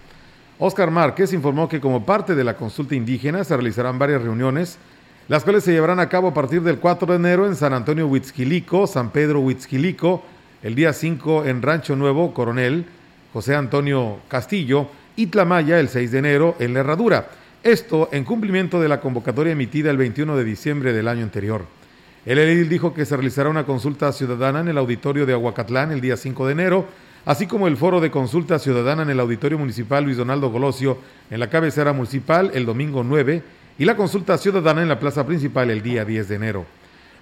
Oscar 0.59 0.91
Márquez 0.91 1.33
informó 1.35 1.69
que 1.69 1.81
como 1.81 2.07
parte 2.07 2.35
de 2.35 2.43
la 2.43 2.57
consulta 2.57 2.95
indígena 2.95 3.45
se 3.45 3.55
realizarán 3.55 3.99
varias 3.99 4.23
reuniones 4.23 4.79
las 5.29 5.45
cuales 5.45 5.65
se 5.65 5.73
llevarán 5.73 6.01
a 6.01 6.09
cabo 6.09 6.29
a 6.29 6.35
partir 6.35 6.63
del 6.63 6.79
4 6.79 7.07
de 7.07 7.17
enero 7.17 7.47
en 7.47 7.57
San 7.57 7.73
Antonio 7.73 8.07
Huitzquilico, 8.07 8.87
San 8.87 9.11
Pedro 9.11 9.41
Huitzquilico, 9.41 10.23
el 10.63 10.75
día 10.75 10.93
5 10.93 11.45
en 11.47 11.63
Rancho 11.63 11.97
Nuevo, 11.97 12.35
Coronel, 12.35 12.85
José 13.33 13.55
Antonio 13.55 14.19
Castillo, 14.29 14.89
y 15.17 15.27
Tlamaya 15.27 15.79
el 15.79 15.89
6 15.89 16.11
de 16.11 16.19
enero 16.19 16.57
en 16.59 16.75
La 16.75 16.81
Herradura. 16.81 17.29
Esto 17.63 18.09
en 18.13 18.25
cumplimiento 18.25 18.81
de 18.81 18.89
la 18.89 19.01
convocatoria 19.01 19.53
emitida 19.53 19.91
el 19.91 19.97
21 19.97 20.37
de 20.37 20.45
diciembre 20.45 20.93
del 20.93 21.09
año 21.09 21.23
anterior. 21.23 21.65
El 22.25 22.39
edil 22.39 22.69
dijo 22.69 22.95
que 22.95 23.05
se 23.05 23.17
realizará 23.17 23.49
una 23.49 23.67
consulta 23.67 24.13
ciudadana 24.13 24.61
en 24.61 24.69
el 24.69 24.79
auditorio 24.79 25.27
de 25.27 25.33
Aguacatlán 25.33 25.93
el 25.93 26.01
día 26.01 26.17
5 26.17 26.47
de 26.47 26.53
enero, 26.53 26.87
así 27.25 27.47
como 27.47 27.69
el 27.69 27.77
foro 27.77 28.01
de 28.01 28.11
consulta 28.11 28.59
ciudadana 28.59 29.03
en 29.03 29.11
el 29.11 29.21
auditorio 29.21 29.59
municipal 29.59 30.05
Luis 30.05 30.17
Donaldo 30.17 30.51
Golosio 30.51 30.99
en 31.31 31.41
la 31.41 31.51
cabecera 31.51 31.93
municipal 31.93 32.51
el 32.55 32.67
domingo 32.67 33.05
9 33.05 33.43
y 33.79 33.85
la 33.85 33.97
consulta 33.97 34.39
ciudadana 34.39 34.83
en 34.83 34.89
la 34.89 34.99
plaza 34.99 35.27
principal 35.27 35.71
el 35.71 35.83
día 35.83 36.05
10 36.05 36.29
de 36.29 36.35
enero. 36.35 36.67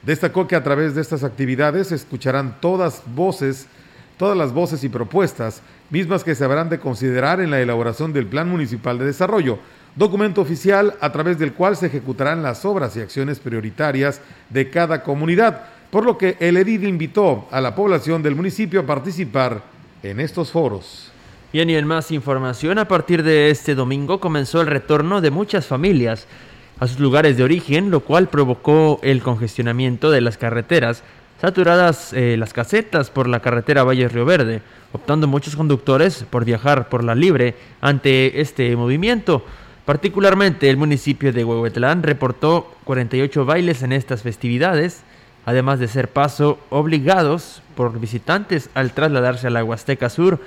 Destacó 0.02 0.46
que 0.48 0.56
a 0.56 0.62
través 0.62 0.94
de 0.94 1.00
estas 1.00 1.24
actividades 1.24 1.88
se 1.88 1.94
escucharán 1.94 2.60
todas 2.60 3.02
voces, 3.14 3.66
todas 4.16 4.36
las 4.36 4.52
voces 4.52 4.82
y 4.84 4.88
propuestas, 4.88 5.62
mismas 5.90 6.24
que 6.24 6.34
se 6.34 6.44
habrán 6.44 6.68
de 6.68 6.80
considerar 6.80 7.40
en 7.40 7.50
la 7.50 7.60
elaboración 7.60 8.12
del 8.12 8.26
Plan 8.26 8.48
Municipal 8.48 8.98
de 8.98 9.04
Desarrollo, 9.04 9.58
documento 9.96 10.40
oficial 10.40 10.94
a 11.00 11.12
través 11.12 11.38
del 11.38 11.52
cual 11.52 11.76
se 11.76 11.86
ejecutarán 11.86 12.42
las 12.42 12.64
obras 12.64 12.96
y 12.96 13.00
acciones 13.00 13.40
prioritarias 13.40 14.20
de 14.48 14.70
cada 14.70 15.02
comunidad, 15.02 15.62
por 15.90 16.04
lo 16.04 16.16
que 16.16 16.36
el 16.40 16.56
EDID 16.56 16.82
invitó 16.82 17.48
a 17.50 17.60
la 17.60 17.74
población 17.74 18.22
del 18.22 18.36
municipio 18.36 18.80
a 18.80 18.86
participar 18.86 19.62
en 20.02 20.20
estos 20.20 20.50
foros. 20.50 21.09
Bien, 21.52 21.68
y 21.68 21.74
en 21.74 21.84
más 21.84 22.12
información, 22.12 22.78
a 22.78 22.86
partir 22.86 23.24
de 23.24 23.50
este 23.50 23.74
domingo 23.74 24.20
comenzó 24.20 24.60
el 24.60 24.68
retorno 24.68 25.20
de 25.20 25.32
muchas 25.32 25.66
familias 25.66 26.28
a 26.78 26.86
sus 26.86 27.00
lugares 27.00 27.36
de 27.36 27.42
origen, 27.42 27.90
lo 27.90 28.00
cual 28.00 28.28
provocó 28.28 29.00
el 29.02 29.20
congestionamiento 29.20 30.12
de 30.12 30.20
las 30.20 30.38
carreteras, 30.38 31.02
saturadas 31.40 32.12
eh, 32.12 32.36
las 32.38 32.52
casetas 32.52 33.10
por 33.10 33.26
la 33.28 33.40
carretera 33.40 33.82
Valle 33.82 34.08
Río 34.08 34.24
Verde, 34.24 34.62
optando 34.92 35.26
muchos 35.26 35.56
conductores 35.56 36.24
por 36.30 36.44
viajar 36.44 36.88
por 36.88 37.02
la 37.02 37.16
libre 37.16 37.56
ante 37.80 38.40
este 38.40 38.76
movimiento. 38.76 39.44
Particularmente 39.84 40.70
el 40.70 40.76
municipio 40.76 41.32
de 41.32 41.44
Huehuetlán 41.44 42.04
reportó 42.04 42.76
48 42.84 43.44
bailes 43.44 43.82
en 43.82 43.90
estas 43.90 44.22
festividades, 44.22 45.02
además 45.46 45.80
de 45.80 45.88
ser 45.88 46.06
paso 46.06 46.60
obligados 46.70 47.60
por 47.74 47.98
visitantes 47.98 48.70
al 48.74 48.92
trasladarse 48.92 49.48
a 49.48 49.50
la 49.50 49.64
Huasteca 49.64 50.10
Sur, 50.10 50.38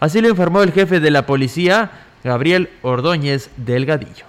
Así 0.00 0.20
lo 0.20 0.28
informó 0.28 0.62
el 0.62 0.70
jefe 0.70 1.00
de 1.00 1.10
la 1.10 1.26
policía, 1.26 1.90
Gabriel 2.22 2.68
Ordóñez 2.82 3.50
Delgadillo. 3.56 4.26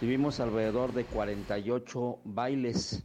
Tuvimos 0.00 0.40
alrededor 0.40 0.92
de 0.92 1.04
48 1.04 2.18
bailes, 2.24 3.04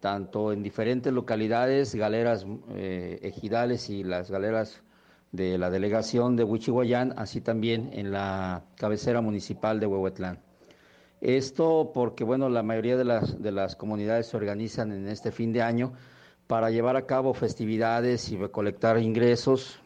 tanto 0.00 0.52
en 0.52 0.64
diferentes 0.64 1.12
localidades, 1.12 1.94
galeras 1.94 2.44
eh, 2.74 3.20
ejidales 3.22 3.88
y 3.88 4.02
las 4.02 4.32
galeras 4.32 4.82
de 5.30 5.58
la 5.58 5.70
delegación 5.70 6.34
de 6.34 6.42
Huichihuayán, 6.42 7.14
así 7.16 7.40
también 7.40 7.90
en 7.92 8.10
la 8.10 8.64
cabecera 8.74 9.20
municipal 9.20 9.78
de 9.78 9.86
Huehuetlán. 9.86 10.40
Esto 11.20 11.92
porque, 11.94 12.24
bueno, 12.24 12.48
la 12.48 12.64
mayoría 12.64 12.96
de 12.96 13.04
las, 13.04 13.40
de 13.40 13.52
las 13.52 13.76
comunidades 13.76 14.26
se 14.26 14.36
organizan 14.36 14.90
en 14.90 15.06
este 15.06 15.30
fin 15.30 15.52
de 15.52 15.62
año 15.62 15.92
para 16.48 16.70
llevar 16.70 16.96
a 16.96 17.06
cabo 17.06 17.32
festividades 17.32 18.28
y 18.32 18.36
recolectar 18.36 18.98
ingresos 18.98 19.80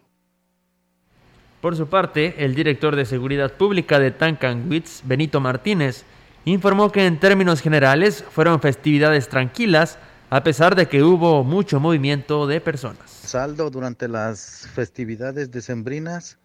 por 1.60 1.76
su 1.76 1.88
parte, 1.88 2.44
el 2.44 2.54
director 2.54 2.96
de 2.96 3.04
Seguridad 3.04 3.52
Pública 3.52 3.98
de 3.98 4.10
Tancanwitz, 4.10 5.02
Benito 5.04 5.40
Martínez, 5.40 6.04
informó 6.46 6.90
que 6.90 7.06
en 7.06 7.20
términos 7.20 7.60
generales 7.60 8.24
fueron 8.30 8.60
festividades 8.60 9.28
tranquilas, 9.28 9.98
a 10.30 10.42
pesar 10.42 10.74
de 10.74 10.88
que 10.88 11.02
hubo 11.02 11.44
mucho 11.44 11.78
movimiento 11.78 12.46
de 12.46 12.62
personas. 12.62 13.10
Saldo 13.10 13.68
durante 13.68 14.08
las 14.08 14.68
festividades 14.72 15.50
decembrinas, 15.50 16.38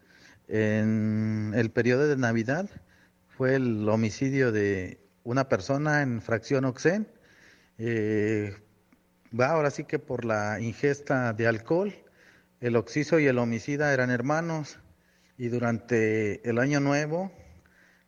en 0.48 1.52
el 1.56 1.70
periodo 1.70 2.06
de 2.08 2.16
Navidad, 2.16 2.68
fue 3.28 3.54
el 3.54 3.88
homicidio 3.88 4.52
de 4.52 5.00
una 5.24 5.48
persona 5.48 6.02
en 6.02 6.20
fracción 6.20 6.64
Oxen. 6.66 7.08
Eh, 7.78 8.54
ahora 9.38 9.70
sí 9.70 9.84
que 9.84 9.98
por 9.98 10.24
la 10.24 10.60
ingesta 10.60 11.32
de 11.32 11.46
alcohol, 11.46 11.94
el 12.60 12.76
oxiso 12.76 13.18
y 13.18 13.26
el 13.26 13.38
homicida 13.38 13.92
eran 13.92 14.10
hermanos 14.10 14.78
y 15.38 15.48
durante 15.48 16.48
el 16.48 16.58
año 16.58 16.80
nuevo, 16.80 17.30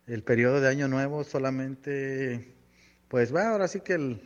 el 0.07 0.23
periodo 0.23 0.61
de 0.61 0.69
año 0.69 0.87
nuevo 0.87 1.23
solamente, 1.23 2.55
pues 3.07 3.33
va, 3.33 3.49
ahora 3.49 3.67
sí 3.67 3.81
que 3.81 3.93
el... 3.93 4.21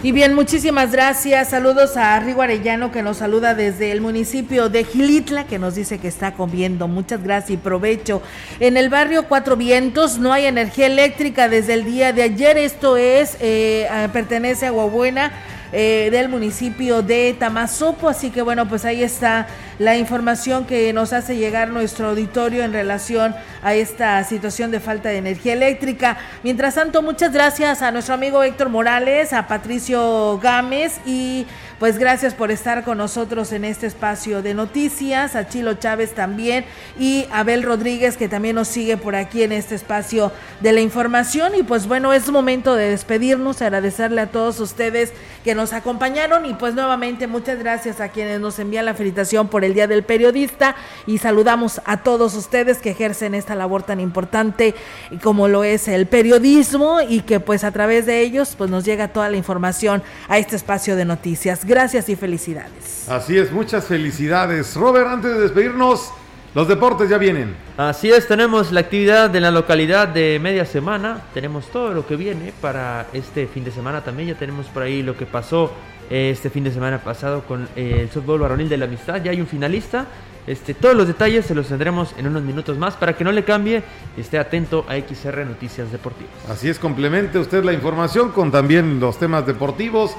Y 0.00 0.12
bien, 0.12 0.32
muchísimas 0.32 0.92
gracias. 0.92 1.50
Saludos 1.50 1.96
a 1.96 2.20
Rigo 2.20 2.40
Arellano 2.40 2.92
que 2.92 3.02
nos 3.02 3.16
saluda 3.16 3.56
desde 3.56 3.90
el 3.90 4.00
municipio 4.00 4.68
de 4.68 4.84
Gilitla, 4.84 5.48
que 5.48 5.58
nos 5.58 5.74
dice 5.74 5.98
que 5.98 6.06
está 6.06 6.34
comiendo. 6.34 6.86
Muchas 6.86 7.20
gracias 7.20 7.50
y 7.50 7.56
provecho. 7.56 8.22
En 8.60 8.76
el 8.76 8.90
barrio 8.90 9.26
Cuatro 9.26 9.56
Vientos 9.56 10.20
no 10.20 10.32
hay 10.32 10.44
energía 10.46 10.86
eléctrica 10.86 11.48
desde 11.48 11.74
el 11.74 11.84
día 11.84 12.12
de 12.12 12.22
ayer. 12.22 12.56
Esto 12.58 12.96
es, 12.96 13.36
eh, 13.40 13.88
pertenece 14.12 14.66
a 14.66 14.68
Aguabuena 14.68 15.32
eh, 15.72 16.08
del 16.10 16.28
municipio 16.28 17.02
de 17.02 17.36
Tamazopo. 17.38 18.08
Así 18.08 18.30
que 18.30 18.42
bueno, 18.42 18.68
pues 18.68 18.84
ahí 18.84 19.02
está 19.02 19.46
la 19.78 19.96
información 19.96 20.64
que 20.64 20.92
nos 20.92 21.12
hace 21.12 21.36
llegar 21.36 21.70
nuestro 21.70 22.08
auditorio 22.08 22.64
en 22.64 22.72
relación 22.72 23.34
a 23.62 23.74
esta 23.74 24.22
situación 24.24 24.70
de 24.70 24.80
falta 24.80 25.08
de 25.08 25.18
energía 25.18 25.52
eléctrica. 25.52 26.18
Mientras 26.42 26.74
tanto, 26.74 27.02
muchas 27.02 27.32
gracias 27.32 27.82
a 27.82 27.90
nuestro 27.90 28.14
amigo 28.14 28.42
Héctor 28.42 28.68
Morales, 28.68 29.32
a 29.32 29.46
Patricio 29.46 30.38
Gámez 30.42 31.00
y 31.06 31.46
Pues 31.78 31.96
gracias 31.96 32.34
por 32.34 32.50
estar 32.50 32.82
con 32.82 32.98
nosotros 32.98 33.52
en 33.52 33.64
este 33.64 33.86
espacio 33.86 34.42
de 34.42 34.52
noticias, 34.52 35.36
a 35.36 35.48
Chilo 35.48 35.74
Chávez 35.74 36.12
también 36.12 36.64
y 36.98 37.26
Abel 37.30 37.62
Rodríguez 37.62 38.16
que 38.16 38.28
también 38.28 38.56
nos 38.56 38.66
sigue 38.66 38.96
por 38.96 39.14
aquí 39.14 39.44
en 39.44 39.52
este 39.52 39.76
espacio 39.76 40.32
de 40.60 40.72
la 40.72 40.80
información. 40.80 41.54
Y 41.54 41.62
pues 41.62 41.86
bueno, 41.86 42.12
es 42.12 42.28
momento 42.32 42.74
de 42.74 42.90
despedirnos, 42.90 43.62
agradecerle 43.62 44.22
a 44.22 44.26
todos 44.26 44.58
ustedes 44.58 45.12
que 45.44 45.54
nos 45.54 45.72
acompañaron 45.72 46.46
y 46.46 46.54
pues 46.54 46.74
nuevamente 46.74 47.28
muchas 47.28 47.60
gracias 47.60 48.00
a 48.00 48.08
quienes 48.08 48.40
nos 48.40 48.58
envían 48.58 48.84
la 48.84 48.94
felicitación 48.94 49.46
por 49.46 49.64
el 49.64 49.72
Día 49.72 49.86
del 49.86 50.02
Periodista 50.02 50.74
y 51.06 51.18
saludamos 51.18 51.80
a 51.84 51.98
todos 51.98 52.34
ustedes 52.34 52.78
que 52.78 52.90
ejercen 52.90 53.36
esta 53.36 53.54
labor 53.54 53.84
tan 53.84 54.00
importante 54.00 54.74
como 55.22 55.46
lo 55.46 55.62
es 55.62 55.86
el 55.86 56.08
periodismo 56.08 57.00
y 57.08 57.20
que 57.20 57.38
pues 57.38 57.62
a 57.62 57.70
través 57.70 58.04
de 58.04 58.20
ellos 58.20 58.56
pues 58.58 58.68
nos 58.68 58.84
llega 58.84 59.12
toda 59.12 59.30
la 59.30 59.36
información 59.36 60.02
a 60.28 60.38
este 60.38 60.56
espacio 60.56 60.96
de 60.96 61.04
noticias. 61.04 61.67
Gracias 61.68 62.08
y 62.08 62.16
felicidades. 62.16 63.06
Así 63.10 63.36
es, 63.36 63.52
muchas 63.52 63.84
felicidades. 63.84 64.74
Robert, 64.74 65.06
antes 65.06 65.34
de 65.34 65.40
despedirnos, 65.40 66.10
los 66.54 66.66
deportes 66.66 67.10
ya 67.10 67.18
vienen. 67.18 67.54
Así 67.76 68.10
es, 68.10 68.26
tenemos 68.26 68.72
la 68.72 68.80
actividad 68.80 69.28
de 69.28 69.38
la 69.38 69.50
localidad 69.50 70.08
de 70.08 70.40
media 70.42 70.64
semana, 70.64 71.20
tenemos 71.34 71.66
todo 71.66 71.92
lo 71.92 72.06
que 72.06 72.16
viene 72.16 72.54
para 72.62 73.08
este 73.12 73.46
fin 73.46 73.64
de 73.64 73.70
semana 73.70 74.02
también, 74.02 74.30
ya 74.30 74.34
tenemos 74.34 74.64
por 74.68 74.82
ahí 74.82 75.02
lo 75.02 75.14
que 75.14 75.26
pasó 75.26 75.70
eh, 76.08 76.30
este 76.32 76.48
fin 76.48 76.64
de 76.64 76.72
semana 76.72 77.02
pasado 77.04 77.42
con 77.42 77.68
eh, 77.76 77.98
el 78.00 78.10
softball 78.10 78.40
varonil 78.40 78.70
de 78.70 78.78
la 78.78 78.86
amistad, 78.86 79.22
ya 79.22 79.30
hay 79.30 79.40
un 79.42 79.46
finalista, 79.46 80.06
este, 80.46 80.72
todos 80.72 80.96
los 80.96 81.06
detalles 81.06 81.44
se 81.44 81.54
los 81.54 81.68
tendremos 81.68 82.14
en 82.16 82.28
unos 82.28 82.42
minutos 82.44 82.78
más 82.78 82.94
para 82.94 83.14
que 83.14 83.24
no 83.24 83.30
le 83.30 83.44
cambie 83.44 83.82
y 84.16 84.22
esté 84.22 84.38
atento 84.38 84.86
a 84.88 84.94
XR 84.96 85.44
Noticias 85.44 85.92
Deportivas. 85.92 86.32
Así 86.48 86.70
es, 86.70 86.78
complemente 86.78 87.38
usted 87.38 87.62
la 87.62 87.74
información 87.74 88.30
con 88.30 88.50
también 88.50 89.00
los 89.00 89.18
temas 89.18 89.46
deportivos 89.46 90.16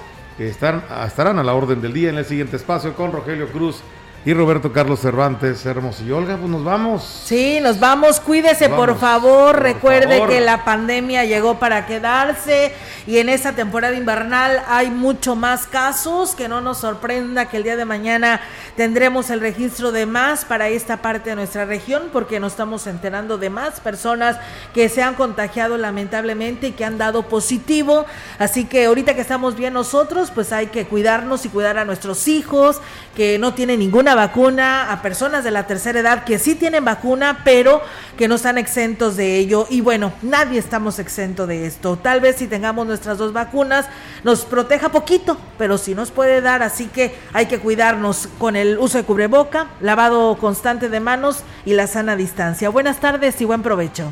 estarán 0.48 1.40
a 1.40 1.44
la 1.44 1.54
orden 1.54 1.82
del 1.82 1.94
día 1.94 2.10
en 2.10 2.18
el 2.18 2.26
siguiente 2.26 2.56
espacio 2.56 2.94
con 2.94 3.12
Rogelio 3.12 3.48
Cruz 3.52 3.82
y 4.26 4.34
Roberto 4.34 4.74
Carlos 4.74 5.00
Cervantes 5.00 5.66
Hermosillo. 5.66 6.18
Olga, 6.18 6.36
pues 6.36 6.50
nos 6.50 6.64
vamos. 6.64 7.24
Sí, 7.26 7.60
nos 7.62 7.80
vamos. 7.80 8.20
Cuídese, 8.20 8.68
por 8.68 8.98
favor. 9.00 9.62
Recuerde 9.62 10.26
que 10.28 10.42
la 10.42 10.66
pandemia 10.66 11.24
llegó 11.24 11.58
para 11.58 11.86
quedarse 11.86 12.74
y 13.08 13.20
en 13.20 13.30
esta 13.30 13.54
temporada 13.54 13.96
invernal 13.96 14.62
hay 14.68 14.92
mucho 14.92 15.36
más 15.36 15.68
casos. 15.68 16.36
Que 16.36 16.50
no 16.50 16.60
nos 16.60 16.80
sorprenda 16.80 17.48
que 17.48 17.58
el 17.58 17.64
día 17.64 17.78
de 17.78 17.86
mañana 17.86 18.42
tendremos 18.76 19.30
el 19.30 19.40
registro 19.40 19.94
de 19.94 20.06
más 20.06 20.44
para 20.44 20.68
esta 20.68 20.98
parte 20.98 21.30
de 21.30 21.36
nuestra 21.38 21.64
región 21.64 22.10
porque 22.12 22.42
nos 22.42 22.54
estamos 22.54 22.88
enterando 22.88 23.38
de 23.38 23.50
más 23.50 23.80
personas 23.80 24.38
que 24.74 24.90
se 24.90 25.02
han 25.02 25.16
contagiado 25.16 25.78
lamentablemente 25.78 26.68
y 26.68 26.72
que 26.74 26.84
han 26.84 26.98
dado 26.98 27.24
positivo. 27.24 28.06
Así 28.38 28.66
que 28.66 28.86
ahorita 28.86 29.16
que 29.16 29.22
estamos 29.22 29.56
bien 29.56 29.74
nosotros, 29.74 30.30
pues 30.36 30.52
hay 30.52 30.68
que 30.68 30.86
cuidarnos 30.86 31.46
y 31.46 31.50
cuidar 31.50 31.78
a 31.78 31.86
nuestros 31.86 32.28
hijos 32.28 32.82
que 33.16 33.40
no 33.40 33.54
tienen 33.54 33.80
ninguna 33.80 34.10
vacuna 34.20 34.92
a 34.92 35.02
personas 35.02 35.46
de 35.46 35.52
la 35.52 35.66
tercera 35.66 36.02
edad 36.02 36.26
que 36.26 36.40
sí 36.40 36.54
tienen 36.56 36.84
vacuna, 36.84 37.40
pero 37.46 37.82
que 38.18 38.28
no 38.28 38.36
están 38.36 38.58
exentos 38.58 39.16
de 39.16 39.38
ello. 39.38 39.66
Y 39.70 39.80
bueno, 39.80 40.12
nadie 40.22 40.60
estamos 40.60 41.00
exento 41.00 41.48
de 41.48 41.66
esto. 41.66 41.98
Tal 41.98 42.20
vez 42.20 42.36
si 42.36 42.48
tengamos 42.48 42.86
nuestras 42.86 43.18
dos 43.18 43.32
vacunas 43.32 43.86
nos 44.26 44.44
proteja 44.44 44.90
poquito, 44.90 45.38
pero 45.58 45.78
sí 45.78 45.96
nos 45.96 46.12
puede 46.12 46.42
dar, 46.42 46.64
así 46.64 46.88
que 46.88 47.16
hay 47.32 47.46
que 47.46 47.60
cuidarnos 47.60 48.28
con 48.38 48.58
el 48.58 48.78
uso 48.78 48.98
de 48.98 49.06
cubreboca, 49.06 49.68
lavado 49.80 50.38
constante 50.38 50.90
de 50.90 51.00
manos 51.00 51.44
y 51.64 51.74
la 51.74 51.88
sana 51.88 52.18
distancia. 52.18 52.68
Buenas 52.70 53.00
tardes 53.00 53.40
y 53.40 53.46
buen 53.46 53.62
provecho. 53.62 54.12